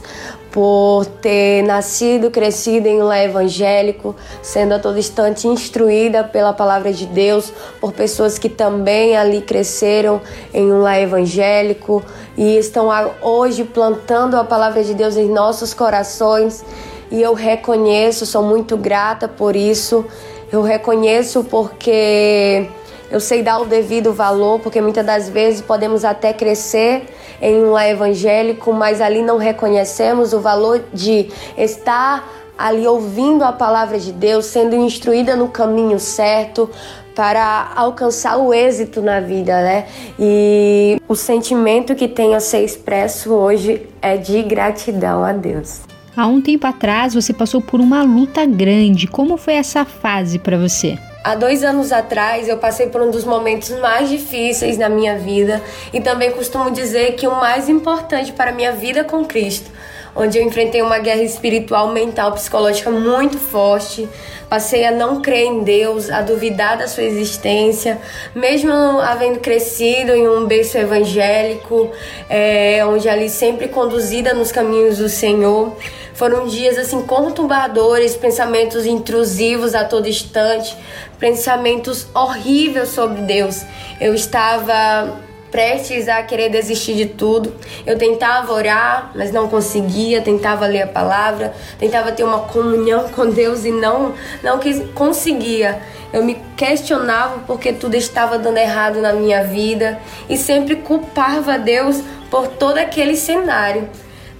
por 0.52 1.04
ter 1.04 1.64
nascido, 1.64 2.30
crescido 2.30 2.86
em 2.86 3.02
um 3.02 3.06
lar 3.06 3.24
evangélico, 3.24 4.14
sendo 4.40 4.74
a 4.74 4.78
todo 4.78 4.96
instante 4.98 5.48
instruída 5.48 6.22
pela 6.22 6.52
palavra 6.52 6.92
de 6.92 7.06
Deus, 7.06 7.52
por 7.80 7.92
pessoas 7.92 8.38
que 8.38 8.48
também 8.48 9.16
ali 9.16 9.40
cresceram 9.40 10.20
em 10.52 10.72
um 10.72 10.80
lar 10.80 11.00
evangélico 11.00 12.04
e 12.36 12.56
estão 12.56 12.88
hoje 13.20 13.64
plantando 13.64 14.36
a 14.36 14.44
palavra 14.44 14.84
de 14.84 14.94
Deus 14.94 15.16
em 15.16 15.28
nossos 15.28 15.74
corações. 15.74 16.64
E 17.10 17.20
eu 17.20 17.34
reconheço, 17.34 18.24
sou 18.24 18.42
muito 18.42 18.76
grata 18.76 19.26
por 19.26 19.56
isso. 19.56 20.04
Eu 20.52 20.62
reconheço 20.62 21.42
porque 21.42 22.68
eu 23.14 23.20
sei 23.20 23.44
dar 23.44 23.60
o 23.60 23.64
devido 23.64 24.12
valor, 24.12 24.58
porque 24.58 24.80
muitas 24.80 25.06
das 25.06 25.28
vezes 25.28 25.60
podemos 25.60 26.04
até 26.04 26.32
crescer 26.32 27.04
em 27.40 27.62
um 27.62 27.70
lar 27.70 27.88
evangélico, 27.88 28.72
mas 28.72 29.00
ali 29.00 29.22
não 29.22 29.38
reconhecemos 29.38 30.32
o 30.32 30.40
valor 30.40 30.82
de 30.92 31.28
estar 31.56 32.28
ali 32.58 32.84
ouvindo 32.88 33.44
a 33.44 33.52
palavra 33.52 34.00
de 34.00 34.10
Deus, 34.10 34.46
sendo 34.46 34.74
instruída 34.74 35.36
no 35.36 35.46
caminho 35.46 36.00
certo 36.00 36.68
para 37.14 37.70
alcançar 37.76 38.36
o 38.36 38.52
êxito 38.52 39.00
na 39.00 39.20
vida, 39.20 39.62
né? 39.62 39.86
E 40.18 41.00
o 41.06 41.14
sentimento 41.14 41.94
que 41.94 42.08
tenho 42.08 42.34
a 42.34 42.40
ser 42.40 42.64
expresso 42.64 43.32
hoje 43.32 43.88
é 44.02 44.16
de 44.16 44.42
gratidão 44.42 45.22
a 45.22 45.32
Deus. 45.32 45.82
Há 46.16 46.26
um 46.26 46.40
tempo 46.40 46.66
atrás 46.66 47.14
você 47.14 47.32
passou 47.32 47.60
por 47.60 47.78
uma 47.78 48.02
luta 48.02 48.44
grande. 48.44 49.06
Como 49.06 49.36
foi 49.36 49.54
essa 49.54 49.84
fase 49.84 50.36
para 50.36 50.58
você? 50.58 50.98
Há 51.24 51.34
dois 51.34 51.64
anos 51.64 51.90
atrás 51.90 52.48
eu 52.48 52.58
passei 52.58 52.88
por 52.88 53.00
um 53.00 53.10
dos 53.10 53.24
momentos 53.24 53.70
mais 53.80 54.10
difíceis 54.10 54.76
na 54.76 54.90
minha 54.90 55.16
vida 55.16 55.62
e 55.90 55.98
também 55.98 56.30
costumo 56.30 56.70
dizer 56.70 57.12
que 57.12 57.26
o 57.26 57.34
mais 57.34 57.66
importante 57.66 58.30
para 58.30 58.52
minha 58.52 58.72
vida 58.72 59.02
com 59.04 59.24
Cristo, 59.24 59.70
onde 60.14 60.36
eu 60.36 60.44
enfrentei 60.44 60.82
uma 60.82 60.98
guerra 60.98 61.22
espiritual, 61.22 61.88
mental, 61.88 62.32
psicológica 62.32 62.90
muito 62.90 63.38
forte. 63.38 64.06
Passei 64.50 64.84
a 64.84 64.90
não 64.90 65.22
crer 65.22 65.46
em 65.46 65.64
Deus, 65.64 66.10
a 66.10 66.20
duvidar 66.20 66.76
da 66.76 66.86
sua 66.86 67.04
existência, 67.04 67.98
mesmo 68.34 68.70
havendo 68.72 69.40
crescido 69.40 70.12
em 70.12 70.28
um 70.28 70.44
berço 70.44 70.76
evangélico, 70.76 71.90
é, 72.28 72.84
onde 72.84 73.08
ali 73.08 73.30
sempre 73.30 73.68
conduzida 73.68 74.34
nos 74.34 74.52
caminhos 74.52 74.98
do 74.98 75.08
Senhor. 75.08 75.74
Foram 76.14 76.46
dias 76.46 76.78
assim 76.78 77.02
conturbadores, 77.02 78.16
pensamentos 78.16 78.86
intrusivos 78.86 79.74
a 79.74 79.84
todo 79.84 80.08
instante, 80.08 80.76
pensamentos 81.18 82.06
horríveis 82.14 82.90
sobre 82.90 83.22
Deus. 83.22 83.62
Eu 84.00 84.14
estava 84.14 85.20
prestes 85.50 86.08
a 86.08 86.22
querer 86.22 86.50
desistir 86.50 86.94
de 86.94 87.06
tudo. 87.06 87.52
Eu 87.84 87.98
tentava 87.98 88.52
orar, 88.52 89.10
mas 89.14 89.32
não 89.32 89.48
conseguia, 89.48 90.20
tentava 90.20 90.66
ler 90.66 90.82
a 90.82 90.86
palavra, 90.86 91.52
tentava 91.80 92.12
ter 92.12 92.22
uma 92.22 92.40
comunhão 92.40 93.08
com 93.14 93.28
Deus 93.28 93.64
e 93.64 93.72
não 93.72 94.14
não 94.40 94.60
conseguia. 94.94 95.82
Eu 96.12 96.24
me 96.24 96.40
questionava 96.56 97.40
porque 97.44 97.72
tudo 97.72 97.96
estava 97.96 98.38
dando 98.38 98.58
errado 98.58 99.00
na 99.00 99.12
minha 99.12 99.42
vida 99.42 99.98
e 100.28 100.36
sempre 100.36 100.76
culpava 100.76 101.58
Deus 101.58 102.00
por 102.30 102.46
todo 102.46 102.78
aquele 102.78 103.16
cenário 103.16 103.88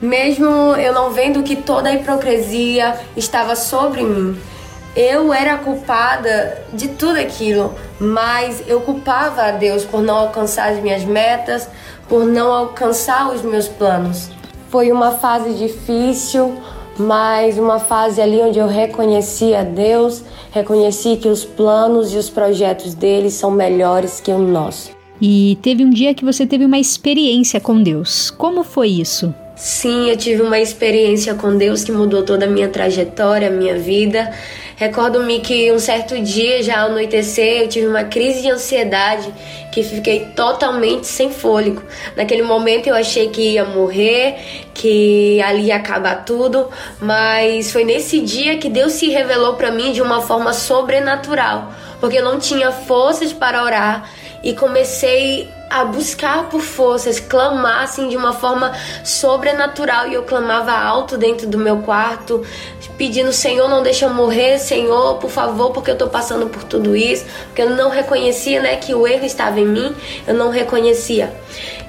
mesmo 0.05 0.47
eu 0.76 0.93
não 0.93 1.10
vendo 1.10 1.43
que 1.43 1.56
toda 1.56 1.89
a 1.89 1.94
hipocrisia 1.94 2.94
estava 3.16 3.56
sobre 3.56 4.02
mim. 4.02 4.36
Eu 4.94 5.32
era 5.32 5.56
culpada 5.59 6.62
de 6.72 6.89
tudo 6.89 7.18
aquilo, 7.18 7.74
mas 7.98 8.62
eu 8.68 8.81
culpava 8.82 9.43
a 9.43 9.51
Deus 9.51 9.85
por 9.85 10.02
não 10.02 10.14
alcançar 10.14 10.70
as 10.70 10.81
minhas 10.81 11.05
metas, 11.05 11.68
por 12.09 12.24
não 12.24 12.52
alcançar 12.52 13.35
os 13.35 13.43
meus 13.43 13.66
planos. 13.66 14.31
Foi 14.68 14.93
uma 14.93 15.12
fase 15.12 15.55
difícil, 15.55 16.55
mas 16.97 17.59
uma 17.59 17.81
fase 17.81 18.20
ali 18.20 18.40
onde 18.40 18.59
eu 18.59 18.68
reconheci 18.68 19.52
a 19.55 19.64
Deus, 19.64 20.22
reconheci 20.52 21.16
que 21.16 21.28
os 21.28 21.44
planos 21.44 22.12
e 22.12 22.16
os 22.16 22.31
projetos 22.31 22.94
dele 22.94 23.31
são 23.31 23.51
melhores 23.51 24.20
que 24.20 24.31
o 24.31 24.39
nosso. 24.39 24.93
E 25.20 25.59
teve 25.62 25.85
um 25.85 25.90
dia 25.90 26.14
que 26.14 26.24
você 26.24 26.47
teve 26.47 26.64
uma 26.64 26.78
experiência 26.78 27.59
com 27.59 27.82
Deus. 27.82 28.31
Como 28.31 28.62
foi 28.62 28.89
isso? 28.89 29.35
Sim, 29.56 30.10
eu 30.10 30.16
tive 30.16 30.43
uma 30.43 30.59
experiência 30.59 31.35
com 31.35 31.56
Deus 31.56 31.85
que 31.85 31.93
mudou 31.93 32.24
toda 32.24 32.44
a 32.44 32.48
minha 32.48 32.68
trajetória, 32.68 33.47
a 33.47 33.51
minha 33.52 33.78
vida. 33.78 34.32
Recordo-me 34.76 35.39
que 35.39 35.70
um 35.70 35.78
certo 35.78 36.20
dia, 36.20 36.60
já 36.60 36.81
ao 36.81 36.89
anoitecer, 36.89 37.62
eu 37.62 37.68
tive 37.68 37.86
uma 37.86 38.02
crise 38.02 38.43
de 38.43 38.51
ansiedade 38.51 39.32
que 39.70 39.85
fiquei 39.85 40.26
totalmente 40.35 41.06
sem 41.06 41.31
fôlego. 41.31 41.82
Naquele 42.16 42.43
momento 42.43 42.89
eu 42.89 42.97
achei 42.97 43.28
que 43.28 43.52
ia 43.52 43.64
morrer, 43.64 44.35
que 44.74 45.40
ali 45.40 45.66
ia 45.66 45.76
acabar 45.76 46.24
tudo, 46.24 46.68
mas 47.01 47.70
foi 47.70 47.85
nesse 47.85 48.20
dia 48.20 48.59
que 48.59 48.68
Deus 48.68 48.94
se 48.94 49.09
revelou 49.09 49.55
para 49.55 49.70
mim 49.70 49.93
de 49.93 50.02
uma 50.02 50.20
forma 50.20 50.52
sobrenatural, 50.52 51.72
porque 52.01 52.18
eu 52.18 52.24
não 52.24 52.40
tinha 52.40 52.72
forças 52.72 53.32
para 53.32 53.62
orar 53.62 54.10
e 54.44 54.54
comecei 54.54 55.48
a 55.70 55.84
buscar 55.84 56.48
por 56.50 56.60
forças, 56.60 57.18
clamar 57.18 57.82
assim 57.82 58.08
de 58.08 58.16
uma 58.16 58.32
forma 58.32 58.72
sobrenatural 59.02 60.06
e 60.06 60.14
eu 60.14 60.22
clamava 60.22 60.72
alto 60.72 61.18
dentro 61.18 61.48
do 61.48 61.58
meu 61.58 61.78
quarto, 61.78 62.44
pedindo: 62.96 63.32
Senhor, 63.32 63.68
não 63.68 63.82
deixa 63.82 64.04
eu 64.04 64.10
morrer, 64.10 64.58
Senhor, 64.58 65.16
por 65.16 65.30
favor, 65.30 65.72
porque 65.72 65.90
eu 65.90 65.98
tô 65.98 66.06
passando 66.06 66.46
por 66.46 66.62
tudo 66.62 66.94
isso, 66.94 67.24
porque 67.46 67.62
eu 67.62 67.70
não 67.70 67.88
reconhecia, 67.88 68.60
né, 68.60 68.76
que 68.76 68.94
o 68.94 69.06
erro 69.06 69.24
estava 69.24 69.58
em 69.58 69.66
mim, 69.66 69.96
eu 70.26 70.34
não 70.34 70.50
reconhecia. 70.50 71.32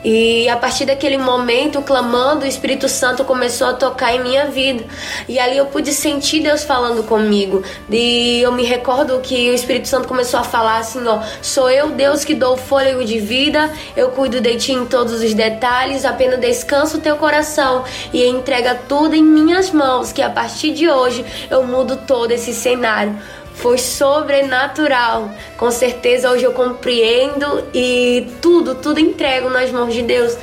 E 0.06 0.48
a 0.48 0.56
partir 0.56 0.86
daquele 0.86 1.18
momento, 1.18 1.82
clamando, 1.82 2.46
o 2.46 2.48
Espírito 2.48 2.88
Santo 2.88 3.26
começou 3.26 3.68
a 3.68 3.74
tocar 3.74 4.14
em 4.14 4.22
minha 4.22 4.46
vida. 4.46 4.86
E 5.28 5.40
ali 5.40 5.58
eu 5.58 5.66
pude 5.66 5.92
sentir 5.92 6.42
Deus 6.42 6.64
falando 6.64 7.04
comigo. 7.04 7.64
E 7.90 8.40
eu 8.40 8.52
me 8.52 8.64
recordo 8.64 9.20
que 9.20 9.50
o 9.50 9.54
Espírito 9.56 9.88
Santo 9.88 10.08
começou 10.08 10.40
a 10.40 10.44
falar 10.44 10.78
assim, 10.78 11.06
ó, 11.08 11.22
sou 11.42 11.72
eu 11.72 11.90
Deus 11.90 12.24
que 12.24 12.36
dou 12.36 12.56
fôlego 12.56 13.04
de 13.04 13.20
vida 13.20 13.66
eu 13.96 14.10
cuido 14.10 14.42
de 14.42 14.56
ti 14.56 14.74
em 14.74 14.86
todos 14.86 15.22
os 15.22 15.34
detalhes, 15.34 16.06
apenas 16.06 16.40
descanso 16.40 16.98
o 16.98 17.02
teu 17.02 17.16
coração 17.18 17.84
e 18.14 18.26
entrega 18.26 18.76
tudo 18.88 19.16
em 19.16 19.24
minhas 19.24 19.72
mãos, 19.72 20.12
que 20.12 20.22
a 20.22 20.30
partir 20.30 20.74
de 20.74 20.90
hoje 20.90 21.26
eu 21.50 21.64
mudo 21.64 21.98
todo 22.06 22.32
esse 22.32 22.54
cenário 22.54 23.18
foi 23.56 23.78
sobrenatural. 23.78 25.32
Com 25.58 25.72
certeza 25.72 26.30
hoje 26.30 26.44
eu 26.44 26.52
compreendo 26.52 27.64
e 27.74 28.28
tudo, 28.42 28.76
tudo 28.76 29.00
entrego 29.00 29.50
nas 29.50 29.72
mãos 29.72 29.94
de 29.94 30.02
Deus. 30.02 30.38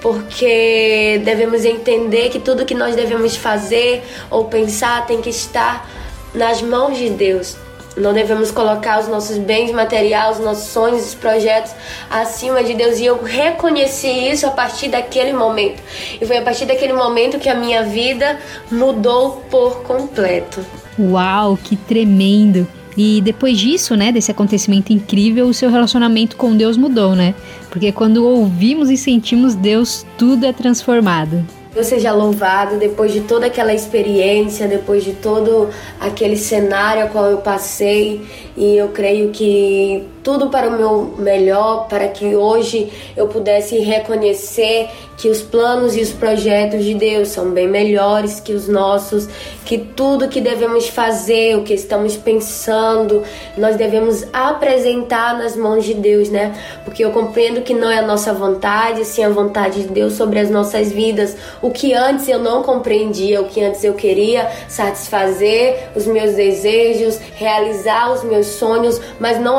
Porque 0.00 1.20
devemos 1.24 1.64
entender 1.64 2.28
que 2.28 2.38
tudo 2.38 2.66
que 2.66 2.74
nós 2.74 2.94
devemos 2.94 3.36
fazer 3.36 4.02
ou 4.30 4.46
pensar 4.46 5.06
tem 5.06 5.22
que 5.22 5.30
estar 5.30 5.88
nas 6.34 6.60
mãos 6.60 6.98
de 6.98 7.08
Deus. 7.10 7.56
Não 7.96 8.12
devemos 8.12 8.50
colocar 8.50 8.98
os 9.00 9.08
nossos 9.08 9.38
bens 9.38 9.70
materiais, 9.70 10.38
os 10.38 10.44
nossos 10.44 10.68
sonhos, 10.68 11.06
os 11.06 11.14
projetos 11.14 11.72
acima 12.10 12.62
de 12.64 12.74
Deus. 12.74 12.98
E 12.98 13.06
eu 13.06 13.22
reconheci 13.22 14.08
isso 14.08 14.46
a 14.46 14.50
partir 14.50 14.88
daquele 14.88 15.32
momento. 15.32 15.80
E 16.20 16.26
foi 16.26 16.38
a 16.38 16.42
partir 16.42 16.66
daquele 16.66 16.92
momento 16.92 17.38
que 17.38 17.48
a 17.48 17.54
minha 17.54 17.84
vida 17.84 18.38
mudou 18.70 19.44
por 19.48 19.82
completo. 19.84 20.64
Uau, 20.98 21.58
que 21.62 21.76
tremendo! 21.76 22.66
E 22.96 23.20
depois 23.20 23.58
disso, 23.58 23.96
né, 23.96 24.12
desse 24.12 24.30
acontecimento 24.30 24.92
incrível, 24.92 25.46
o 25.46 25.54
seu 25.54 25.68
relacionamento 25.68 26.36
com 26.36 26.56
Deus 26.56 26.76
mudou, 26.76 27.16
né? 27.16 27.34
Porque 27.68 27.90
quando 27.90 28.24
ouvimos 28.24 28.88
e 28.88 28.96
sentimos 28.96 29.54
Deus, 29.54 30.06
tudo 30.16 30.46
é 30.46 30.52
transformado. 30.52 31.44
Deus 31.74 31.88
seja 31.88 32.12
louvado 32.12 32.78
depois 32.78 33.12
de 33.12 33.22
toda 33.22 33.46
aquela 33.46 33.74
experiência, 33.74 34.68
depois 34.68 35.02
de 35.02 35.12
todo 35.12 35.70
aquele 35.98 36.36
cenário 36.36 37.02
a 37.02 37.06
qual 37.08 37.24
eu 37.24 37.38
passei, 37.38 38.24
e 38.56 38.76
eu 38.76 38.88
creio 38.88 39.30
que 39.30 40.04
tudo 40.24 40.48
para 40.48 40.68
o 40.68 40.72
meu 40.72 41.14
melhor, 41.18 41.86
para 41.86 42.08
que 42.08 42.34
hoje 42.34 42.90
eu 43.14 43.28
pudesse 43.28 43.78
reconhecer 43.78 44.88
que 45.16 45.28
os 45.28 45.42
planos 45.42 45.96
e 45.96 46.00
os 46.00 46.10
projetos 46.10 46.84
de 46.84 46.94
Deus 46.94 47.28
são 47.28 47.50
bem 47.50 47.68
melhores 47.68 48.40
que 48.40 48.52
os 48.52 48.66
nossos, 48.66 49.28
que 49.64 49.78
tudo 49.78 50.28
que 50.28 50.40
devemos 50.40 50.88
fazer, 50.88 51.56
o 51.56 51.62
que 51.62 51.74
estamos 51.74 52.16
pensando, 52.16 53.22
nós 53.56 53.76
devemos 53.76 54.24
apresentar 54.32 55.38
nas 55.38 55.56
mãos 55.56 55.84
de 55.84 55.94
Deus, 55.94 56.30
né? 56.30 56.54
Porque 56.84 57.04
eu 57.04 57.10
compreendo 57.10 57.62
que 57.62 57.74
não 57.74 57.90
é 57.90 57.98
a 57.98 58.06
nossa 58.06 58.32
vontade, 58.32 59.04
sim 59.04 59.22
a 59.22 59.28
vontade 59.28 59.82
de 59.82 59.88
Deus 59.88 60.14
sobre 60.14 60.40
as 60.40 60.50
nossas 60.50 60.90
vidas. 60.90 61.36
O 61.62 61.70
que 61.70 61.92
antes 61.92 62.26
eu 62.28 62.38
não 62.38 62.62
compreendia, 62.62 63.40
o 63.40 63.44
que 63.44 63.62
antes 63.62 63.84
eu 63.84 63.94
queria 63.94 64.50
satisfazer 64.68 65.90
os 65.94 66.06
meus 66.06 66.34
desejos, 66.34 67.18
realizar 67.34 68.12
os 68.12 68.24
meus 68.24 68.46
sonhos, 68.46 69.00
mas 69.20 69.38
não 69.40 69.58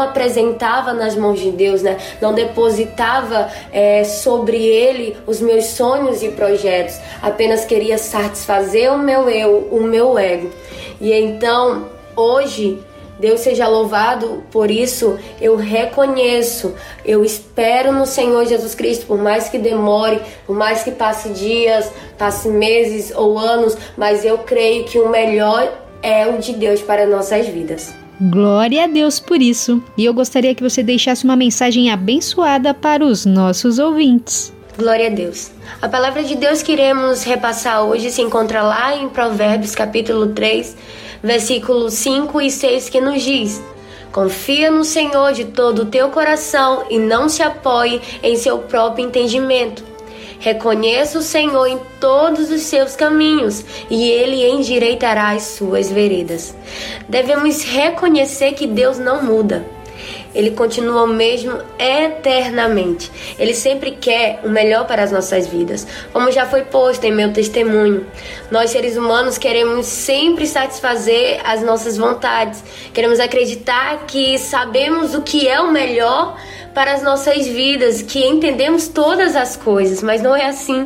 apresentava 0.56 0.94
nas 0.94 1.16
mãos 1.16 1.40
de 1.40 1.52
Deus, 1.52 1.82
né? 1.82 1.98
Não 2.22 2.34
depositava 2.34 3.50
é, 3.72 4.04
sobre 4.04 4.58
Ele 4.58 5.16
os 5.28 5.42
meus 5.42 5.66
sonhos 5.66 6.24
e 6.24 6.30
projetos. 6.30 6.98
Apenas 7.22 7.66
queria 7.66 7.98
satisfazer 7.98 8.92
o 8.92 8.98
meu 8.98 9.30
eu, 9.30 9.68
o 9.72 9.84
meu 9.84 10.18
ego. 10.18 10.50
E 11.00 11.12
então, 11.12 11.88
hoje, 12.16 12.80
Deus 13.20 13.42
seja 13.42 13.68
louvado 13.68 14.44
por 14.52 14.72
isso, 14.72 15.20
eu 15.40 15.56
reconheço, 15.56 16.74
eu 17.06 17.24
espero 17.24 17.92
no 17.92 18.06
Senhor 18.06 18.46
Jesus 18.46 18.76
Cristo, 18.76 19.06
por 19.06 19.18
mais 19.18 19.50
que 19.50 19.58
demore, 19.58 20.22
por 20.46 20.56
mais 20.56 20.84
que 20.84 20.92
passe 20.92 21.30
dias, 21.30 21.92
passe 22.18 22.48
meses 22.48 23.14
ou 23.16 23.38
anos, 23.38 23.78
mas 23.98 24.26
eu 24.26 24.40
creio 24.40 24.86
que 24.86 25.00
o 25.00 25.10
melhor 25.10 25.72
é 26.02 26.28
o 26.28 26.38
de 26.38 26.54
Deus 26.54 26.82
para 26.82 27.06
nossas 27.06 27.48
vidas. 27.48 28.05
Glória 28.20 28.86
a 28.86 28.88
Deus 28.88 29.20
por 29.20 29.42
isso. 29.42 29.84
E 29.98 30.06
eu 30.06 30.14
gostaria 30.14 30.56
que 30.56 30.64
você 30.64 30.82
deixasse 30.82 31.26
uma 31.26 31.36
mensagem 31.36 31.92
abençoada 31.92 32.74
para 32.74 33.06
os 33.06 33.26
nossos 33.26 33.78
ouvintes. 33.78 34.54
Glória 34.78 35.08
a 35.08 35.10
Deus. 35.10 35.52
A 35.82 35.88
palavra 35.88 36.24
de 36.24 36.36
Deus 36.36 36.62
que 36.62 36.74
iremos 36.74 37.24
repassar 37.24 37.84
hoje 37.84 38.12
se 38.12 38.22
encontra 38.22 38.62
lá 38.62 38.96
em 38.96 39.10
Provérbios 39.10 39.74
capítulo 39.76 40.28
3, 40.28 40.76
versículos 41.24 41.94
5 41.94 42.42
e 42.42 42.52
6 42.52 42.90
que 42.90 43.02
nos 43.02 43.22
diz: 43.22 43.62
Confia 44.12 44.72
no 44.72 44.84
Senhor 44.84 45.34
de 45.34 45.46
todo 45.46 45.84
o 45.84 45.86
teu 45.86 46.10
coração 46.10 46.86
e 46.90 46.98
não 46.98 47.28
se 47.28 47.44
apoie 47.44 48.02
em 48.24 48.36
seu 48.38 48.60
próprio 48.60 49.06
entendimento. 49.06 49.95
Reconheça 50.40 51.18
o 51.18 51.22
Senhor 51.22 51.66
em 51.68 51.80
todos 52.00 52.52
os 52.52 52.62
seus 52.62 52.96
caminhos 52.96 53.66
e 53.90 54.10
ele 54.10 54.46
endireitará 54.46 55.32
as 55.32 55.44
suas 55.44 55.90
veredas. 55.90 56.56
Devemos 57.08 57.64
reconhecer 57.64 58.54
que 58.54 58.68
Deus 58.68 59.00
não 59.00 59.24
muda. 59.24 59.66
Ele 60.36 60.52
continua 60.52 61.04
o 61.04 61.08
mesmo 61.08 61.58
eternamente. 61.80 63.10
Ele 63.40 63.54
sempre 63.54 63.92
quer 63.92 64.42
o 64.44 64.50
melhor 64.50 64.86
para 64.86 65.02
as 65.02 65.12
nossas 65.12 65.48
vidas. 65.48 65.88
Como 66.12 66.30
já 66.30 66.46
foi 66.46 66.64
posto 66.64 67.06
em 67.06 67.12
meu 67.12 67.32
testemunho, 67.32 68.06
nós 68.56 68.72
seres 68.72 68.96
humanos 68.96 69.38
queremos 69.38 69.86
sempre 69.86 70.48
satisfazer 70.48 71.42
as 71.44 71.62
nossas 71.62 71.98
vontades. 71.98 72.64
Queremos 72.94 73.20
acreditar 73.20 74.06
que 74.08 74.38
sabemos 74.40 75.14
o 75.14 75.22
que 75.24 75.46
é 75.46 75.60
o 75.60 75.74
melhor 75.74 76.38
para 76.74 76.94
as 76.94 77.04
nossas 77.04 77.46
vidas, 77.46 78.02
que 78.02 78.26
entendemos 78.26 78.88
todas 78.88 79.36
as 79.36 79.58
coisas, 79.58 80.02
mas 80.02 80.22
não 80.22 80.34
é 80.34 80.46
assim. 80.46 80.86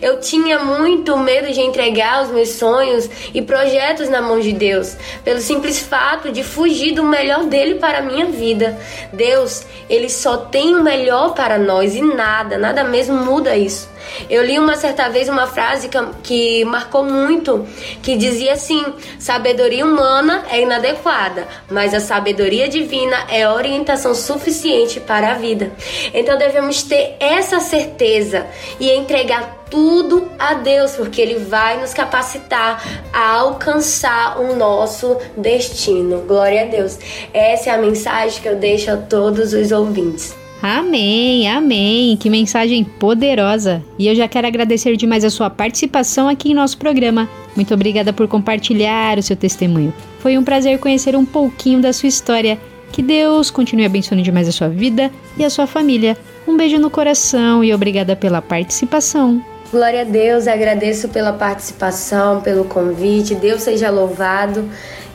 Eu 0.00 0.20
tinha 0.20 0.60
muito 0.60 1.16
medo 1.18 1.52
de 1.52 1.60
entregar 1.60 2.22
os 2.22 2.30
meus 2.30 2.50
sonhos 2.50 3.10
e 3.34 3.42
projetos 3.42 4.08
na 4.08 4.22
mão 4.22 4.38
de 4.38 4.52
Deus, 4.52 4.96
pelo 5.24 5.40
simples 5.40 5.80
fato 5.80 6.30
de 6.30 6.44
fugir 6.44 6.92
do 6.94 7.02
melhor 7.02 7.46
dele 7.46 7.80
para 7.80 7.98
a 7.98 8.02
minha 8.02 8.26
vida. 8.26 8.78
Deus, 9.12 9.64
ele 9.90 10.08
só 10.08 10.36
tem 10.36 10.76
o 10.76 10.84
melhor 10.84 11.34
para 11.34 11.58
nós 11.58 11.96
e 11.96 12.00
nada, 12.00 12.56
nada 12.56 12.84
mesmo 12.84 13.16
muda 13.16 13.56
isso. 13.56 13.88
Eu 14.28 14.44
li 14.44 14.58
uma 14.58 14.76
certa 14.76 15.08
vez 15.08 15.28
uma 15.28 15.46
frase 15.46 15.88
que, 15.88 15.98
que 16.22 16.64
marcou 16.64 17.04
muito, 17.04 17.66
que 18.02 18.16
dizia 18.16 18.52
assim: 18.52 18.84
sabedoria 19.18 19.84
humana 19.84 20.44
é 20.50 20.62
inadequada, 20.62 21.46
mas 21.70 21.94
a 21.94 22.00
sabedoria 22.00 22.68
divina 22.68 23.16
é 23.30 23.48
orientação 23.48 24.14
suficiente 24.14 25.00
para 25.00 25.32
a 25.32 25.34
vida. 25.34 25.72
Então 26.12 26.36
devemos 26.36 26.82
ter 26.82 27.16
essa 27.20 27.60
certeza 27.60 28.46
e 28.78 28.90
entregar 28.90 29.58
tudo 29.70 30.28
a 30.38 30.54
Deus, 30.54 30.92
porque 30.92 31.20
Ele 31.20 31.38
vai 31.38 31.80
nos 31.80 31.92
capacitar 31.92 32.82
a 33.12 33.34
alcançar 33.34 34.40
o 34.40 34.56
nosso 34.56 35.16
destino. 35.36 36.22
Glória 36.22 36.62
a 36.62 36.66
Deus. 36.66 36.98
Essa 37.32 37.70
é 37.70 37.74
a 37.74 37.78
mensagem 37.78 38.40
que 38.40 38.48
eu 38.48 38.56
deixo 38.56 38.90
a 38.90 38.96
todos 38.96 39.52
os 39.52 39.70
ouvintes. 39.72 40.34
Amém, 40.60 41.48
amém. 41.48 42.16
Que 42.16 42.28
mensagem 42.28 42.82
poderosa. 42.82 43.82
E 43.98 44.08
eu 44.08 44.14
já 44.14 44.26
quero 44.26 44.46
agradecer 44.46 44.96
demais 44.96 45.24
a 45.24 45.30
sua 45.30 45.48
participação 45.48 46.28
aqui 46.28 46.50
em 46.50 46.54
nosso 46.54 46.76
programa. 46.78 47.28
Muito 47.54 47.72
obrigada 47.72 48.12
por 48.12 48.26
compartilhar 48.26 49.18
o 49.18 49.22
seu 49.22 49.36
testemunho. 49.36 49.94
Foi 50.18 50.36
um 50.36 50.42
prazer 50.42 50.78
conhecer 50.78 51.14
um 51.14 51.24
pouquinho 51.24 51.80
da 51.80 51.92
sua 51.92 52.08
história. 52.08 52.58
Que 52.92 53.02
Deus 53.02 53.50
continue 53.50 53.84
abençoando 53.84 54.22
demais 54.22 54.48
a 54.48 54.52
sua 54.52 54.68
vida 54.68 55.12
e 55.36 55.44
a 55.44 55.50
sua 55.50 55.66
família. 55.66 56.16
Um 56.46 56.56
beijo 56.56 56.78
no 56.78 56.90
coração 56.90 57.62
e 57.62 57.72
obrigada 57.72 58.16
pela 58.16 58.42
participação. 58.42 59.40
Glória 59.70 60.00
a 60.00 60.04
Deus, 60.04 60.48
agradeço 60.48 61.08
pela 61.08 61.32
participação, 61.32 62.40
pelo 62.40 62.64
convite. 62.64 63.34
Deus 63.34 63.62
seja 63.62 63.90
louvado. 63.90 64.68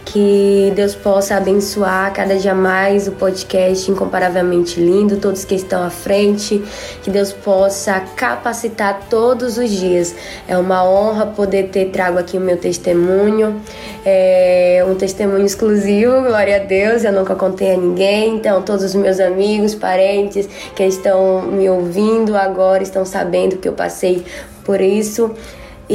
Que 0.05 0.71
Deus 0.75 0.93
possa 0.93 1.37
abençoar 1.37 2.13
cada 2.13 2.35
dia 2.35 2.53
mais 2.53 3.07
o 3.07 3.13
podcast 3.13 3.89
Incomparavelmente 3.89 4.79
Lindo, 4.79 5.17
todos 5.17 5.43
que 5.45 5.55
estão 5.55 5.83
à 5.83 5.89
frente. 5.89 6.63
Que 7.01 7.09
Deus 7.09 7.31
possa 7.31 7.99
capacitar 8.15 9.07
todos 9.09 9.57
os 9.57 9.69
dias. 9.69 10.13
É 10.47 10.57
uma 10.57 10.87
honra 10.87 11.25
poder 11.27 11.69
ter 11.69 11.85
trago 11.85 12.19
aqui 12.19 12.37
o 12.37 12.41
meu 12.41 12.57
testemunho. 12.57 13.61
É 14.05 14.85
um 14.87 14.93
testemunho 14.95 15.45
exclusivo, 15.45 16.21
glória 16.21 16.57
a 16.57 16.59
Deus. 16.59 17.03
Eu 17.03 17.13
nunca 17.13 17.35
contei 17.35 17.73
a 17.73 17.77
ninguém. 17.77 18.35
Então, 18.35 18.61
todos 18.61 18.83
os 18.83 18.95
meus 18.95 19.19
amigos, 19.19 19.73
parentes 19.73 20.47
que 20.75 20.83
estão 20.83 21.41
me 21.41 21.69
ouvindo 21.69 22.35
agora 22.35 22.83
estão 22.83 23.05
sabendo 23.05 23.57
que 23.57 23.67
eu 23.67 23.73
passei 23.73 24.23
por 24.63 24.79
isso. 24.79 25.31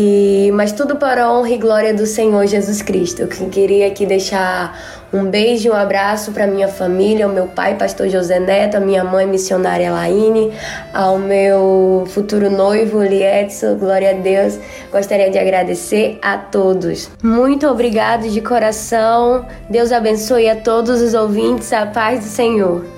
E, 0.00 0.52
mas 0.52 0.70
tudo 0.70 0.94
para 0.94 1.24
a 1.24 1.32
honra 1.32 1.50
e 1.50 1.58
glória 1.58 1.92
do 1.92 2.06
Senhor 2.06 2.46
Jesus 2.46 2.80
Cristo. 2.82 3.22
Eu 3.22 3.48
queria 3.48 3.88
aqui 3.88 4.06
deixar 4.06 4.78
um 5.12 5.24
beijo, 5.24 5.70
um 5.70 5.74
abraço 5.74 6.30
para 6.30 6.46
minha 6.46 6.68
família, 6.68 7.24
ao 7.24 7.32
meu 7.32 7.48
pai, 7.48 7.74
pastor 7.76 8.08
José 8.08 8.38
Neto, 8.38 8.76
a 8.76 8.80
minha 8.80 9.02
mãe, 9.02 9.26
missionária 9.26 9.90
Laine, 9.90 10.52
ao 10.94 11.18
meu 11.18 12.04
futuro 12.14 12.48
noivo, 12.48 13.02
Lietson, 13.02 13.74
glória 13.74 14.10
a 14.10 14.12
Deus. 14.12 14.56
Gostaria 14.92 15.32
de 15.32 15.38
agradecer 15.38 16.20
a 16.22 16.38
todos. 16.38 17.10
Muito 17.20 17.66
obrigado 17.66 18.28
de 18.28 18.40
coração. 18.40 19.46
Deus 19.68 19.90
abençoe 19.90 20.48
a 20.48 20.54
todos 20.54 21.02
os 21.02 21.12
ouvintes. 21.12 21.72
A 21.72 21.86
paz 21.86 22.20
do 22.20 22.26
Senhor. 22.26 22.97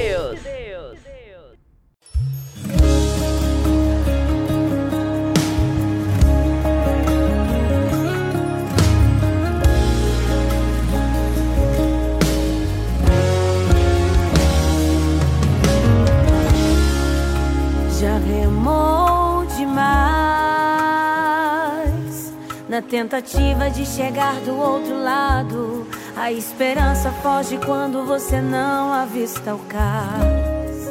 Tentativa 23.01 23.67
de 23.67 23.83
chegar 23.83 24.35
do 24.41 24.55
outro 24.55 25.01
lado. 25.01 25.87
A 26.15 26.31
esperança 26.31 27.11
foge 27.23 27.57
quando 27.57 28.05
você 28.05 28.39
não 28.39 28.93
avista 28.93 29.55
o 29.55 29.59
cais. 29.59 30.87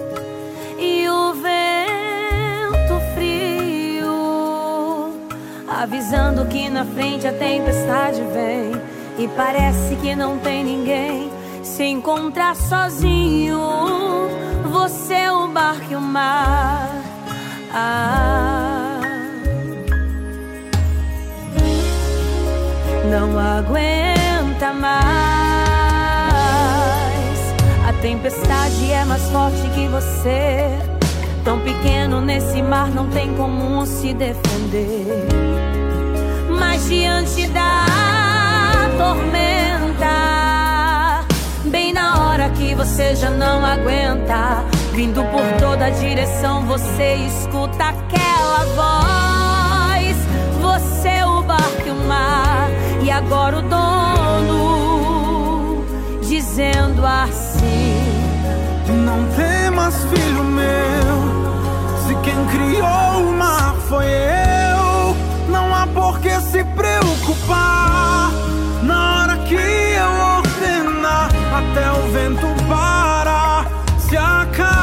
E 0.77 1.09
o 1.09 1.35
vento 1.35 3.01
frio 3.15 4.11
avisando 5.69 6.47
que 6.47 6.69
na 6.69 6.85
frente 6.85 7.29
a 7.29 7.33
tempestade 7.33 8.21
vem. 8.23 8.73
E 9.17 9.29
parece 9.29 9.95
que 9.97 10.17
não 10.17 10.37
tem 10.39 10.65
ninguém 10.65 11.31
se 11.63 11.85
encontrar 11.85 12.57
sozinho. 12.57 13.61
Você, 14.69 15.29
o 15.29 15.47
barco 15.47 15.93
e 15.93 15.95
o 15.95 16.01
mar. 16.01 16.91
Ah, 17.73 18.60
não 23.11 23.37
aguenta 23.37 24.73
mais. 24.73 25.01
A 27.89 27.93
tempestade 28.01 28.93
é 28.93 29.05
mais 29.05 29.29
forte 29.31 29.69
que 29.75 29.89
você. 29.89 30.79
Tão 31.43 31.59
pequeno 31.61 32.21
nesse 32.21 32.63
mar, 32.63 32.89
não 32.89 33.09
tem 33.09 33.35
como 33.35 33.85
se 33.85 34.15
defender. 34.15 35.27
Mas 36.57 36.87
diante 36.89 37.49
da 37.49 37.87
tormenta, 38.97 40.07
bem 41.65 41.93
na 41.93 42.29
hora 42.29 42.49
que 42.51 42.77
você 42.77 43.17
já 43.17 43.31
não 43.31 43.65
aguenta, 43.65 44.65
vindo 44.93 45.25
por 45.25 45.45
toda 45.59 45.87
a 45.87 45.91
direção, 45.91 46.65
você 46.65 47.15
escuta 47.15 47.87
aquela 47.87 48.65
voz. 48.77 50.17
Você, 50.61 51.25
o 51.25 51.43
barco 51.43 51.83
e 51.87 51.91
o 51.91 51.95
mar, 52.07 52.50
e 53.03 53.11
agora 53.11 53.59
o 53.59 53.63
dono 53.63 54.91
dizendo 56.23 57.05
assim: 57.05 58.03
Não 59.05 59.25
temas, 59.37 60.05
filho 60.05 60.45
meu. 60.45 60.71
Se 62.07 62.15
quem 62.23 62.47
criou 62.47 63.29
o 63.29 63.33
mar 63.33 63.75
foi 63.89 64.07
eu, 64.07 65.17
não 65.49 65.75
há 65.75 65.87
por 65.87 66.21
que 66.21 66.41
se 66.41 66.63
preocupar. 66.65 68.31
Na 68.83 69.23
hora 69.23 69.37
que 69.39 69.55
eu 69.55 70.11
ordenar, 70.39 71.31
até 71.55 71.91
o 71.93 72.11
vento 72.13 72.47
para, 72.69 73.65
se 73.99 74.17
acalma. 74.17 74.80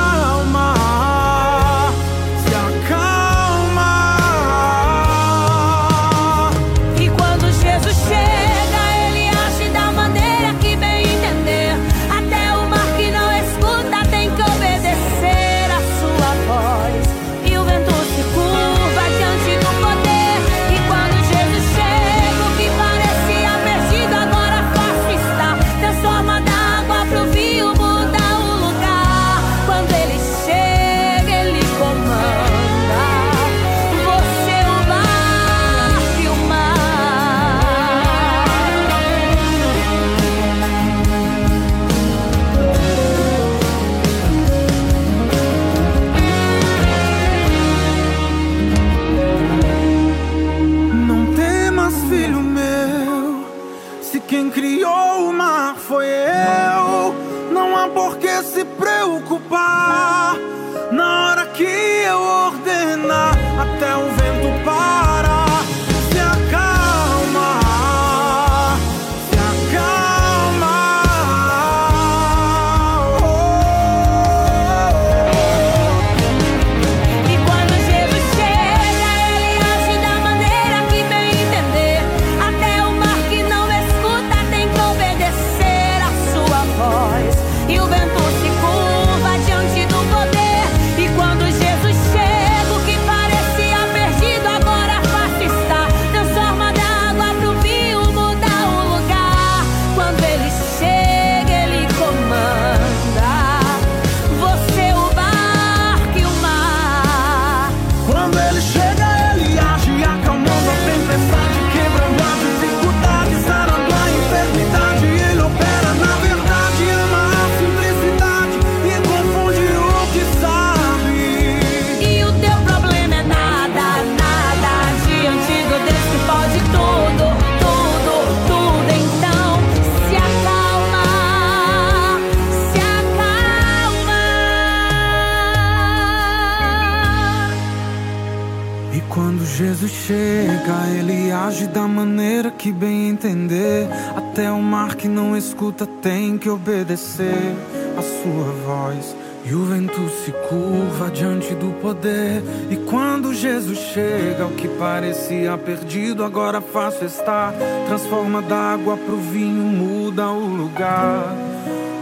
Obedecer 146.68 147.56
a 147.98 148.02
sua 148.02 148.52
voz. 148.66 149.16
E 149.46 149.54
o 149.54 149.64
vento 149.64 150.10
se 150.10 150.32
curva 150.50 151.10
diante 151.10 151.56
do 151.56 151.72
poder. 151.82 152.44
E 152.70 152.76
quando 152.76 153.34
Jesus 153.34 153.78
chega, 153.78 154.46
o 154.46 154.52
que 154.52 154.68
parecia 154.68 155.58
perdido 155.58 156.26
agora 156.26 156.60
fácil 156.60 157.08
está. 157.08 157.54
Transforma 157.88 158.42
da 158.42 158.74
água 158.74 158.98
pro 158.98 159.16
vinho, 159.16 159.64
muda 159.64 160.30
o 160.30 160.46
lugar. 160.46 161.34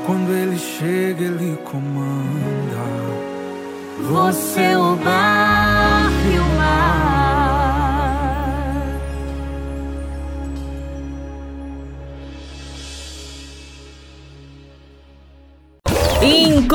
Quando 0.08 0.32
ele 0.32 0.58
chega, 0.58 1.24
ele 1.24 1.58
comanda. 1.64 2.56
Você 4.10 4.62
é 4.62 4.78
o 4.78 4.96
barco 4.96 5.65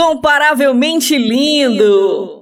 Incomparavelmente 0.00 1.18
lindo. 1.18 2.39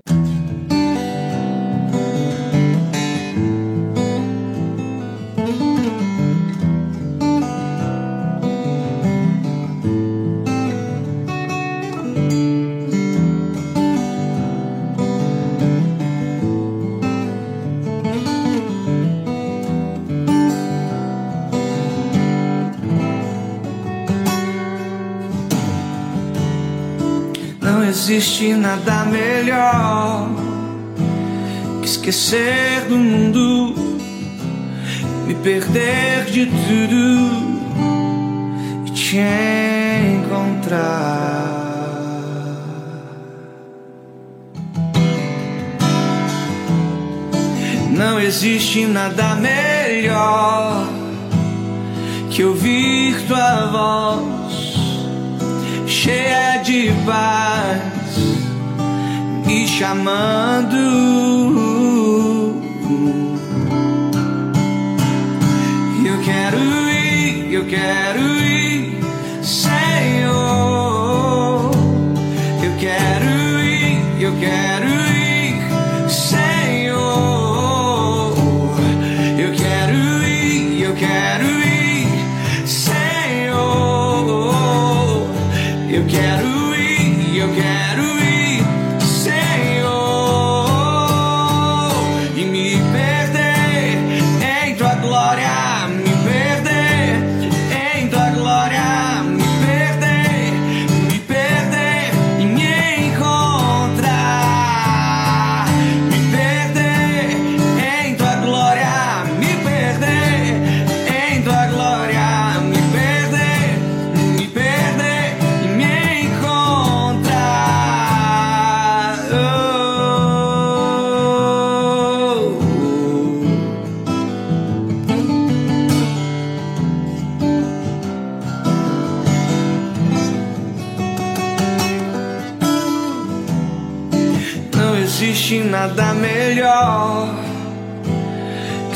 Existe 28.10 28.54
nada 28.54 29.04
melhor 29.04 30.30
que 31.82 31.86
esquecer 31.86 32.86
do 32.88 32.96
mundo, 32.96 33.74
me 35.26 35.34
perder 35.34 36.24
de 36.24 36.46
tudo 36.46 37.58
e 38.86 38.90
te 38.92 39.18
encontrar. 40.24 40.88
Não 47.90 48.18
existe 48.18 48.86
nada 48.86 49.34
melhor 49.34 50.88
que 52.30 52.42
ouvir 52.42 53.20
tua 53.26 53.66
voz 53.66 54.48
cheia 55.86 56.56
de 56.62 56.90
paz 57.04 57.87
me 59.48 59.66
chamando. 59.66 60.76
Eu 66.04 66.18
quero 66.22 66.58
ir, 66.90 67.54
eu 67.54 67.64
quero 67.64 68.20
ir, 68.44 69.00
Senhor. 69.42 69.70
Eu 72.62 72.72
quero 72.78 73.60
ir, 73.62 74.22
eu 74.22 74.32
quero 74.38 74.87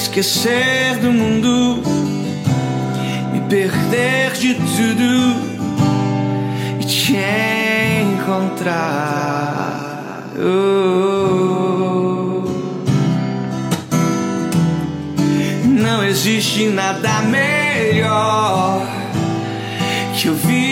esquecer 0.03 0.99
do 0.99 1.13
mundo, 1.13 1.81
me 3.33 3.41
perder 3.49 4.33
de 4.33 4.55
tudo 4.55 5.37
e 6.81 6.85
te 6.85 7.17
encontrar. 8.03 9.13
Oh. 10.39 11.23
Não 15.65 16.03
existe 16.05 16.67
nada 16.67 17.23
melhor 17.23 18.85
que 20.15 20.29
ouvir 20.29 20.63
tua 20.63 20.72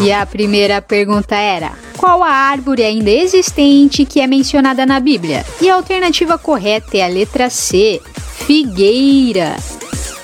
E 0.00 0.12
a 0.12 0.24
primeira 0.24 0.80
pergunta 0.80 1.34
era: 1.34 1.72
qual 1.96 2.22
a 2.22 2.30
árvore 2.30 2.84
ainda 2.84 3.10
existente 3.10 4.04
que 4.04 4.20
é 4.20 4.26
mencionada 4.26 4.86
na 4.86 5.00
Bíblia? 5.00 5.44
E 5.60 5.68
a 5.68 5.74
alternativa 5.74 6.38
correta 6.38 6.96
é 6.96 7.02
a 7.02 7.08
letra 7.08 7.50
C, 7.50 8.00
figueira. 8.46 9.56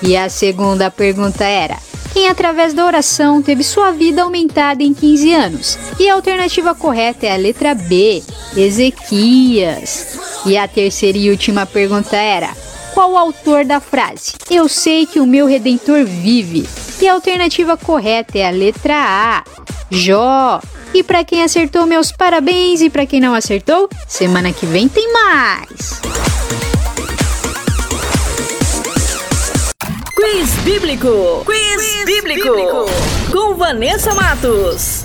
E 0.01 0.15
a 0.15 0.29
segunda 0.29 0.89
pergunta 0.89 1.43
era: 1.43 1.77
quem 2.13 2.29
através 2.29 2.73
da 2.73 2.85
oração 2.85 3.41
teve 3.41 3.61
sua 3.61 3.91
vida 3.91 4.23
aumentada 4.23 4.81
em 4.81 4.93
15 4.93 5.33
anos? 5.33 5.77
E 5.99 6.09
a 6.09 6.13
alternativa 6.13 6.73
correta 6.73 7.25
é 7.25 7.33
a 7.33 7.37
letra 7.37 7.75
B, 7.75 8.23
Ezequias. 8.55 10.17
E 10.45 10.55
a 10.57 10.65
terceira 10.69 11.17
e 11.17 11.29
última 11.29 11.65
pergunta 11.65 12.15
era: 12.15 12.55
Qual 12.95 13.11
o 13.11 13.17
autor 13.17 13.65
da 13.65 13.81
frase? 13.81 14.35
Eu 14.49 14.69
sei 14.69 15.05
que 15.05 15.19
o 15.19 15.27
meu 15.27 15.45
redentor 15.45 16.05
vive. 16.05 16.65
E 17.01 17.05
a 17.05 17.13
alternativa 17.13 17.75
correta 17.75 18.37
é 18.37 18.47
a 18.47 18.49
letra 18.49 18.95
A. 18.95 19.43
Jó. 19.91 20.61
E 20.93 21.03
para 21.03 21.21
quem 21.25 21.43
acertou, 21.43 21.85
meus 21.85 22.13
parabéns. 22.13 22.79
E 22.79 22.89
para 22.89 23.05
quem 23.05 23.19
não 23.19 23.33
acertou, 23.33 23.89
semana 24.07 24.53
que 24.53 24.65
vem 24.65 24.87
tem 24.87 25.11
mais. 25.11 25.99
Quiz 30.15 30.49
Bíblico. 30.63 31.43
Quiz, 31.45 32.05
bíblico. 32.05 32.47
Com 33.29 33.55
Vanessa 33.55 34.15
Matos. 34.15 35.04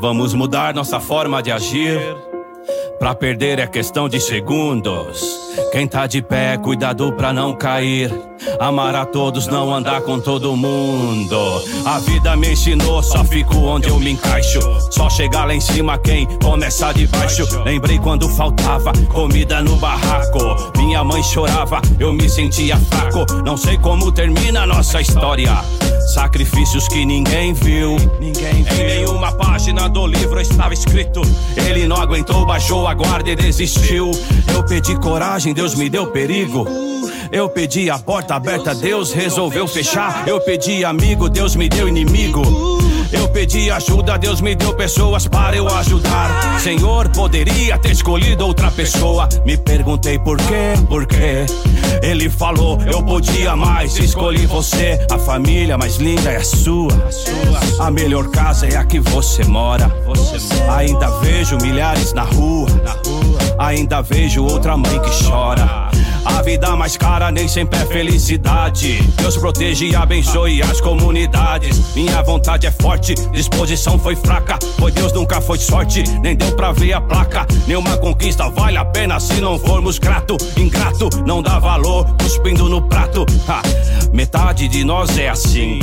Vamos 0.00 0.32
mudar 0.32 0.72
nossa 0.72 0.98
forma 0.98 1.42
de 1.42 1.52
agir. 1.52 2.00
Pra 2.98 3.14
perder 3.14 3.58
é 3.58 3.66
questão 3.66 4.08
de 4.08 4.18
segundos. 4.18 5.22
Quem 5.72 5.86
tá 5.86 6.06
de 6.06 6.22
pé, 6.22 6.56
cuidado 6.56 7.12
pra 7.12 7.34
não 7.34 7.54
cair. 7.54 8.29
Amar 8.60 8.94
a 8.94 9.06
todos, 9.06 9.46
não 9.46 9.74
andar 9.74 10.02
com 10.02 10.20
todo 10.20 10.54
mundo. 10.54 11.64
A 11.86 11.98
vida 11.98 12.36
me 12.36 12.52
ensinou, 12.52 13.02
só 13.02 13.24
fico 13.24 13.56
onde 13.56 13.88
eu 13.88 13.98
me 13.98 14.10
encaixo. 14.10 14.60
Só 14.90 15.08
chegar 15.08 15.46
lá 15.46 15.54
em 15.54 15.62
cima 15.62 15.96
quem 15.96 16.26
começa 16.38 16.92
de 16.92 17.06
baixo. 17.06 17.48
Lembrei 17.64 17.98
quando 17.98 18.28
faltava 18.28 18.92
comida 19.08 19.62
no 19.62 19.76
barraco. 19.76 20.72
Minha 20.76 21.02
mãe 21.02 21.22
chorava, 21.22 21.80
eu 21.98 22.12
me 22.12 22.28
sentia 22.28 22.76
fraco. 22.76 23.24
Não 23.46 23.56
sei 23.56 23.78
como 23.78 24.12
termina 24.12 24.64
a 24.64 24.66
nossa 24.66 25.00
história. 25.00 25.64
Sacrifícios 26.12 26.86
que 26.86 27.06
ninguém 27.06 27.54
viu. 27.54 27.96
Ninguém 28.20 28.62
viu. 28.62 28.74
Em 28.74 28.86
nenhuma 28.86 29.32
página 29.32 29.88
do 29.88 30.06
livro 30.06 30.38
estava 30.38 30.74
escrito. 30.74 31.22
Ele 31.56 31.88
não 31.88 31.96
aguentou, 31.96 32.44
baixou 32.44 32.86
a 32.86 32.92
guarda 32.92 33.30
e 33.30 33.36
desistiu. 33.36 34.10
Eu 34.52 34.62
pedi 34.64 34.94
coragem, 34.96 35.54
Deus 35.54 35.74
me 35.74 35.88
deu 35.88 36.08
perigo. 36.08 36.66
Eu 37.32 37.48
pedi 37.48 37.88
a 37.88 37.96
porta 37.96 38.34
aberta, 38.34 38.74
Deus 38.74 39.12
resolveu 39.12 39.68
fechar. 39.68 40.26
Eu 40.26 40.40
pedi 40.40 40.84
amigo, 40.84 41.28
Deus 41.28 41.54
me 41.54 41.68
deu 41.68 41.86
inimigo. 41.86 42.42
Eu 43.12 43.28
pedi 43.28 43.70
ajuda, 43.70 44.18
Deus 44.18 44.40
me 44.40 44.56
deu 44.56 44.74
pessoas 44.74 45.28
para 45.28 45.56
eu 45.56 45.68
ajudar. 45.68 46.58
Senhor, 46.60 47.08
poderia 47.10 47.78
ter 47.78 47.92
escolhido 47.92 48.44
outra 48.44 48.68
pessoa. 48.70 49.28
Me 49.44 49.56
perguntei 49.56 50.18
por 50.18 50.38
quê, 50.38 50.74
por 50.88 51.06
quê. 51.06 51.46
Ele 52.02 52.28
falou, 52.28 52.80
eu 52.82 53.00
podia 53.00 53.54
mais. 53.54 53.96
Escolhi 53.96 54.46
você, 54.46 54.98
a 55.08 55.18
família 55.18 55.78
mais 55.78 55.96
linda 55.96 56.32
é 56.32 56.36
a 56.38 56.44
sua. 56.44 56.92
A 57.78 57.92
melhor 57.92 58.28
casa 58.30 58.66
é 58.66 58.76
a 58.76 58.84
que 58.84 58.98
você 58.98 59.44
mora. 59.44 59.88
Ainda 60.76 61.08
vejo 61.20 61.56
milhares 61.58 62.12
na 62.12 62.22
rua. 62.22 62.68
Ainda 63.56 64.02
vejo 64.02 64.44
outra 64.44 64.76
mãe 64.76 64.98
que 65.00 65.24
chora. 65.24 65.90
A 66.24 66.42
vida 66.42 66.76
mais 66.76 66.96
cara 66.96 67.30
nem 67.30 67.48
sempre 67.48 67.78
é 67.78 67.86
felicidade. 67.86 69.02
Deus 69.16 69.36
protege 69.36 69.88
e 69.88 69.94
abençoe 69.94 70.62
as 70.62 70.80
comunidades. 70.80 71.94
Minha 71.94 72.22
vontade 72.22 72.66
é 72.66 72.70
forte, 72.70 73.14
disposição 73.32 73.98
foi 73.98 74.14
fraca. 74.16 74.58
Pois 74.78 74.94
Deus 74.94 75.12
nunca 75.12 75.40
foi 75.40 75.58
sorte, 75.58 76.02
nem 76.20 76.36
deu 76.36 76.54
pra 76.54 76.72
ver 76.72 76.92
a 76.92 77.00
placa. 77.00 77.46
Nenhuma 77.66 77.96
conquista 77.96 78.48
vale 78.50 78.76
a 78.76 78.84
pena 78.84 79.18
se 79.18 79.40
não 79.40 79.58
formos 79.58 79.98
grato. 79.98 80.36
Ingrato 80.56 81.08
não 81.26 81.42
dá 81.42 81.58
valor, 81.58 82.06
cuspindo 82.22 82.68
no 82.68 82.82
prato. 82.82 83.24
Ha, 83.48 83.62
metade 84.12 84.68
de 84.68 84.84
nós 84.84 85.16
é 85.18 85.28
assim. 85.28 85.78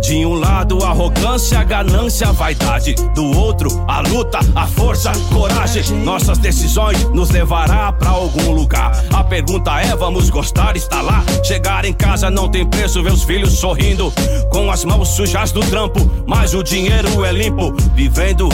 De 0.00 0.24
um 0.24 0.34
lado, 0.34 0.82
arrogância, 0.84 1.62
ganância, 1.64 2.32
vaidade. 2.32 2.94
Do 3.14 3.36
outro, 3.36 3.84
a 3.86 4.00
luta, 4.00 4.38
a 4.54 4.66
força, 4.66 5.12
coragem. 5.32 5.82
Nossas 6.04 6.38
decisões 6.38 7.02
nos 7.10 7.30
levará 7.30 7.92
pra 7.92 8.10
algum 8.10 8.52
lugar. 8.52 8.92
A 9.12 9.24
pergunta 9.24 9.80
é: 9.80 9.94
vamos 9.96 10.30
gostar, 10.30 10.76
estar 10.76 11.02
lá? 11.02 11.24
Chegar 11.42 11.84
em 11.84 11.92
casa 11.92 12.30
não 12.30 12.48
tem 12.48 12.64
preço, 12.64 13.02
ver 13.02 13.12
os 13.12 13.24
filhos 13.24 13.52
sorrindo. 13.58 14.12
Com 14.50 14.70
as 14.70 14.84
mãos 14.84 15.08
sujas 15.10 15.52
do 15.52 15.60
trampo, 15.60 15.98
mas 16.26 16.54
o 16.54 16.62
dinheiro 16.62 17.24
é 17.24 17.32
limpo. 17.32 17.74
Vivendo 17.94 18.48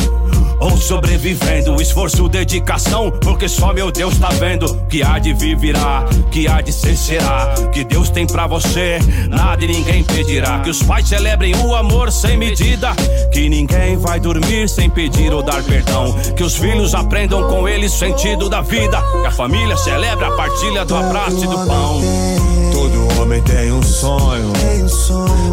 ou 0.60 0.76
sobrevivendo, 0.76 1.80
esforço, 1.80 2.28
dedicação, 2.28 3.10
porque 3.10 3.48
só 3.48 3.72
meu 3.72 3.90
Deus 3.90 4.16
tá 4.18 4.28
vendo. 4.30 4.82
Que 4.88 5.02
há 5.02 5.18
de 5.18 5.34
vir 5.34 5.56
virá, 5.56 6.04
que 6.30 6.48
há 6.48 6.60
de 6.60 6.72
ser 6.72 6.96
será. 6.96 7.54
Que 7.72 7.84
Deus 7.84 8.10
tem 8.10 8.26
pra 8.26 8.46
você, 8.46 8.98
nada 9.28 9.64
e 9.64 9.68
ninguém 9.68 10.00
impedirá. 10.00 10.60
Que 10.60 10.70
os 10.70 10.82
pais 10.82 11.08
celebrem 11.34 11.54
o 11.64 11.74
amor 11.74 12.12
sem 12.12 12.36
medida. 12.36 12.92
Que 13.32 13.48
ninguém 13.48 13.96
vai 13.96 14.20
dormir 14.20 14.68
sem 14.68 14.88
pedir 14.88 15.32
ou 15.32 15.42
dar 15.42 15.62
perdão. 15.64 16.12
Que 16.36 16.44
os 16.44 16.56
filhos 16.56 16.94
aprendam 16.94 17.48
com 17.48 17.68
eles 17.68 17.92
o 17.92 17.98
sentido 17.98 18.48
da 18.48 18.60
vida. 18.60 19.02
Que 19.20 19.26
a 19.26 19.32
família 19.32 19.76
celebra 19.76 20.28
a 20.28 20.36
partilha 20.36 20.84
do 20.84 20.94
abraço 20.94 21.44
e 21.44 21.46
do 21.46 21.66
pão. 21.66 22.53
Todo 22.94 23.20
homem 23.20 23.42
tem 23.42 23.72
um 23.72 23.82
sonho. 23.82 24.52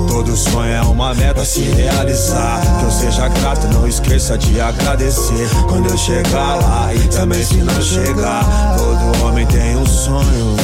Todo 0.07 0.37
sonho 0.37 0.71
é 0.71 0.81
uma 0.81 1.13
meta 1.15 1.41
a 1.41 1.45
se 1.45 1.61
realizar. 1.61 2.61
Que 2.79 2.85
eu 2.85 2.91
seja 2.91 3.27
grato, 3.29 3.67
não 3.69 3.87
esqueça 3.87 4.37
de 4.37 4.61
agradecer. 4.61 5.49
Quando 5.67 5.89
eu 5.89 5.97
chegar 5.97 6.55
lá 6.61 6.93
e 6.93 6.99
também 7.07 7.43
se 7.43 7.57
não 7.57 7.81
chegar. 7.81 8.75
Todo 8.77 9.25
homem 9.25 9.47
tem 9.47 9.75
um 9.75 9.85
sonho. 9.87 10.55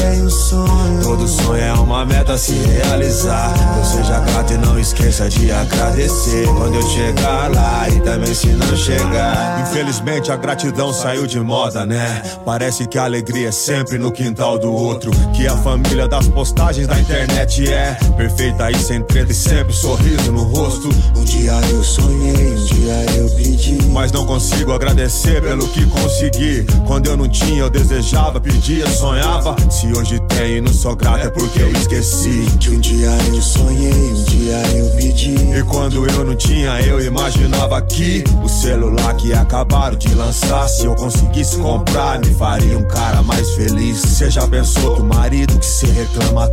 Todo 1.04 1.28
sonho 1.28 1.64
é 1.64 1.74
uma 1.74 2.06
meta 2.06 2.34
a 2.34 2.38
se 2.38 2.54
realizar. 2.54 3.54
Que 3.54 3.80
eu 3.80 3.86
seja 3.86 4.20
grato 4.20 4.54
e 4.54 4.58
não 4.58 4.80
esqueça 4.80 5.28
de 5.28 5.52
agradecer. 5.52 6.46
Quando 6.46 6.76
eu 6.76 6.84
chegar 6.84 7.52
lá 7.52 7.90
e 7.90 8.00
também 8.02 8.36
se 8.36 8.48
não 8.48 8.78
chegar. 8.78 9.68
Infelizmente 9.68 10.32
a 10.32 10.36
gratidão 10.36 10.94
saiu 10.94 11.26
de 11.26 11.40
moda, 11.40 11.86
né? 11.86 12.22
Parece 12.46 12.86
que 12.86 13.00
a 13.00 13.06
alegria 13.06 13.50
é 13.50 13.52
sempre 13.52 13.98
no 13.98 14.12
quintal 14.12 14.60
do 14.60 14.72
outro. 14.72 15.10
Que 15.34 15.48
a 15.48 15.58
família 15.58 16.08
das 16.08 16.28
postagens 16.28 16.67
da 16.68 17.00
internet 17.00 17.72
é 17.72 17.98
perfeita 18.18 18.70
e 18.70 18.78
sem 18.78 19.02
treta 19.02 19.32
e 19.32 19.34
sempre 19.34 19.72
sorriso 19.72 20.34
no 20.34 20.44
rosto. 20.44 20.90
Um 21.16 21.24
dia 21.24 21.54
eu 21.72 21.82
sonhei, 21.82 22.52
um 22.52 22.66
dia 22.66 23.06
eu 23.16 23.30
pedi. 23.30 23.78
Mas 23.90 24.12
não 24.12 24.26
consigo 24.26 24.74
agradecer 24.74 25.42
pelo 25.42 25.66
que 25.70 25.86
consegui. 25.86 26.66
Quando 26.86 27.08
eu 27.08 27.16
não 27.16 27.30
tinha, 27.30 27.62
eu 27.62 27.70
desejava, 27.70 28.42
pedia, 28.42 28.86
sonhava. 28.90 29.56
Se 29.72 29.88
hoje 29.94 30.20
tenho 30.28 30.58
e 30.58 30.62
não 30.62 30.74
sou 30.74 30.94
grato, 30.94 31.28
é 31.28 31.30
porque 31.30 31.62
eu 31.62 31.72
esqueci. 31.72 32.46
Que 32.60 32.70
um 32.72 32.80
dia 32.82 33.12
eu 33.34 33.42
sonhei, 33.42 33.94
um 33.94 34.24
dia 34.26 34.62
eu 34.76 34.90
pedi. 34.98 35.36
E 35.58 35.64
quando 35.64 36.06
eu 36.06 36.26
não 36.26 36.36
tinha, 36.36 36.82
eu 36.82 37.00
imaginava 37.00 37.82
que 37.82 38.26
o 38.44 38.50
celular 38.50 39.16
que 39.16 39.32
acabaram 39.32 39.96
de 39.96 40.14
lançar, 40.14 40.68
se 40.68 40.84
eu 40.84 40.94
conseguisse 40.96 41.56
comprar, 41.60 42.20
me 42.20 42.34
faria 42.34 42.78
um 42.78 42.84
cara 42.84 43.22
mais 43.22 43.52
feliz. 43.52 44.02
Você 44.02 44.30
já 44.30 44.46
pensou 44.46 44.96
que 44.96 45.02
o 45.02 45.06
marido 45.06 45.58
que 45.58 45.66
se 45.66 45.86
reclama 45.86 46.47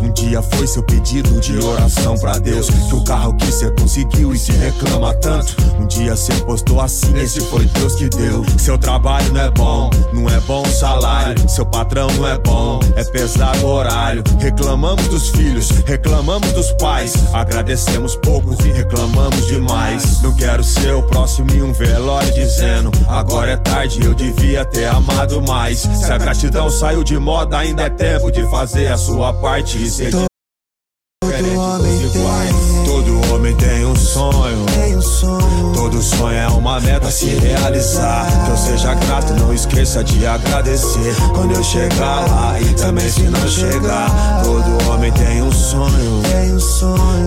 um 0.00 0.12
dia 0.12 0.42
foi 0.42 0.66
seu 0.66 0.82
pedido 0.82 1.40
de 1.40 1.58
oração 1.58 2.16
pra 2.18 2.38
Deus? 2.38 2.68
Que 2.68 2.94
o 2.94 3.04
carro 3.04 3.34
que 3.34 3.46
você 3.46 3.70
conseguiu 3.70 4.32
e 4.32 4.38
se 4.38 4.52
reclama 4.52 5.14
tanto, 5.14 5.56
um 5.80 5.86
dia 5.86 6.14
você 6.14 6.32
postou 6.44 6.80
assim, 6.80 7.16
esse 7.18 7.40
foi 7.40 7.64
Deus 7.66 7.94
que 7.94 8.08
deu. 8.08 8.44
Seu 8.58 8.76
trabalho 8.76 9.32
não 9.32 9.40
é 9.40 9.50
bom, 9.50 9.90
não 10.12 10.28
é 10.28 10.40
bom 10.40 10.64
salário. 10.64 11.48
Seu 11.48 11.64
patrão 11.64 12.08
não 12.16 12.26
é 12.26 12.38
bom, 12.38 12.80
é 12.96 13.04
pesado 13.04 13.66
horário. 13.66 14.22
Reclamamos 14.38 15.06
dos 15.08 15.30
filhos, 15.30 15.70
reclamamos 15.86 16.52
dos 16.52 16.72
pais. 16.72 17.14
Agradecemos 17.32 18.16
poucos 18.16 18.58
e 18.64 18.70
reclamamos 18.70 19.46
demais. 19.46 20.20
Não 20.22 20.34
quero 20.34 20.62
ser 20.62 20.94
o 20.94 21.02
próximo 21.02 21.50
em 21.52 21.62
um 21.62 21.72
velório 21.72 22.32
dizendo: 22.34 22.90
Agora 23.08 23.52
é 23.52 23.56
tarde, 23.56 24.04
eu 24.04 24.14
devia 24.14 24.64
ter 24.64 24.86
amado 24.86 25.40
mais. 25.42 25.80
Se 25.80 26.12
a 26.12 26.18
gratidão 26.18 26.68
saiu 26.70 27.02
de 27.02 27.18
moda, 27.18 27.58
ainda 27.58 27.84
é 27.84 27.90
tempo 27.90 28.30
de 28.30 28.42
fazer 28.50 28.88
a 28.88 28.96
sua 28.96 29.23
parte 29.32 29.82
e 29.82 29.90
ser 29.90 30.10
diferente 31.24 31.54
dos 31.78 32.14
iguais. 32.14 32.54
Todo 32.86 33.34
homem 33.34 33.56
tem 33.56 33.86
um 33.86 33.96
sonho. 33.96 34.66
Todo 35.74 36.02
sonho 36.02 36.36
é 36.36 36.48
uma 36.48 36.80
meta 36.80 37.08
a 37.08 37.10
se 37.10 37.26
realizar. 37.26 38.26
Que 38.44 38.50
eu 38.50 38.56
seja 38.56 38.94
grato, 38.94 39.32
não 39.34 39.52
esqueça 39.52 40.04
de 40.04 40.26
agradecer. 40.26 41.14
Quando 41.34 41.54
eu 41.54 41.62
chegar 41.62 42.28
lá 42.28 42.60
e 42.60 42.74
também 42.74 43.08
se 43.08 43.22
não 43.22 43.48
chegar. 43.48 44.42
Todo 44.42 44.90
homem 44.90 45.12
tem 45.12 45.42
um 45.42 45.52
sonho. 45.52 46.22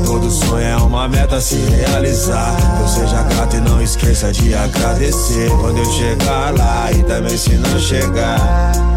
Todo 0.06 0.30
sonho 0.30 0.65
é 0.65 0.78
uma 0.78 1.07
meta 1.07 1.38
a 1.38 1.41
se 1.41 1.56
realizar. 1.56 2.56
Que 2.56 2.82
eu 2.82 2.88
seja 2.88 3.24
grato 3.24 3.56
e 3.56 3.61
não 3.61 3.82
esqueça 3.82 4.32
de 4.32 4.53
agradecer. 4.53 5.49
Quando 5.49 5.78
eu 5.80 5.86
chegar 5.86 6.53
lá 6.57 6.91
e 6.91 7.03
também 7.03 7.38
se 7.38 7.56
não 7.56 7.80
chegar. 7.80 8.97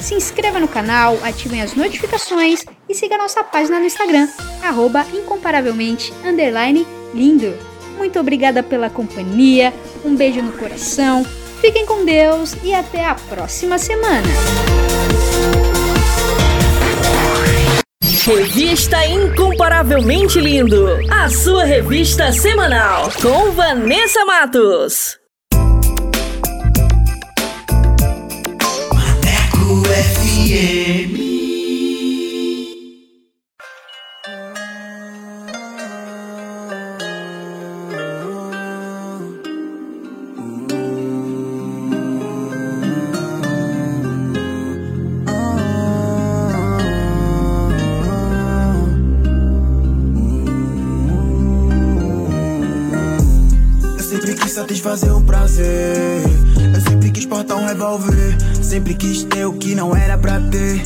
Se 0.00 0.14
inscreva 0.14 0.58
no 0.58 0.66
canal, 0.66 1.18
ativem 1.22 1.60
as 1.62 1.74
notificações 1.74 2.64
e 2.88 2.94
siga 2.94 3.18
nossa 3.18 3.44
página 3.44 3.78
no 3.78 3.84
Instagram, 3.84 4.28
arroba 4.62 5.06
incomparavelmente 5.12 6.12
lindo. 7.14 7.54
Muito 7.98 8.18
obrigada 8.18 8.62
pela 8.62 8.88
companhia, 8.88 9.74
um 10.04 10.16
beijo 10.16 10.40
no 10.40 10.52
coração, 10.52 11.24
fiquem 11.60 11.84
com 11.84 12.04
Deus 12.04 12.56
e 12.64 12.74
até 12.74 13.04
a 13.04 13.14
próxima 13.14 13.76
semana. 13.78 14.26
Revista 18.24 19.04
Incomparavelmente 19.06 20.40
Lindo, 20.40 20.86
a 21.10 21.28
sua 21.28 21.64
revista 21.64 22.32
semanal 22.32 23.10
com 23.20 23.50
Vanessa 23.52 24.24
Matos. 24.24 25.19
Sempre 54.10 54.34
quis 54.34 54.52
satisfazer 54.52 55.16
um 55.16 55.22
prazer. 55.22 56.22
Eu 56.74 56.80
sempre 56.80 57.10
quis 57.10 57.26
portar 57.26 57.56
um 57.56 57.66
revólver. 57.66 58.36
Sempre 58.60 58.94
quis 58.94 59.24
pra 60.20 60.40
ter. 60.40 60.82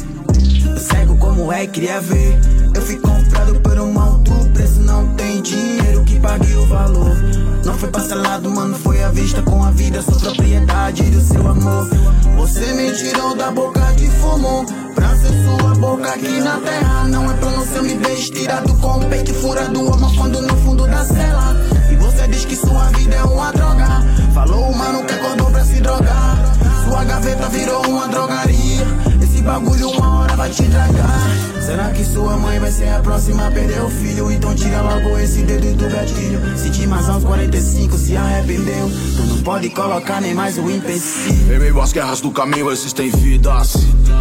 Eu 0.67 0.79
cego 0.79 1.17
como 1.17 1.53
é, 1.53 1.67
queria 1.67 2.01
ver. 2.01 2.39
Eu 2.75 2.83
fui 2.83 2.97
comprado 2.97 3.61
por 3.61 3.79
um 3.79 3.99
alto 3.99 4.33
preço. 4.53 4.81
Não 4.81 5.07
tem 5.15 5.43
dinheiro 5.43 6.05
que 6.05 6.19
pague 6.21 6.53
o 6.55 6.67
valor. 6.67 7.17
Não 7.65 7.75
foi 7.75 7.91
parcelado, 7.91 8.51
mano, 8.51 8.77
foi 8.77 9.03
à 9.03 9.09
vista 9.09 9.43
com 9.43 9.63
a 9.63 9.71
vida. 9.71 10.03
Sou 10.03 10.19
propriedade 10.19 11.03
do 11.11 11.21
seu 11.21 11.47
amor. 11.47 11.89
Você 12.37 12.73
me 12.75 12.93
tirou 12.93 13.37
da 13.37 13.51
boca 13.51 13.81
de 13.93 14.09
fumo. 14.09 14.67
Pra 14.95 15.17
ser 15.17 15.33
sua 15.45 15.75
boca 15.75 16.09
aqui 16.11 16.41
na 16.41 16.59
terra. 16.59 17.05
Não 17.09 17.31
é 17.31 17.35
pronúncia, 17.35 17.83
me 17.83 17.95
vejo 17.95 18.33
tirado 18.33 18.73
com 18.75 18.99
o 18.99 19.05
peito 19.07 19.35
furado. 19.35 19.93
Amafando 19.93 20.43
no 20.43 20.57
fundo 20.59 20.87
da 20.87 21.05
cela. 21.05 21.57
E 21.91 21.97
você 21.97 22.29
diz 22.29 22.45
que 22.45 22.57
sua 22.57 22.85
vida 22.91 23.17
é 23.17 23.23
uma 23.25 23.53
droga. 23.53 24.03
Falou 24.33 24.71
o 24.71 24.77
mano 24.77 25.05
que 25.05 25.15
acordou 25.15 25.51
pra 25.51 25.65
se 25.65 25.81
drogar. 25.81 26.39
Sua 26.85 27.05
gaveta 27.05 27.49
virou 27.49 27.87
uma 27.87 28.09
drogaria. 28.09 29.14
Bagulho 29.45 29.91
uma 29.91 30.21
hora 30.21 30.37
vai 30.37 30.49
te 30.49 30.63
dragar. 30.63 31.55
Será 31.61 31.91
que 31.91 32.03
sua 32.03 32.37
mãe 32.37 32.59
vai 32.59 32.73
ser 32.73 32.89
a 32.89 33.01
próxima 33.01 33.47
a 33.47 33.51
perder 33.51 33.83
o 33.83 33.91
filho? 33.91 34.31
Então 34.33 34.55
tira 34.55 34.81
logo 34.81 35.19
esse 35.19 35.43
dedo 35.43 35.77
do 35.77 35.89
gatilho. 35.89 36.41
Se 36.57 36.71
de 36.71 36.87
mais 36.87 37.09
aos 37.09 37.25
45 37.25 37.97
se 37.97 38.17
arrependeu, 38.17 38.91
tu 39.17 39.23
não 39.27 39.43
pode 39.43 39.69
colocar 39.71 40.21
nem 40.23 40.35
mais 40.35 40.57
o 40.57 40.71
empecilho. 40.71 41.55
Em 41.55 41.59
meio 41.59 41.81
às 41.81 41.93
guerras 41.93 42.23
do 42.23 42.31
caminho 42.31 42.71
existem 42.71 43.11
vidas, 43.11 43.75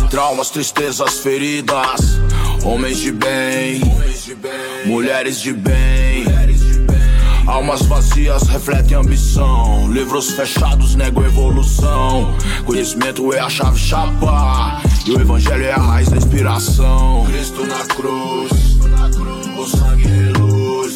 traumas, 0.10 0.50
tristezas, 0.50 1.20
feridas. 1.20 2.20
Homens 2.64 2.98
de 2.98 3.12
bem, 3.12 3.82
mulheres 4.86 5.40
de 5.40 5.54
bem. 5.54 6.26
Almas 7.46 7.82
vazias 7.84 8.44
refletem 8.44 8.96
ambição. 8.98 9.92
Livros 9.92 10.32
fechados 10.32 10.96
negam 10.96 11.26
evolução. 11.26 12.34
Conhecimento 12.66 13.34
é 13.34 13.40
a 13.40 13.50
chave 13.50 13.78
chapa. 13.78 14.82
E 15.06 15.12
o 15.12 15.20
evangelho 15.20 15.66
é 15.66 15.72
a 15.74 15.78
raiz 15.78 16.08
da 16.08 16.16
inspiração. 16.16 17.26
Cristo 17.26 17.66
na 17.66 17.86
cruz, 17.88 18.52
o 19.58 19.68
sangue 19.68 20.08
reluz. 20.08 20.96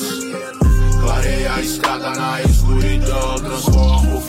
Clareia 1.02 1.54
a 1.54 1.62
estrada 1.62 2.12
na 2.12 2.42
escuridão. 2.42 3.36
Transforma 3.36 4.16
o 4.16 4.22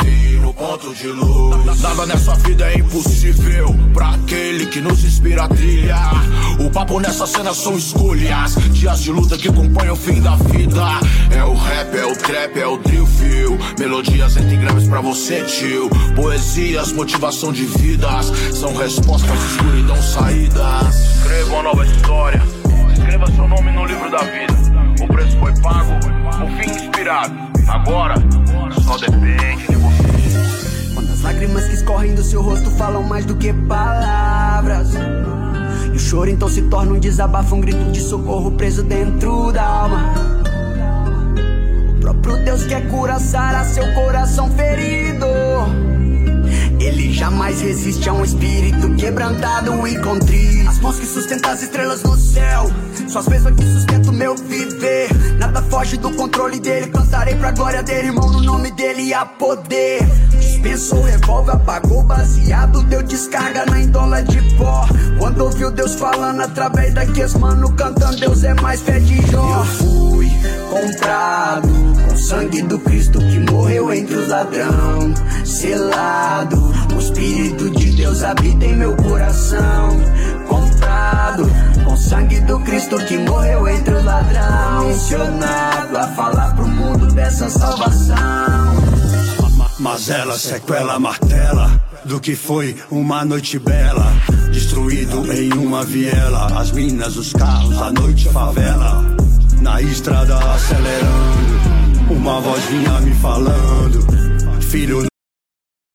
ponto 0.59 0.93
de 0.93 1.07
luz. 1.07 1.81
Nada 1.81 2.05
nessa 2.05 2.35
vida 2.35 2.69
é 2.71 2.79
impossível 2.79 3.75
pra 3.95 4.11
aquele 4.11 4.67
que 4.67 4.81
nos 4.81 5.05
inspira 5.05 5.45
a 5.45 5.49
trilhar. 5.49 6.25
O 6.59 6.69
papo 6.69 6.99
nessa 6.99 7.27
cena 7.27 7.55
são 7.55 7.79
escolhas. 7.79 8.57
Dias 8.73 9.01
de 9.01 9.13
luta 9.13 9.39
que 9.39 9.49
acompanham 9.49 9.95
o 9.95 9.97
fim 9.97 10.21
da 10.21 10.35
vida. 10.35 10.85
É 11.31 11.45
o 11.45 11.55
rap, 11.55 11.97
é 11.97 12.05
o 12.05 12.17
trap, 12.17 12.59
é 12.59 12.67
o 12.67 12.77
drill 12.79 13.07
feel. 13.07 13.59
Melodias 13.79 14.37
entre 14.37 14.57
graves 14.57 14.89
pra 14.89 15.01
você, 15.01 15.45
tio. 15.45 15.89
Poesias, 16.17 16.93
motivação 16.93 17.53
de 17.53 17.65
vidas. 17.65 18.27
São 18.53 18.75
respostas, 18.77 19.41
escuridão, 19.53 20.03
saídas. 20.03 21.19
Escreva 21.19 21.55
uma 21.55 21.63
nova 21.63 21.87
história. 21.87 22.43
Escreva 22.93 23.27
seu 23.31 23.47
nome 23.47 23.71
no 23.71 23.87
livro 23.87 24.11
da 24.11 24.19
vida. 24.19 24.59
O 25.01 25.07
preço 25.07 25.39
foi 25.39 25.55
pago, 25.61 25.93
o 26.45 26.61
fim 26.61 26.71
inspirado. 26.71 27.49
Agora, 27.69 28.15
só 28.83 28.97
depende 28.97 29.67
de 29.69 29.77
você. 29.77 29.88
As 31.19 31.23
lágrimas 31.25 31.65
que 31.65 31.75
escorrem 31.75 32.15
do 32.15 32.23
seu 32.23 32.41
rosto 32.41 32.71
falam 32.71 33.03
mais 33.03 33.25
do 33.25 33.35
que 33.35 33.53
palavras. 33.53 34.91
E 35.93 35.97
o 35.97 35.99
choro 35.99 36.31
então 36.31 36.49
se 36.49 36.63
torna 36.63 36.93
um 36.93 37.01
desabafo, 37.01 37.57
um 37.57 37.61
grito 37.61 37.91
de 37.91 38.01
socorro 38.01 38.53
preso 38.53 38.85
dentro 38.85 39.51
da 39.51 39.65
alma. 39.65 40.15
O 41.89 42.01
próprio 42.01 42.45
Deus 42.45 42.63
quer 42.67 42.89
curar, 42.89 43.19
sarar 43.19 43.65
seu 43.65 43.93
coração 43.95 44.49
ferido. 44.53 45.27
Ele 46.79 47.13
jamais 47.13 47.61
resiste 47.63 48.09
a 48.09 48.13
um 48.13 48.23
espírito 48.23 48.95
quebrantado 48.95 49.89
e 49.89 49.99
contrito. 49.99 50.69
As 50.69 50.79
mãos 50.79 51.01
que 51.01 51.07
sustentam 51.07 51.51
as 51.51 51.63
estrelas 51.63 52.01
no 52.05 52.17
céu, 52.17 52.71
são 53.09 53.21
as 53.21 53.27
mesmas 53.27 53.57
que 53.57 53.65
sustentam 53.65 54.13
o 54.13 54.17
meu 54.17 54.37
viver. 54.37 55.09
Nada 55.37 55.63
foge 55.63 55.97
do 55.97 56.15
controle 56.15 56.61
dele, 56.61 56.87
cantarei 56.87 57.35
pra 57.35 57.51
glória 57.51 57.83
dele, 57.83 58.09
irmão, 58.09 58.31
no 58.31 58.41
nome 58.41 58.71
dele 58.71 59.13
há 59.13 59.27
poder. 59.27 60.07
Dispensou 60.59 60.99
o 60.99 61.05
revólver, 61.05 61.53
apagou 61.53 62.03
baseado, 62.03 62.83
deu 62.83 63.01
descarga 63.05 63.65
na 63.67 63.81
indola 63.81 64.21
de 64.25 64.43
pó. 64.57 64.89
Quando 65.17 65.43
ouviu 65.43 65.71
Deus 65.71 65.95
falando 65.95 66.41
através 66.41 66.93
daqueles 66.93 67.35
mano 67.35 67.73
cantando, 67.75 68.17
Deus 68.17 68.43
é 68.43 68.55
mais 68.55 68.81
fé 68.81 68.99
de 68.99 69.25
Jó. 69.31 69.61
Eu 69.61 69.65
fui 69.65 70.29
comprado 70.69 71.69
com 72.09 72.17
sangue 72.17 72.63
do 72.63 72.77
Cristo 72.81 73.21
que 73.21 73.53
morreu 73.53 73.93
entre 73.93 74.17
os 74.17 74.29
ladrão, 74.29 75.15
selado. 75.45 76.75
O 76.93 76.99
Espírito 76.99 77.71
de 77.71 77.93
Deus 77.93 78.25
habita 78.25 78.65
em 78.65 78.77
meu 78.77 78.97
coração. 78.97 79.91
Comprado 80.49 81.49
com 81.85 81.97
sangue 81.97 82.41
do 82.41 82.59
Cristo 82.61 82.99
que 83.05 83.17
morreu 83.17 83.69
entre 83.69 83.95
os 83.95 84.05
ladrão. 84.05 84.89
Missionado 84.89 85.99
a 85.99 86.09
falar 86.09 86.53
pro 86.57 86.67
mundo 86.67 87.07
dessa 87.15 87.49
salvação. 87.49 88.88
Mas 89.79 90.09
ela 90.11 90.37
sequela, 90.39 90.99
martela 90.99 91.81
do 92.05 92.19
que 92.21 92.35
foi 92.35 92.77
uma 92.91 93.25
noite 93.25 93.59
bela. 93.59 94.07
Destruído 94.53 95.33
em 95.33 95.53
uma 95.53 95.85
viela, 95.85 96.59
as 96.59 96.73
minas, 96.73 97.17
os 97.17 97.33
carros, 97.33 97.81
a 97.81 97.93
noite 97.93 98.29
favela. 98.29 99.05
Na 99.61 99.81
estrada 99.83 100.37
acelerando, 100.53 102.11
uma 102.11 102.41
voz 102.41 102.65
vinha 102.65 103.01
me 103.01 103.15
falando: 103.17 104.07
Filho, 104.63 105.07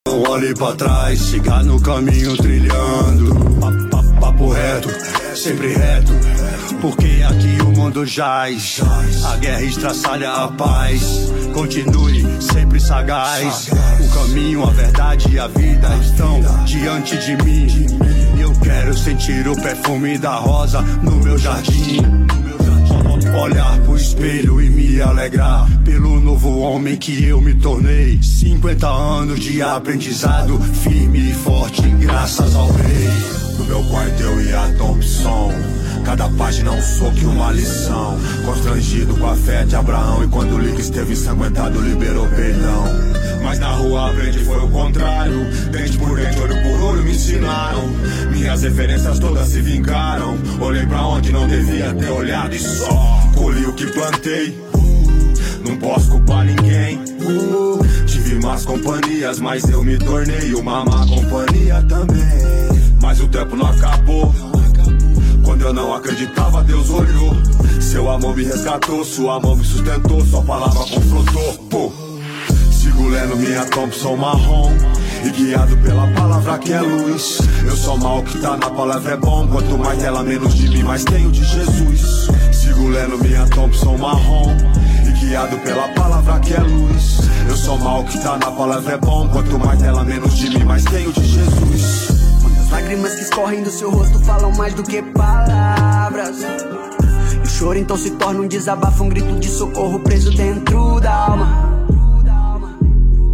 não 0.08 0.24
olhe 0.30 0.54
pra 0.54 0.74
trás, 0.76 1.20
siga 1.20 1.62
no 1.64 1.82
caminho 1.82 2.36
trilhando. 2.38 3.36
Pa- 3.60 3.72
pa- 3.98 4.04
Papo 4.24 4.52
reto, 4.52 4.88
sempre 5.36 5.74
reto, 5.74 6.14
porque 6.80 7.22
aqui 7.28 7.62
quando 7.84 8.06
jaz. 8.06 8.80
A 9.26 9.36
guerra 9.36 9.62
estraçalha 9.64 10.32
a 10.32 10.48
paz. 10.48 11.30
Continue 11.54 12.24
sempre 12.42 12.80
sagaz. 12.80 13.68
O 14.00 14.10
caminho, 14.14 14.64
a 14.64 14.72
verdade 14.72 15.30
e 15.30 15.38
a 15.38 15.48
vida 15.48 15.90
estão 15.98 16.40
diante 16.64 17.18
de 17.18 17.36
mim. 17.44 17.68
Eu 18.40 18.54
quero 18.62 18.98
sentir 18.98 19.46
o 19.50 19.56
perfume 19.62 20.18
da 20.18 20.36
rosa 20.36 20.82
no 21.02 21.18
meu 21.18 21.38
jardim. 21.38 22.00
Olhar 23.38 23.78
pro 23.82 23.98
espelho 23.98 24.62
e 24.62 24.70
me 24.70 25.02
alegrar 25.02 25.68
pelo 25.84 26.22
novo 26.22 26.60
homem 26.60 26.96
que 26.96 27.26
eu 27.26 27.42
me 27.42 27.54
tornei. 27.54 28.18
50 28.24 28.88
anos 28.88 29.42
de 29.42 29.62
aprendizado, 29.62 30.58
firme 30.60 31.32
e 31.32 31.34
forte, 31.34 31.82
graças 32.00 32.56
ao 32.56 32.72
rei. 32.72 33.10
No 33.58 33.66
meu 33.66 33.84
quarto 33.90 34.22
eu 34.22 34.42
e 34.42 34.54
a 34.54 34.74
Thompson. 34.78 35.83
Cada 36.04 36.30
página 36.30 36.72
um 36.72 36.82
soco 36.82 37.18
e 37.18 37.26
uma 37.26 37.52
lição. 37.52 38.18
Constrangido 38.46 39.16
com 39.16 39.28
a 39.28 39.36
fé 39.36 39.66
de 39.66 39.76
Abraão. 39.76 40.24
E 40.24 40.28
quando 40.28 40.56
o 40.56 40.60
Lick 40.60 40.80
esteve 40.80 41.14
ensanguentado, 41.14 41.82
liberou 41.82 42.28
perdão. 42.28 42.86
Mas 43.44 43.60
na 43.60 43.72
rua 43.72 44.10
aprende 44.10 44.40
foi 44.40 44.58
o 44.58 44.70
contrário. 44.70 45.46
Dente 45.72 45.98
por 45.98 46.16
dente, 46.16 46.40
olho 46.40 46.56
por 46.62 46.82
olho, 46.84 47.04
me 47.04 47.12
ensinaram. 47.12 47.90
Minhas 48.32 48.64
referências 48.64 49.20
todas 49.20 49.48
se 49.50 49.62
vingaram. 49.62 50.38
Olhei 50.60 50.86
pra 50.86 51.06
onde 51.08 51.32
não 51.32 51.48
devia 51.48 51.94
ter 51.94 52.10
olhado 52.10 52.56
e 52.56 52.60
só 52.60 53.22
colhi 53.36 53.66
o 53.66 53.74
que 53.74 53.86
plantei. 53.88 54.64
Não 55.66 55.78
posso 55.78 56.12
culpar 56.12 56.46
ninguém. 56.46 57.00
Tive 58.06 58.36
más 58.36 58.66
companhias, 58.66 59.40
mas 59.40 59.64
eu 59.70 59.84
me 59.84 59.98
tornei 59.98 60.54
uma 60.54 60.84
má 60.84 61.06
companhia 61.06 61.82
também. 61.84 62.84
Mas 63.02 63.20
o 63.20 63.28
tempo 63.28 63.56
não 63.56 63.68
acabou. 63.68 64.53
Quando 65.44 65.62
eu 65.62 65.74
não 65.74 65.94
acreditava, 65.94 66.64
Deus 66.64 66.90
olhou. 66.90 67.36
Seu 67.82 68.10
amor 68.10 68.36
me 68.36 68.44
resgatou, 68.44 69.04
sua 69.04 69.40
mão 69.40 69.56
me 69.56 69.64
sustentou, 69.64 70.26
sua 70.26 70.42
palavra 70.42 70.80
confrontou. 70.80 71.54
Pô. 71.70 72.14
Sigo 72.72 73.08
lendo 73.08 73.38
minha 73.38 73.66
Thompson 73.66 74.18
marrom 74.18 74.72
E 75.24 75.30
guiado 75.30 75.78
pela 75.78 76.06
palavra 76.08 76.58
que 76.58 76.74
é 76.74 76.82
luz 76.82 77.40
Eu 77.66 77.78
sou 77.78 77.98
mal 77.98 78.22
que 78.24 78.38
tá 78.40 78.58
na 78.58 78.70
palavra 78.70 79.14
é 79.14 79.18
bom 79.18 79.48
Quanto 79.48 79.78
mais 79.78 79.98
dela, 80.00 80.22
menos 80.22 80.54
de 80.54 80.70
mim, 80.70 80.84
mais 80.84 81.06
tenho 81.06 81.32
de 81.32 81.44
Jesus 81.46 82.28
Sigo 82.52 82.90
lendo 82.90 83.18
minha 83.18 83.46
Thompson 83.48 83.98
marrom 83.98 84.56
E 85.08 85.12
guiado 85.12 85.58
pela 85.60 85.88
palavra 85.94 86.40
que 86.42 86.54
é 86.54 86.60
luz 86.60 87.20
Eu 87.48 87.56
sou 87.56 87.80
mal 87.80 88.04
que 88.04 88.20
tá 88.20 88.38
na 88.38 88.52
palavra 88.52 88.94
é 88.94 88.98
bom 88.98 89.30
Quanto 89.30 89.58
mais 89.58 89.80
dela, 89.80 90.04
menos 90.04 90.38
de 90.38 90.50
mim, 90.50 90.66
mais 90.66 90.84
tenho 90.84 91.12
de 91.14 91.26
Jesus 91.26 92.23
lágrimas 92.74 93.14
que 93.14 93.22
escorrem 93.22 93.62
do 93.62 93.70
seu 93.70 93.92
rosto 93.92 94.18
falam 94.26 94.52
mais 94.54 94.74
do 94.74 94.82
que 94.82 95.00
palavras. 95.00 96.38
E 96.42 97.38
o 97.38 97.46
choro 97.46 97.78
então 97.78 97.96
se 97.96 98.10
torna 98.12 98.42
um 98.42 98.48
desabafo, 98.48 99.04
um 99.04 99.10
grito 99.10 99.40
de 99.40 99.48
socorro 99.48 100.00
preso 100.00 100.32
dentro 100.32 101.00
da 101.00 101.14
alma. 101.14 101.86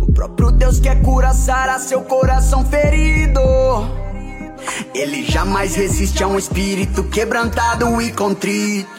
O 0.01 0.11
próprio 0.11 0.51
Deus 0.51 0.81
quer 0.81 1.01
curar, 1.01 1.33
sarar 1.33 1.79
seu 1.79 2.01
coração 2.01 2.65
ferido. 2.65 3.39
Ele 4.93 5.23
jamais 5.23 5.73
resiste 5.73 6.21
a 6.21 6.27
um 6.27 6.37
espírito 6.37 7.05
quebrantado 7.05 8.01
e 8.01 8.11
contrito 8.11 8.98